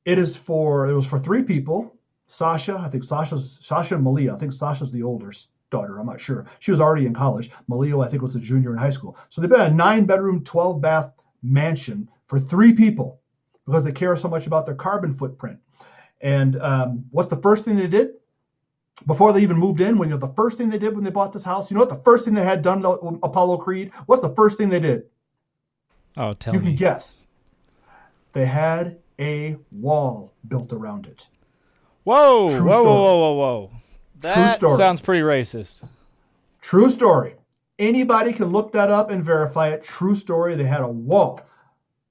It 0.05 0.19
is 0.19 0.37
for, 0.37 0.89
it 0.89 0.95
was 0.95 1.07
for 1.07 1.19
three 1.19 1.43
people. 1.43 1.95
Sasha, 2.29 2.79
I 2.79 2.89
think 2.89 3.05
Sasha's, 3.05 3.59
Sasha 3.61 3.97
and 3.97 4.05
Malia, 4.05 4.35
I 4.35 4.39
think 4.39 4.53
Sasha's 4.53 4.93
the 4.93 5.03
oldest 5.03 5.49
daughter. 5.71 5.99
I'm 5.99 6.07
not 6.07 6.21
sure. 6.21 6.47
She 6.61 6.71
was 6.71 6.81
already 6.81 7.07
in 7.07 7.15
college. 7.15 7.51
Malia, 7.67 7.99
I 7.99 8.09
think, 8.09 8.23
was 8.23 8.37
a 8.37 8.41
junior 8.41 8.73
in 8.73 8.79
high 8.79 8.91
school. 8.91 9.19
So 9.29 9.41
they 9.41 9.49
bought 9.49 9.71
a 9.71 9.75
nine 9.75 10.05
bedroom, 10.05 10.45
12 10.45 10.81
bath 10.81 11.13
mansion 11.43 12.09
for 12.27 12.39
three 12.39 12.73
people 12.73 13.21
because 13.67 13.85
they 13.85 13.93
care 13.93 14.17
so 14.17 14.29
much 14.29 14.47
about 14.47 14.67
their 14.67 14.75
carbon 14.75 15.15
footprint. 15.15 15.59
And 16.21 16.61
um, 16.61 17.05
what's 17.11 17.29
the 17.29 17.37
first 17.37 17.65
thing 17.65 17.77
they 17.77 17.87
did? 17.87 18.13
Before 19.07 19.33
they 19.33 19.43
even 19.43 19.57
moved 19.57 19.81
in, 19.81 19.99
when 19.99 20.09
you 20.09 20.15
know 20.15 20.21
the 20.21 20.35
first 20.35 20.59
thing 20.59 20.71
they 20.71 20.79
did 20.79 20.95
when 20.95 21.05
they 21.05 21.11
bought 21.11 21.33
this 21.33 21.45
house, 21.45 21.71
you 21.71 21.77
know 21.77 21.83
what 21.83 21.89
the 21.89 22.03
first 22.03 22.25
thing 22.25 22.35
they 22.35 22.43
had 22.45 22.63
done 22.63 22.85
Apollo 23.23 23.59
Creed? 23.59 23.93
What's 24.07 24.23
the 24.23 24.35
first 24.35 24.59
thing 24.59 24.69
they 24.69 24.81
did? 24.81 25.05
Oh, 26.19 26.35
tell 26.35 26.53
you 26.53 26.61
me. 26.61 26.67
can 26.67 26.77
guess. 26.77 27.19
They 28.33 28.45
had 28.45 28.99
a 29.21 29.57
wall 29.71 30.35
built 30.49 30.73
around 30.73 31.07
it. 31.07 31.27
Whoa, 32.05 32.49
True 32.49 32.69
whoa, 32.69 32.81
story. 32.81 32.85
whoa, 32.87 33.03
whoa, 33.03 33.19
whoa, 33.19 33.35
whoa. 33.35 33.71
That 34.21 34.57
story. 34.57 34.77
sounds 34.77 35.01
pretty 35.01 35.23
racist. 35.23 35.83
True 36.61 36.91
story. 36.91 37.37
Anybody 37.79 38.33
can 38.33 38.47
look 38.47 38.73
that 38.73 38.91
up 38.91 39.11
and 39.11 39.25
verify 39.25 39.69
it. 39.69 39.85
True 39.85 40.17
story. 40.17 40.57
They 40.57 40.65
had 40.65 40.81
a 40.81 40.89
wall 40.89 41.41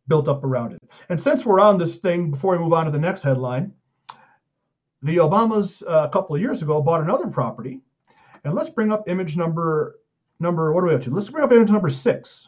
built 0.08 0.30
up 0.30 0.44
around 0.46 0.72
it. 0.74 0.82
And 1.10 1.22
since 1.22 1.46
we're 1.46 1.60
on 1.60 1.78
this 1.78 1.98
thing, 1.98 2.32
before 2.32 2.54
we 2.54 2.64
move 2.64 2.72
on 2.72 2.86
to 2.86 2.92
the 2.92 3.00
next 3.00 3.24
headline, 3.24 3.74
the 5.02 5.18
Obamas 5.18 5.84
uh, 5.84 6.08
a 6.08 6.10
couple 6.10 6.36
of 6.36 6.42
years 6.42 6.62
ago 6.62 6.82
bought 6.82 7.02
another 7.02 7.28
property, 7.28 7.82
and 8.46 8.56
let's 8.56 8.70
bring 8.70 8.92
up 8.92 9.10
image 9.10 9.36
number 9.36 10.00
number. 10.40 10.72
What 10.72 10.84
are 10.84 10.88
we 10.88 10.96
up 10.96 11.02
to? 11.04 11.10
Let's 11.14 11.30
bring 11.30 11.44
up 11.44 11.52
image 11.52 11.70
number 11.72 11.90
six. 11.90 12.48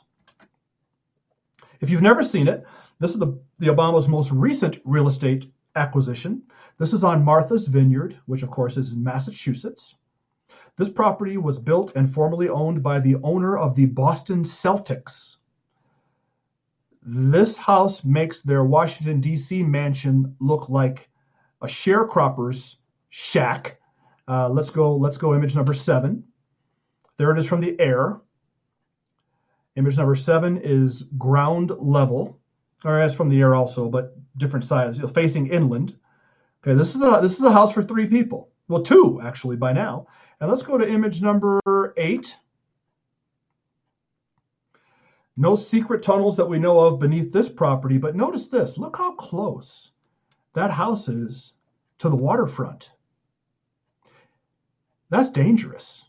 If 1.82 1.90
you've 1.90 2.02
never 2.02 2.24
seen 2.24 2.48
it, 2.48 2.66
this 3.00 3.12
is 3.12 3.20
the 3.20 3.40
the 3.58 3.68
Obamas' 3.68 4.08
most 4.08 4.32
recent 4.32 4.80
real 4.86 5.08
estate 5.08 5.52
acquisition. 5.76 6.44
This 6.78 6.94
is 6.94 7.04
on 7.04 7.24
Martha's 7.24 7.68
Vineyard, 7.68 8.18
which 8.26 8.44
of 8.44 8.52
course 8.52 8.78
is 8.78 8.94
in 8.94 9.04
Massachusetts. 9.04 9.96
This 10.78 10.90
property 10.90 11.38
was 11.38 11.60
built 11.60 11.92
and 11.96 12.12
formerly 12.12 12.50
owned 12.50 12.82
by 12.82 13.00
the 13.00 13.18
owner 13.24 13.58
of 13.58 13.76
the 13.76 13.86
Boston 13.86 14.44
Celtics. 14.44 15.38
This 17.02 17.58
house 17.58 18.04
makes 18.04 18.42
their 18.42 18.64
Washington, 18.64 19.22
D.C. 19.22 19.64
mansion 19.64 20.36
look 20.40 20.70
like 20.70 21.10
a 21.62 21.68
sharecropper's 21.68 22.78
shack. 23.10 23.80
Uh, 24.28 24.50
let's 24.50 24.70
go. 24.70 24.96
Let's 24.96 25.18
go. 25.18 25.34
Image 25.34 25.56
number 25.56 25.74
seven. 25.74 26.26
There 27.18 27.32
it 27.32 27.38
is 27.38 27.48
from 27.48 27.62
the 27.62 27.80
air. 27.80 28.22
Image 29.76 29.98
number 29.98 30.16
seven 30.16 30.58
is 30.58 31.04
ground 31.18 31.72
level, 31.78 32.40
or 32.84 33.00
as 33.00 33.16
from 33.16 33.30
the 33.30 33.40
air 33.40 33.56
also, 33.56 33.90
but 33.90 34.16
different 34.38 34.66
size, 34.66 34.98
you 34.98 35.04
know, 35.04 35.08
facing 35.08 35.48
inland. 35.48 35.96
Okay, 36.62 36.74
this 36.76 36.96
is 36.96 37.02
a 37.02 37.20
this 37.22 37.38
is 37.38 37.46
a 37.46 37.52
house 37.52 37.72
for 37.72 37.84
three 37.84 38.08
people. 38.08 38.50
Well, 38.68 38.84
two 38.84 39.22
actually 39.22 39.58
by 39.58 39.74
now. 39.74 40.08
And 40.40 40.50
let's 40.50 40.64
go 40.64 40.78
to 40.78 40.90
image 40.90 41.22
number 41.22 41.94
eight. 41.98 42.36
No 45.38 45.56
secret 45.56 46.04
tunnels 46.04 46.36
that 46.38 46.50
we 46.50 46.60
know 46.60 46.80
of 46.80 47.00
beneath 47.00 47.32
this 47.32 47.48
property, 47.48 47.98
but 47.98 48.16
notice 48.16 48.48
this. 48.48 48.78
Look 48.78 48.98
how 48.98 49.14
close 49.14 49.92
that 50.54 50.72
house 50.72 51.08
is 51.08 51.54
to 52.00 52.10
the 52.10 52.16
waterfront. 52.16 52.92
That's 55.10 55.32
dangerous. 55.32 56.04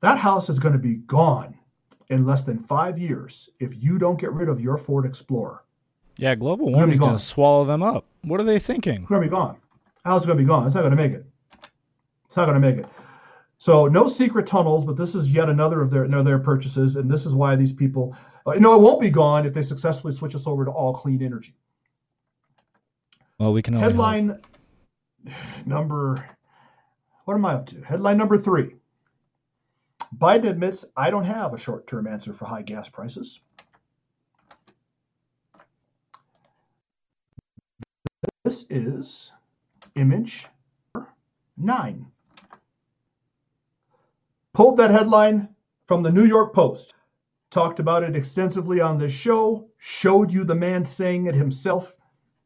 That 0.00 0.18
house 0.18 0.48
is 0.48 0.58
going 0.58 0.72
to 0.72 0.78
be 0.78 0.96
gone 0.96 1.59
in 2.10 2.26
less 2.26 2.42
than 2.42 2.58
five 2.58 2.98
years 2.98 3.48
if 3.60 3.82
you 3.82 3.98
don't 3.98 4.20
get 4.20 4.32
rid 4.32 4.48
of 4.48 4.60
your 4.60 4.76
Ford 4.76 5.06
Explorer. 5.06 5.64
Yeah, 6.16 6.34
global 6.34 6.70
warming's 6.70 7.00
going 7.00 7.16
to 7.16 7.22
swallow 7.22 7.64
them 7.64 7.82
up. 7.82 8.04
What 8.22 8.40
are 8.40 8.44
they 8.44 8.58
thinking? 8.58 8.96
It's 8.96 9.08
going 9.08 9.22
to 9.22 9.26
be 9.26 9.30
gone. 9.30 9.56
House 10.04 10.22
is 10.22 10.26
going 10.26 10.36
to 10.36 10.44
be 10.44 10.48
gone. 10.48 10.66
It's 10.66 10.74
not 10.74 10.82
going 10.82 10.90
to 10.90 10.96
make 10.96 11.12
it. 11.12 11.24
It's 12.26 12.36
not 12.36 12.44
going 12.46 12.60
to 12.60 12.68
make 12.68 12.78
it. 12.78 12.86
So 13.58 13.86
no 13.86 14.08
secret 14.08 14.46
tunnels, 14.46 14.84
but 14.84 14.96
this 14.96 15.14
is 15.14 15.28
yet 15.28 15.48
another 15.48 15.80
of 15.80 15.90
their 15.90 16.04
another 16.04 16.30
their 16.30 16.38
purchases, 16.38 16.96
and 16.96 17.10
this 17.10 17.26
is 17.26 17.34
why 17.34 17.56
these 17.56 17.72
people. 17.72 18.16
Uh, 18.46 18.52
no, 18.52 18.74
it 18.74 18.80
won't 18.80 19.00
be 19.00 19.10
gone 19.10 19.46
if 19.46 19.52
they 19.52 19.62
successfully 19.62 20.14
switch 20.14 20.34
us 20.34 20.46
over 20.46 20.64
to 20.64 20.70
all 20.70 20.94
clean 20.94 21.22
energy. 21.22 21.54
Well, 23.38 23.52
we 23.52 23.60
can. 23.62 23.74
Headline 23.74 24.40
number. 25.66 26.26
What 27.26 27.34
am 27.34 27.44
I 27.44 27.54
up 27.54 27.66
to? 27.66 27.80
Headline 27.82 28.16
number 28.16 28.38
three. 28.38 28.74
Biden 30.16 30.48
admits 30.48 30.84
I 30.96 31.10
don't 31.10 31.24
have 31.24 31.54
a 31.54 31.58
short-term 31.58 32.06
answer 32.06 32.32
for 32.32 32.44
high 32.44 32.62
gas 32.62 32.88
prices. 32.88 33.40
This 38.44 38.66
is 38.70 39.32
image 39.94 40.46
nine. 41.56 42.06
Pulled 44.52 44.78
that 44.78 44.90
headline 44.90 45.48
from 45.86 46.02
the 46.02 46.10
New 46.10 46.24
York 46.24 46.52
Post. 46.54 46.94
Talked 47.50 47.78
about 47.78 48.02
it 48.02 48.16
extensively 48.16 48.80
on 48.80 48.98
this 48.98 49.12
show. 49.12 49.68
Showed 49.78 50.32
you 50.32 50.44
the 50.44 50.54
man 50.54 50.84
saying 50.84 51.26
it 51.26 51.34
himself 51.34 51.94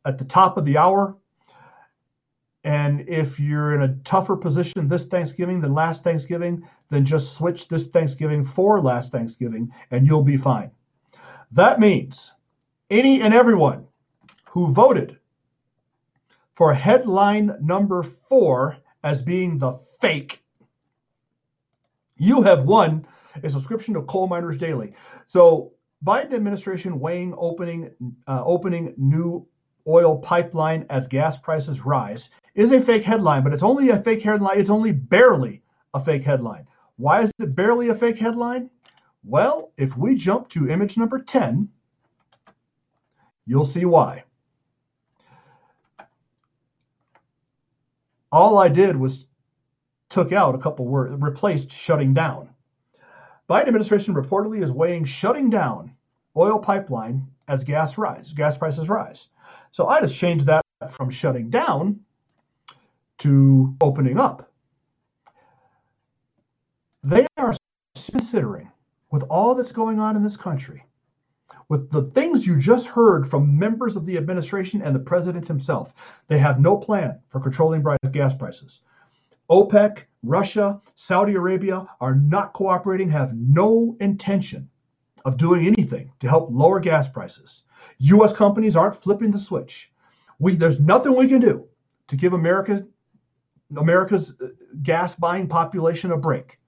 at 0.05 0.19
the 0.19 0.25
top 0.25 0.57
of 0.57 0.65
the 0.65 0.77
hour. 0.77 1.17
And 2.65 3.09
if 3.09 3.39
you're 3.39 3.75
in 3.75 3.83
a 3.83 3.95
tougher 4.05 4.37
position 4.37 4.89
this 4.89 5.05
Thanksgiving 5.05 5.61
than 5.61 5.75
last 5.75 6.03
Thanksgiving, 6.03 6.67
then 6.95 7.05
just 7.05 7.35
switch 7.35 7.69
this 7.69 7.89
Thanksgiving 7.89 8.45
for 8.45 8.81
last 8.81 9.13
Thanksgiving 9.13 9.73
and 9.91 10.07
you'll 10.07 10.23
be 10.23 10.37
fine. 10.37 10.71
That 11.53 11.81
means 11.81 12.33
any 12.91 13.23
and 13.23 13.35
everyone 13.35 13.87
who 14.47 14.73
voted 14.73 15.19
for 16.55 16.73
headline 16.73 17.57
number 17.61 18.03
four 18.03 18.77
as 19.03 19.23
being 19.23 19.59
the 19.59 19.79
fake, 20.01 20.43
you 22.17 22.43
have 22.43 22.65
won 22.65 23.07
a 23.43 23.51
subscription 23.51 23.95
to 23.95 24.03
Coal 24.03 24.29
Miners 24.29 24.57
Daily. 24.57 24.95
So 25.27 25.73
Biden 26.05 26.33
administration 26.33 27.01
weighing 27.01 27.35
opening 27.37 27.91
uh, 28.27 28.43
opening 28.45 28.95
new 28.97 29.47
oil 29.87 30.19
pipeline 30.19 30.87
as 30.91 31.07
gas 31.07 31.37
prices 31.37 31.85
rise 31.85 32.31
is 32.55 32.73
a 32.73 32.81
fake 32.81 33.03
headline, 33.03 33.43
but 33.43 33.53
it's 33.53 33.63
only 33.63 33.91
a 33.91 34.01
fake 34.01 34.23
headline. 34.23 34.59
It's 34.59 34.71
only 34.71 34.93
barely 34.93 35.63
a 35.93 36.01
fake 36.01 36.23
headline. 36.23 36.67
Why 36.97 37.23
is 37.23 37.33
it 37.39 37.55
barely 37.55 37.89
a 37.89 37.95
fake 37.95 38.19
headline? 38.19 38.71
Well, 39.25 39.73
if 39.77 39.97
we 39.97 40.15
jump 40.15 40.49
to 40.51 40.69
image 40.69 40.97
number 40.97 41.19
10, 41.19 41.69
you'll 43.47 43.65
see 43.65 43.85
why. 43.85 44.25
All 48.31 48.59
I 48.59 48.69
did 48.69 48.97
was 48.97 49.27
took 50.09 50.33
out 50.33 50.55
a 50.55 50.59
couple 50.59 50.87
words, 50.87 51.15
replaced 51.21 51.71
shutting 51.71 52.15
down. 52.15 52.49
Biden 53.49 53.67
administration 53.67 54.15
reportedly 54.15 54.63
is 54.63 54.73
weighing 54.73 55.05
shutting 55.05 55.51
down 55.51 55.95
oil 56.37 56.59
pipeline 56.59 57.27
as 57.49 57.65
gas 57.65 57.99
rise, 57.99 58.33
gas 58.33 58.57
prices 58.57 58.89
rise. 58.89 59.29
So 59.71 59.87
I 59.89 60.01
just 60.01 60.17
changed 60.17 60.47
that 60.47 60.65
from 60.89 61.11
shutting 61.11 61.51
down 61.51 62.01
to 63.19 63.75
opening 63.81 64.19
up. 64.19 64.51
They 67.07 67.27
are 67.37 67.55
considering, 68.11 68.71
with 69.11 69.25
all 69.25 69.55
that's 69.55 69.73
going 69.73 70.01
on 70.01 70.17
in 70.17 70.23
this 70.23 70.39
country, 70.39 70.87
with 71.69 71.91
the 71.91 72.05
things 72.05 72.47
you 72.47 72.57
just 72.57 72.87
heard 72.87 73.29
from 73.29 73.59
members 73.59 73.97
of 73.97 74.07
the 74.07 74.17
administration 74.17 74.81
and 74.81 74.95
the 74.95 75.01
president 75.01 75.47
himself, 75.47 75.93
they 76.29 76.39
have 76.39 76.61
no 76.61 76.79
plan 76.79 77.21
for 77.29 77.41
controlling 77.41 77.85
gas 78.11 78.35
prices. 78.35 78.81
OPEC, 79.51 80.05
Russia, 80.23 80.81
Saudi 80.95 81.35
Arabia 81.35 81.87
are 82.01 82.15
not 82.15 82.55
cooperating, 82.55 83.11
have 83.11 83.35
no 83.35 83.99
intention 84.01 84.71
of 85.27 85.37
doing 85.37 85.67
anything 85.67 86.11
to 86.21 86.29
help 86.29 86.49
lower 86.51 86.81
gas 86.81 87.07
prices. 87.07 87.65
U.S. 87.99 88.33
companies 88.33 88.77
aren't 88.77 88.97
flipping 88.97 89.31
the 89.31 89.39
switch. 89.39 89.93
We, 90.39 90.57
there's 90.57 90.81
nothing 90.81 91.15
we 91.15 91.29
can 91.29 91.41
do 91.41 91.69
to 92.07 92.17
give 92.17 92.33
America, 92.33 92.87
America's 93.77 94.35
uh, 94.41 94.49
gas 94.83 95.15
buying 95.15 95.49
population 95.49 96.11
a 96.11 96.17
break. 96.17 96.59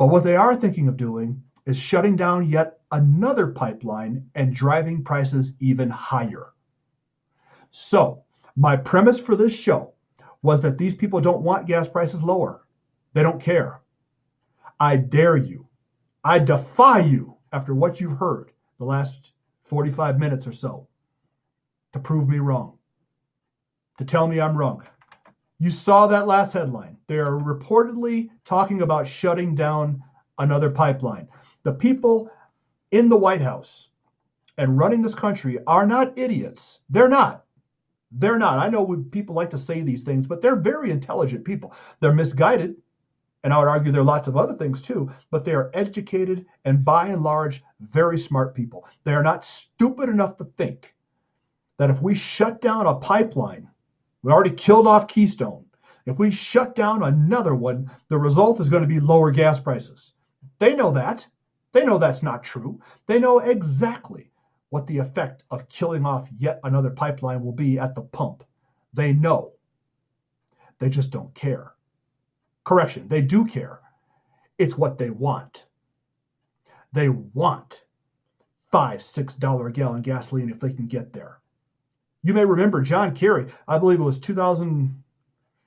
But 0.00 0.06
what 0.06 0.24
they 0.24 0.34
are 0.34 0.56
thinking 0.56 0.88
of 0.88 0.96
doing 0.96 1.42
is 1.66 1.76
shutting 1.76 2.16
down 2.16 2.48
yet 2.48 2.80
another 2.90 3.48
pipeline 3.48 4.30
and 4.34 4.54
driving 4.54 5.04
prices 5.04 5.52
even 5.60 5.90
higher. 5.90 6.54
So, 7.70 8.24
my 8.56 8.78
premise 8.78 9.20
for 9.20 9.36
this 9.36 9.52
show 9.52 9.92
was 10.40 10.62
that 10.62 10.78
these 10.78 10.94
people 10.94 11.20
don't 11.20 11.42
want 11.42 11.66
gas 11.66 11.86
prices 11.86 12.22
lower. 12.22 12.66
They 13.12 13.22
don't 13.22 13.42
care. 13.42 13.82
I 14.80 14.96
dare 14.96 15.36
you. 15.36 15.68
I 16.24 16.38
defy 16.38 17.00
you 17.00 17.36
after 17.52 17.74
what 17.74 18.00
you've 18.00 18.16
heard 18.16 18.52
the 18.78 18.86
last 18.86 19.32
45 19.64 20.18
minutes 20.18 20.46
or 20.46 20.52
so 20.52 20.88
to 21.92 21.98
prove 21.98 22.26
me 22.26 22.38
wrong, 22.38 22.78
to 23.98 24.06
tell 24.06 24.26
me 24.26 24.40
I'm 24.40 24.56
wrong. 24.56 24.82
You 25.58 25.68
saw 25.68 26.06
that 26.06 26.26
last 26.26 26.54
headline. 26.54 26.96
They 27.10 27.18
are 27.18 27.40
reportedly 27.40 28.30
talking 28.44 28.82
about 28.82 29.04
shutting 29.04 29.56
down 29.56 30.00
another 30.38 30.70
pipeline. 30.70 31.26
The 31.64 31.72
people 31.72 32.30
in 32.92 33.08
the 33.08 33.16
White 33.16 33.40
House 33.40 33.88
and 34.56 34.78
running 34.78 35.02
this 35.02 35.16
country 35.16 35.58
are 35.66 35.88
not 35.88 36.16
idiots. 36.16 36.78
They're 36.88 37.08
not. 37.08 37.44
They're 38.12 38.38
not. 38.38 38.60
I 38.60 38.68
know 38.68 39.04
people 39.10 39.34
like 39.34 39.50
to 39.50 39.58
say 39.58 39.80
these 39.80 40.04
things, 40.04 40.28
but 40.28 40.40
they're 40.40 40.54
very 40.54 40.92
intelligent 40.92 41.44
people. 41.44 41.74
They're 41.98 42.12
misguided. 42.12 42.76
And 43.42 43.52
I 43.52 43.58
would 43.58 43.66
argue 43.66 43.90
there 43.90 44.02
are 44.02 44.04
lots 44.04 44.28
of 44.28 44.36
other 44.36 44.54
things 44.54 44.80
too, 44.80 45.10
but 45.32 45.44
they 45.44 45.54
are 45.54 45.72
educated 45.74 46.46
and 46.64 46.84
by 46.84 47.08
and 47.08 47.24
large, 47.24 47.64
very 47.80 48.18
smart 48.18 48.54
people. 48.54 48.86
They 49.02 49.14
are 49.14 49.24
not 49.24 49.44
stupid 49.44 50.10
enough 50.10 50.36
to 50.36 50.44
think 50.44 50.94
that 51.76 51.90
if 51.90 52.00
we 52.00 52.14
shut 52.14 52.60
down 52.60 52.86
a 52.86 52.94
pipeline, 52.94 53.68
we 54.22 54.30
already 54.30 54.54
killed 54.54 54.86
off 54.86 55.08
Keystone. 55.08 55.64
If 56.06 56.18
we 56.18 56.30
shut 56.30 56.74
down 56.74 57.02
another 57.02 57.54
one, 57.54 57.90
the 58.08 58.18
result 58.18 58.60
is 58.60 58.68
going 58.68 58.82
to 58.82 58.88
be 58.88 59.00
lower 59.00 59.30
gas 59.30 59.60
prices. 59.60 60.12
They 60.58 60.74
know 60.74 60.90
that. 60.92 61.26
They 61.72 61.84
know 61.84 61.98
that's 61.98 62.22
not 62.22 62.42
true. 62.42 62.80
They 63.06 63.18
know 63.18 63.38
exactly 63.38 64.30
what 64.70 64.86
the 64.86 64.98
effect 64.98 65.44
of 65.50 65.68
killing 65.68 66.06
off 66.06 66.28
yet 66.38 66.60
another 66.64 66.90
pipeline 66.90 67.44
will 67.44 67.52
be 67.52 67.78
at 67.78 67.94
the 67.94 68.02
pump. 68.02 68.44
They 68.92 69.12
know. 69.12 69.52
They 70.78 70.88
just 70.88 71.10
don't 71.10 71.34
care. 71.34 71.74
Correction, 72.64 73.08
they 73.08 73.20
do 73.20 73.44
care. 73.44 73.80
It's 74.58 74.78
what 74.78 74.98
they 74.98 75.10
want. 75.10 75.66
They 76.92 77.08
want 77.08 77.84
five, 78.70 79.02
six 79.02 79.34
dollar 79.34 79.68
a 79.68 79.72
gallon 79.72 80.02
gasoline 80.02 80.50
if 80.50 80.60
they 80.60 80.72
can 80.72 80.86
get 80.86 81.12
there. 81.12 81.40
You 82.22 82.34
may 82.34 82.44
remember 82.44 82.82
John 82.82 83.14
Kerry, 83.14 83.46
I 83.66 83.78
believe 83.78 84.00
it 84.00 84.04
was 84.04 84.18
2000, 84.18 85.02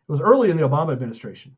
it 0.08 0.12
was 0.12 0.22
early 0.22 0.50
in 0.50 0.58
the 0.58 0.68
Obama 0.68 0.92
administration. 0.92 1.56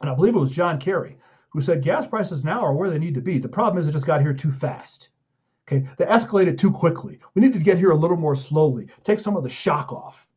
And 0.00 0.10
I 0.10 0.14
believe 0.14 0.34
it 0.34 0.40
was 0.40 0.50
John 0.50 0.78
Kerry 0.78 1.18
who 1.50 1.60
said 1.60 1.82
gas 1.82 2.06
prices 2.06 2.44
now 2.44 2.60
are 2.60 2.74
where 2.74 2.90
they 2.90 2.98
need 2.98 3.14
to 3.14 3.20
be. 3.20 3.38
The 3.38 3.48
problem 3.48 3.80
is 3.80 3.88
it 3.88 3.92
just 3.92 4.06
got 4.06 4.20
here 4.20 4.34
too 4.34 4.52
fast. 4.52 5.08
Okay, 5.66 5.86
they 5.96 6.04
escalated 6.04 6.58
too 6.58 6.70
quickly. 6.70 7.20
We 7.34 7.42
need 7.42 7.52
to 7.52 7.58
get 7.58 7.78
here 7.78 7.90
a 7.90 7.96
little 7.96 8.16
more 8.16 8.34
slowly, 8.34 8.88
take 9.02 9.20
some 9.20 9.36
of 9.36 9.42
the 9.42 9.50
shock 9.50 9.92
off. 9.92 10.28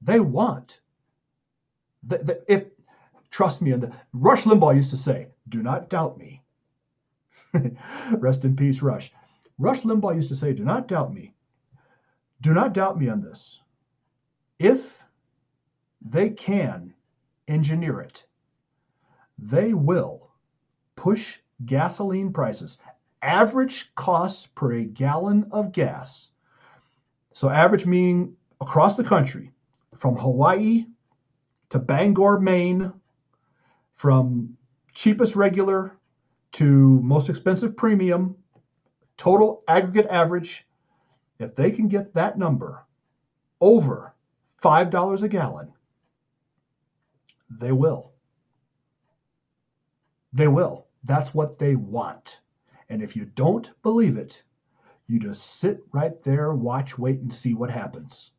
They 0.00 0.20
want. 0.20 0.80
The, 2.04 2.18
the, 2.18 2.44
if 2.48 2.64
trust 3.30 3.62
me, 3.62 3.70
and 3.70 3.82
the 3.82 3.92
Rush 4.12 4.44
Limbaugh 4.44 4.74
used 4.74 4.90
to 4.90 4.96
say, 4.96 5.28
"Do 5.48 5.62
not 5.62 5.88
doubt 5.88 6.18
me." 6.18 6.42
Rest 8.12 8.44
in 8.44 8.56
peace, 8.56 8.82
Rush. 8.82 9.12
Rush 9.58 9.82
Limbaugh 9.82 10.16
used 10.16 10.28
to 10.30 10.34
say, 10.34 10.52
"Do 10.52 10.64
not 10.64 10.88
doubt 10.88 11.14
me. 11.14 11.32
Do 12.40 12.52
not 12.52 12.74
doubt 12.74 12.98
me 12.98 13.08
on 13.08 13.20
this. 13.20 13.60
If 14.58 15.01
they 16.04 16.30
can 16.30 16.94
engineer 17.48 18.00
it, 18.00 18.24
they 19.38 19.72
will 19.74 20.30
push 20.96 21.38
gasoline 21.64 22.32
prices, 22.32 22.78
average 23.22 23.94
costs 23.94 24.46
per 24.46 24.72
a 24.72 24.84
gallon 24.84 25.48
of 25.52 25.72
gas. 25.72 26.30
So, 27.32 27.48
average 27.48 27.86
meaning 27.86 28.36
across 28.60 28.96
the 28.96 29.04
country, 29.04 29.52
from 29.96 30.16
Hawaii 30.16 30.86
to 31.70 31.78
Bangor, 31.78 32.40
Maine, 32.40 32.92
from 33.94 34.56
cheapest 34.94 35.36
regular 35.36 35.96
to 36.52 37.00
most 37.00 37.28
expensive 37.28 37.76
premium, 37.76 38.36
total 39.16 39.62
aggregate 39.68 40.06
average 40.10 40.66
if 41.38 41.54
they 41.54 41.70
can 41.70 41.88
get 41.88 42.14
that 42.14 42.38
number 42.38 42.84
over 43.60 44.14
$5 44.62 45.22
a 45.22 45.28
gallon, 45.28 45.72
they 47.58 47.72
will. 47.72 48.12
They 50.32 50.48
will. 50.48 50.86
That's 51.04 51.34
what 51.34 51.58
they 51.58 51.76
want. 51.76 52.38
And 52.88 53.02
if 53.02 53.16
you 53.16 53.24
don't 53.24 53.70
believe 53.82 54.16
it, 54.16 54.42
you 55.06 55.18
just 55.18 55.60
sit 55.60 55.82
right 55.92 56.22
there, 56.22 56.52
watch, 56.54 56.98
wait, 56.98 57.20
and 57.20 57.32
see 57.32 57.54
what 57.54 57.70
happens. 57.70 58.30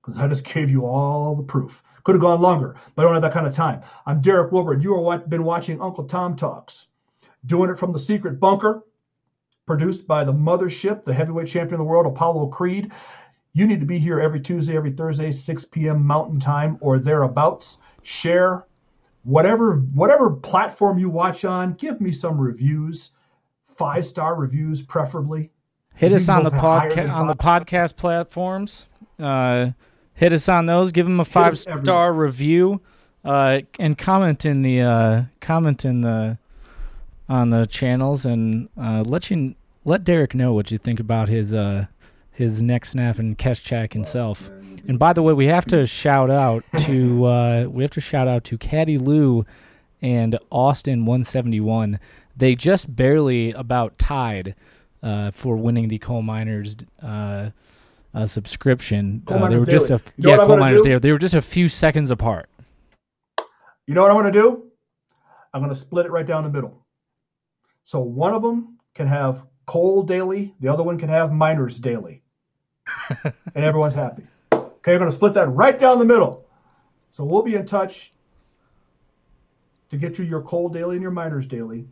Because 0.00 0.18
I 0.18 0.28
just 0.28 0.44
gave 0.44 0.70
you 0.70 0.86
all 0.86 1.34
the 1.36 1.42
proof. 1.42 1.82
Could 2.04 2.14
have 2.14 2.22
gone 2.22 2.40
longer, 2.40 2.76
but 2.94 3.02
I 3.02 3.04
don't 3.04 3.14
have 3.14 3.22
that 3.22 3.32
kind 3.32 3.46
of 3.46 3.54
time. 3.54 3.82
I'm 4.06 4.20
Derek 4.20 4.52
Wilbur. 4.52 4.74
You 4.74 5.10
have 5.10 5.28
been 5.28 5.44
watching 5.44 5.80
Uncle 5.80 6.04
Tom 6.04 6.34
Talks, 6.34 6.86
doing 7.46 7.70
it 7.70 7.78
from 7.78 7.92
the 7.92 7.98
secret 7.98 8.40
bunker 8.40 8.84
produced 9.66 10.06
by 10.06 10.24
the 10.24 10.32
mothership, 10.32 11.04
the 11.04 11.14
heavyweight 11.14 11.48
champion 11.48 11.74
of 11.74 11.78
the 11.78 11.84
world, 11.84 12.06
Apollo 12.06 12.48
Creed. 12.48 12.92
You 13.54 13.66
need 13.66 13.80
to 13.80 13.86
be 13.86 13.98
here 13.98 14.20
every 14.20 14.40
Tuesday, 14.40 14.76
every 14.76 14.92
Thursday, 14.92 15.30
6 15.30 15.64
p.m. 15.66 16.06
Mountain 16.06 16.40
Time 16.40 16.78
or 16.80 16.98
thereabouts. 16.98 17.78
Share 18.02 18.64
whatever 19.24 19.74
whatever 19.94 20.30
platform 20.30 20.98
you 20.98 21.10
watch 21.10 21.44
on. 21.44 21.74
Give 21.74 22.00
me 22.00 22.12
some 22.12 22.40
reviews, 22.40 23.10
five 23.76 24.06
star 24.06 24.34
reviews, 24.34 24.82
preferably. 24.82 25.50
Hit 25.94 26.12
us 26.12 26.28
on 26.28 26.44
the 26.44 26.50
podcast 26.50 27.12
on 27.12 27.26
the 27.26 27.36
podcast 27.36 27.96
platforms. 27.96 28.86
Uh, 29.20 29.70
hit 30.14 30.32
us 30.32 30.48
on 30.48 30.66
those. 30.66 30.90
Give 30.90 31.06
them 31.06 31.20
a 31.20 31.24
five 31.24 31.58
star 31.58 32.12
review, 32.12 32.80
uh, 33.24 33.60
and 33.78 33.96
comment 33.96 34.46
in 34.46 34.62
the 34.62 34.80
uh, 34.80 35.22
comment 35.40 35.84
in 35.84 36.00
the 36.00 36.38
on 37.28 37.50
the 37.50 37.66
channels 37.66 38.24
and 38.26 38.68
uh, 38.80 39.02
let 39.06 39.30
you 39.30 39.54
let 39.84 40.04
Derek 40.04 40.34
know 40.34 40.52
what 40.52 40.70
you 40.70 40.78
think 40.78 41.00
about 41.00 41.28
his 41.28 41.54
uh, 41.54 41.86
his 42.32 42.62
neck 42.62 42.84
snap 42.84 43.18
and 43.18 43.38
Check 43.38 43.92
himself. 43.92 44.50
And 44.88 44.98
by 44.98 45.12
the 45.12 45.22
way, 45.22 45.32
we 45.32 45.46
have 45.46 45.66
to 45.66 45.86
shout 45.86 46.30
out 46.30 46.64
to 46.80 47.24
uh, 47.26 47.66
we 47.68 47.82
have 47.82 47.90
to 47.92 48.00
shout 48.00 48.26
out 48.28 48.44
to 48.44 48.58
Caddy 48.58 48.98
Lou 48.98 49.44
and 50.00 50.38
Austin 50.50 51.04
171. 51.04 52.00
They 52.36 52.54
just 52.54 52.94
barely 52.96 53.52
about 53.52 53.98
tied 53.98 54.54
uh, 55.02 55.30
for 55.30 55.56
winning 55.56 55.88
the 55.88 55.98
coal 55.98 56.22
miners 56.22 56.76
uh, 57.02 57.50
uh, 58.14 58.26
subscription. 58.26 59.22
Coal 59.26 59.36
Uh, 59.36 59.40
they 59.40 59.42
Miners 59.56 59.60
were 59.60 59.66
just 59.66 59.86
a 59.86 59.88
Daily. 59.98 60.00
f- 60.06 60.12
You 60.16 60.28
yeah, 60.30 60.36
coal 60.38 60.56
miners 60.56 60.82
do? 60.82 60.88
daily. 60.88 60.98
They 61.00 61.12
were 61.12 61.18
just 61.18 61.34
a 61.34 61.42
few 61.42 61.68
seconds 61.68 62.10
apart. 62.10 62.48
You 63.86 63.94
know 63.94 64.02
what 64.02 64.10
I'm 64.10 64.16
going 64.16 64.32
to 64.32 64.40
do? 64.40 64.64
I'm 65.52 65.60
going 65.60 65.72
to 65.74 65.78
split 65.78 66.06
it 66.06 66.12
right 66.12 66.26
down 66.26 66.44
the 66.44 66.50
middle. 66.50 66.84
So 67.84 68.00
one 68.00 68.32
of 68.32 68.42
them 68.42 68.78
can 68.94 69.06
have 69.06 69.44
coal 69.66 70.02
daily, 70.02 70.54
the 70.60 70.68
other 70.68 70.82
one 70.82 70.98
can 70.98 71.08
have 71.08 71.32
miners 71.32 71.78
daily, 71.78 72.21
and 73.54 73.64
everyone's 73.64 73.94
happy. 73.94 74.24
Okay, 74.52 74.94
I'm 74.94 74.98
going 74.98 75.10
to 75.10 75.12
split 75.12 75.34
that 75.34 75.48
right 75.48 75.78
down 75.78 75.98
the 75.98 76.04
middle. 76.04 76.46
So 77.10 77.24
we'll 77.24 77.42
be 77.42 77.54
in 77.54 77.66
touch 77.66 78.12
to 79.90 79.96
get 79.96 80.18
you 80.18 80.24
your 80.24 80.42
coal 80.42 80.68
daily 80.68 80.96
and 80.96 81.02
your 81.02 81.10
miners 81.10 81.46
daily. 81.46 81.86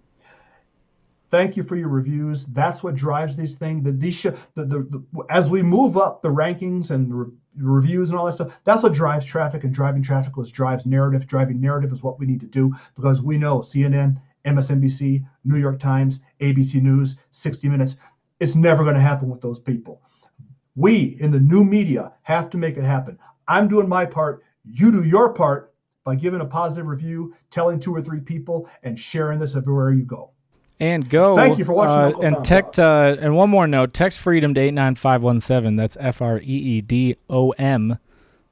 Thank 1.31 1.57
you 1.57 1.63
for 1.63 1.77
your 1.77 1.89
reviews. 1.89 2.45
That's 2.47 2.83
what 2.83 2.97
drives 2.97 3.37
these 3.37 3.55
things. 3.55 3.85
The, 3.85 3.93
these 3.93 4.23
the, 4.23 4.35
the, 4.57 4.65
the, 4.65 5.05
as 5.29 5.49
we 5.49 5.63
move 5.63 5.97
up 5.97 6.23
the 6.23 6.31
rankings 6.31 6.91
and 6.91 7.11
the 7.11 7.15
re- 7.15 7.33
reviews 7.57 8.11
and 8.11 8.19
all 8.19 8.27
that 8.27 8.33
stuff, 8.33 8.59
that's 8.65 8.83
what 8.83 8.95
drives 8.95 9.25
traffic. 9.25 9.63
And 9.63 9.73
driving 9.73 10.03
traffic 10.03 10.37
was 10.37 10.51
drives 10.51 10.87
narrative. 10.87 11.27
Driving 11.29 11.61
narrative 11.61 11.93
is 11.93 12.03
what 12.03 12.19
we 12.19 12.27
need 12.27 12.41
to 12.41 12.47
do 12.47 12.75
because 12.97 13.23
we 13.23 13.39
know 13.39 13.59
CNN, 13.59 14.21
MSNBC, 14.45 15.25
New 15.45 15.59
York 15.59 15.79
Times, 15.79 16.19
ABC 16.41 16.83
News, 16.83 17.17
60 17.31 17.69
Minutes. 17.69 17.97
It's 18.41 18.57
never 18.57 18.83
going 18.83 18.97
to 18.97 19.01
happen 19.01 19.29
with 19.29 19.43
those 19.43 19.61
people. 19.61 20.01
We 20.77 21.17
in 21.21 21.31
the 21.31 21.41
new 21.41 21.65
media 21.65 22.13
have 22.23 22.51
to 22.51 22.59
make 22.59 22.77
it 22.77 22.85
happen. 22.85 23.19
I'm 23.49 23.69
doing 23.69 23.89
my 23.89 24.07
part. 24.07 24.43
You 24.65 24.93
do 24.93 25.03
your 25.03 25.33
part 25.33 25.75
by 26.05 26.15
giving 26.15 26.41
a 26.41 26.45
positive 26.45 26.87
review, 26.87 27.35
telling 27.51 27.81
two 27.81 27.95
or 27.95 28.03
three 28.03 28.21
people, 28.21 28.69
and 28.83 28.99
sharing 28.99 29.39
this 29.39 29.57
everywhere 29.57 29.93
you 29.93 30.05
go. 30.05 30.31
And 30.79 31.11
go. 31.11 31.35
Thank 31.35 31.59
you 31.59 31.65
for 31.65 31.75
watching 31.75 32.17
Uh, 32.17 32.27
and 32.27 32.45
text. 32.45 32.79
Uh, 32.79 33.17
and 33.21 33.37
one 33.37 33.51
more 33.51 33.67
note: 33.67 33.93
text 33.93 34.19
freedom 34.19 34.55
to 34.55 34.61
eight 34.61 34.73
nine 34.73 34.95
five 34.95 35.23
one 35.23 35.41
seven. 35.41 35.77
That's 35.77 35.97
F 36.01 36.23
R 36.23 36.39
E 36.39 36.43
E 36.43 36.81
D 36.81 37.17
O 37.29 37.51
M. 37.51 37.99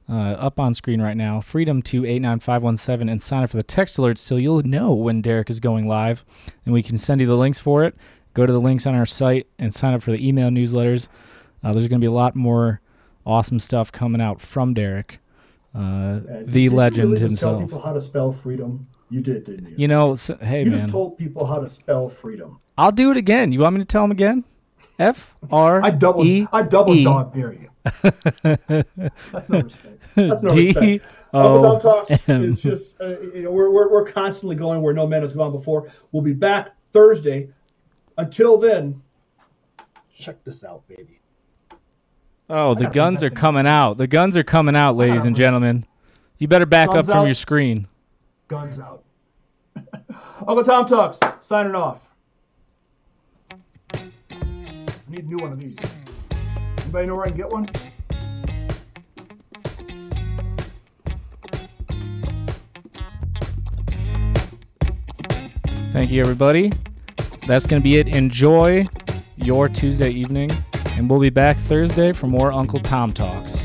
Uh, 0.07 0.13
up 0.13 0.59
on 0.59 0.73
screen 0.73 1.01
right 1.01 1.17
now. 1.17 1.39
Freedom 1.39 1.81
to 1.83 2.05
eight 2.05 2.21
nine 2.21 2.39
five 2.39 2.61
one 2.63 2.77
seven, 2.77 3.09
and 3.09 3.21
sign 3.21 3.43
up 3.43 3.49
for 3.51 3.57
the 3.57 3.63
text 3.63 3.97
alerts 3.97 4.19
so 4.19 4.35
you'll 4.35 4.63
know 4.63 4.93
when 4.93 5.21
Derek 5.21 5.49
is 5.49 5.59
going 5.59 5.87
live, 5.87 6.23
and 6.65 6.73
we 6.73 6.83
can 6.83 6.97
send 6.97 7.21
you 7.21 7.27
the 7.27 7.37
links 7.37 7.59
for 7.59 7.83
it. 7.83 7.95
Go 8.33 8.45
to 8.45 8.53
the 8.53 8.61
links 8.61 8.85
on 8.85 8.95
our 8.95 9.05
site 9.05 9.47
and 9.57 9.73
sign 9.73 9.93
up 9.93 10.03
for 10.03 10.11
the 10.11 10.27
email 10.27 10.49
newsletters. 10.49 11.09
Uh, 11.63 11.73
there's 11.73 11.87
going 11.87 11.99
to 11.99 12.03
be 12.03 12.07
a 12.07 12.11
lot 12.11 12.35
more 12.35 12.81
awesome 13.25 13.59
stuff 13.59 13.91
coming 13.91 14.21
out 14.21 14.41
from 14.41 14.73
Derek, 14.73 15.19
uh, 15.75 15.79
And 15.79 16.49
the 16.49 16.63
you 16.63 16.71
legend 16.71 17.11
really 17.11 17.27
just 17.27 17.41
Tell 17.41 17.57
himself. 17.57 17.69
people 17.69 17.81
how 17.81 17.93
to 17.93 18.01
spell 18.01 18.31
freedom. 18.31 18.87
You 19.09 19.21
did, 19.21 19.43
didn't 19.45 19.69
you? 19.69 19.75
You 19.77 19.87
know, 19.87 20.13
s 20.13 20.29
hey 20.41 20.63
you 20.63 20.71
man, 20.71 20.79
just 20.79 20.89
told 20.89 21.17
people 21.17 21.45
how 21.45 21.59
to 21.59 21.67
spell 21.67 22.09
freedom. 22.09 22.59
I'll 22.77 22.91
do 22.91 23.11
it 23.11 23.17
again. 23.17 23.51
You 23.51 23.59
want 23.59 23.75
me 23.75 23.81
to 23.81 23.85
tell 23.85 24.03
him 24.03 24.11
again? 24.11 24.43
F 24.99 25.35
R 25.51 25.81
I 25.83 25.89
double, 25.89 26.25
E 26.25 26.47
I 26.51 26.61
double 26.61 26.93
E 26.93 27.03
dog 27.03 27.33
dare 27.33 27.53
you. 27.53 27.69
That's 28.03 29.49
no 29.49 29.61
respect. 29.61 30.03
That's 30.15 30.43
no 30.43 30.49
D 30.49 30.67
respect. 30.67 31.05
O 31.33 31.55
Uncle 31.73 31.79
Talks 31.79 32.27
is 32.27 32.61
just, 32.61 32.99
uh, 32.99 33.19
you 33.21 33.43
know, 33.43 33.51
we're, 33.51 33.69
we're, 33.69 33.91
we're 33.91 34.05
constantly 34.05 34.55
going 34.55 34.81
where 34.81 34.93
no 34.93 35.05
man 35.05 35.21
has 35.21 35.33
gone 35.33 35.51
before. 35.51 35.87
We'll 36.11 36.23
be 36.23 36.33
back 36.33 36.69
Thursday. 36.91 37.49
Until 38.17 38.57
then, 38.57 39.01
check 40.13 40.43
this 40.43 40.63
out, 40.63 40.87
baby. 40.87 41.18
Oh, 42.49 42.73
the 42.73 42.89
guns 42.89 43.21
are 43.21 43.29
coming 43.29 43.67
out. 43.67 43.97
The 43.97 44.07
guns 44.07 44.35
are 44.35 44.43
coming 44.43 44.75
out, 44.75 44.95
ladies 44.95 45.25
and 45.25 45.35
gentlemen. 45.35 45.85
You 46.39 46.47
better 46.47 46.65
back 46.65 46.89
up 46.89 47.05
from 47.05 47.17
out. 47.17 47.25
your 47.25 47.35
screen. 47.35 47.87
Guns 48.47 48.79
out. 48.79 49.03
Uncle 50.47 50.63
Tom 50.63 50.87
Talks, 50.87 51.19
signing 51.41 51.75
off. 51.75 52.09
I 53.93 54.01
need 55.09 55.25
a 55.25 55.27
new 55.27 55.37
one 55.37 55.51
of 55.51 55.59
these. 55.59 55.77
Anybody 56.79 57.07
know 57.07 57.15
where 57.15 57.25
I 57.25 57.27
can 57.27 57.37
get 57.37 57.49
one? 57.49 57.69
Thank 65.91 66.09
you, 66.09 66.21
everybody. 66.21 66.71
That's 67.47 67.67
going 67.67 67.81
to 67.81 67.83
be 67.83 67.97
it. 67.97 68.15
Enjoy 68.15 68.87
your 69.35 69.67
Tuesday 69.69 70.09
evening, 70.11 70.49
and 70.99 71.09
we'll 71.09 71.19
be 71.19 71.29
back 71.29 71.55
Thursday 71.55 72.11
for 72.11 72.27
more 72.27 72.51
Uncle 72.51 72.79
Tom 72.81 73.09
Talks. 73.09 73.58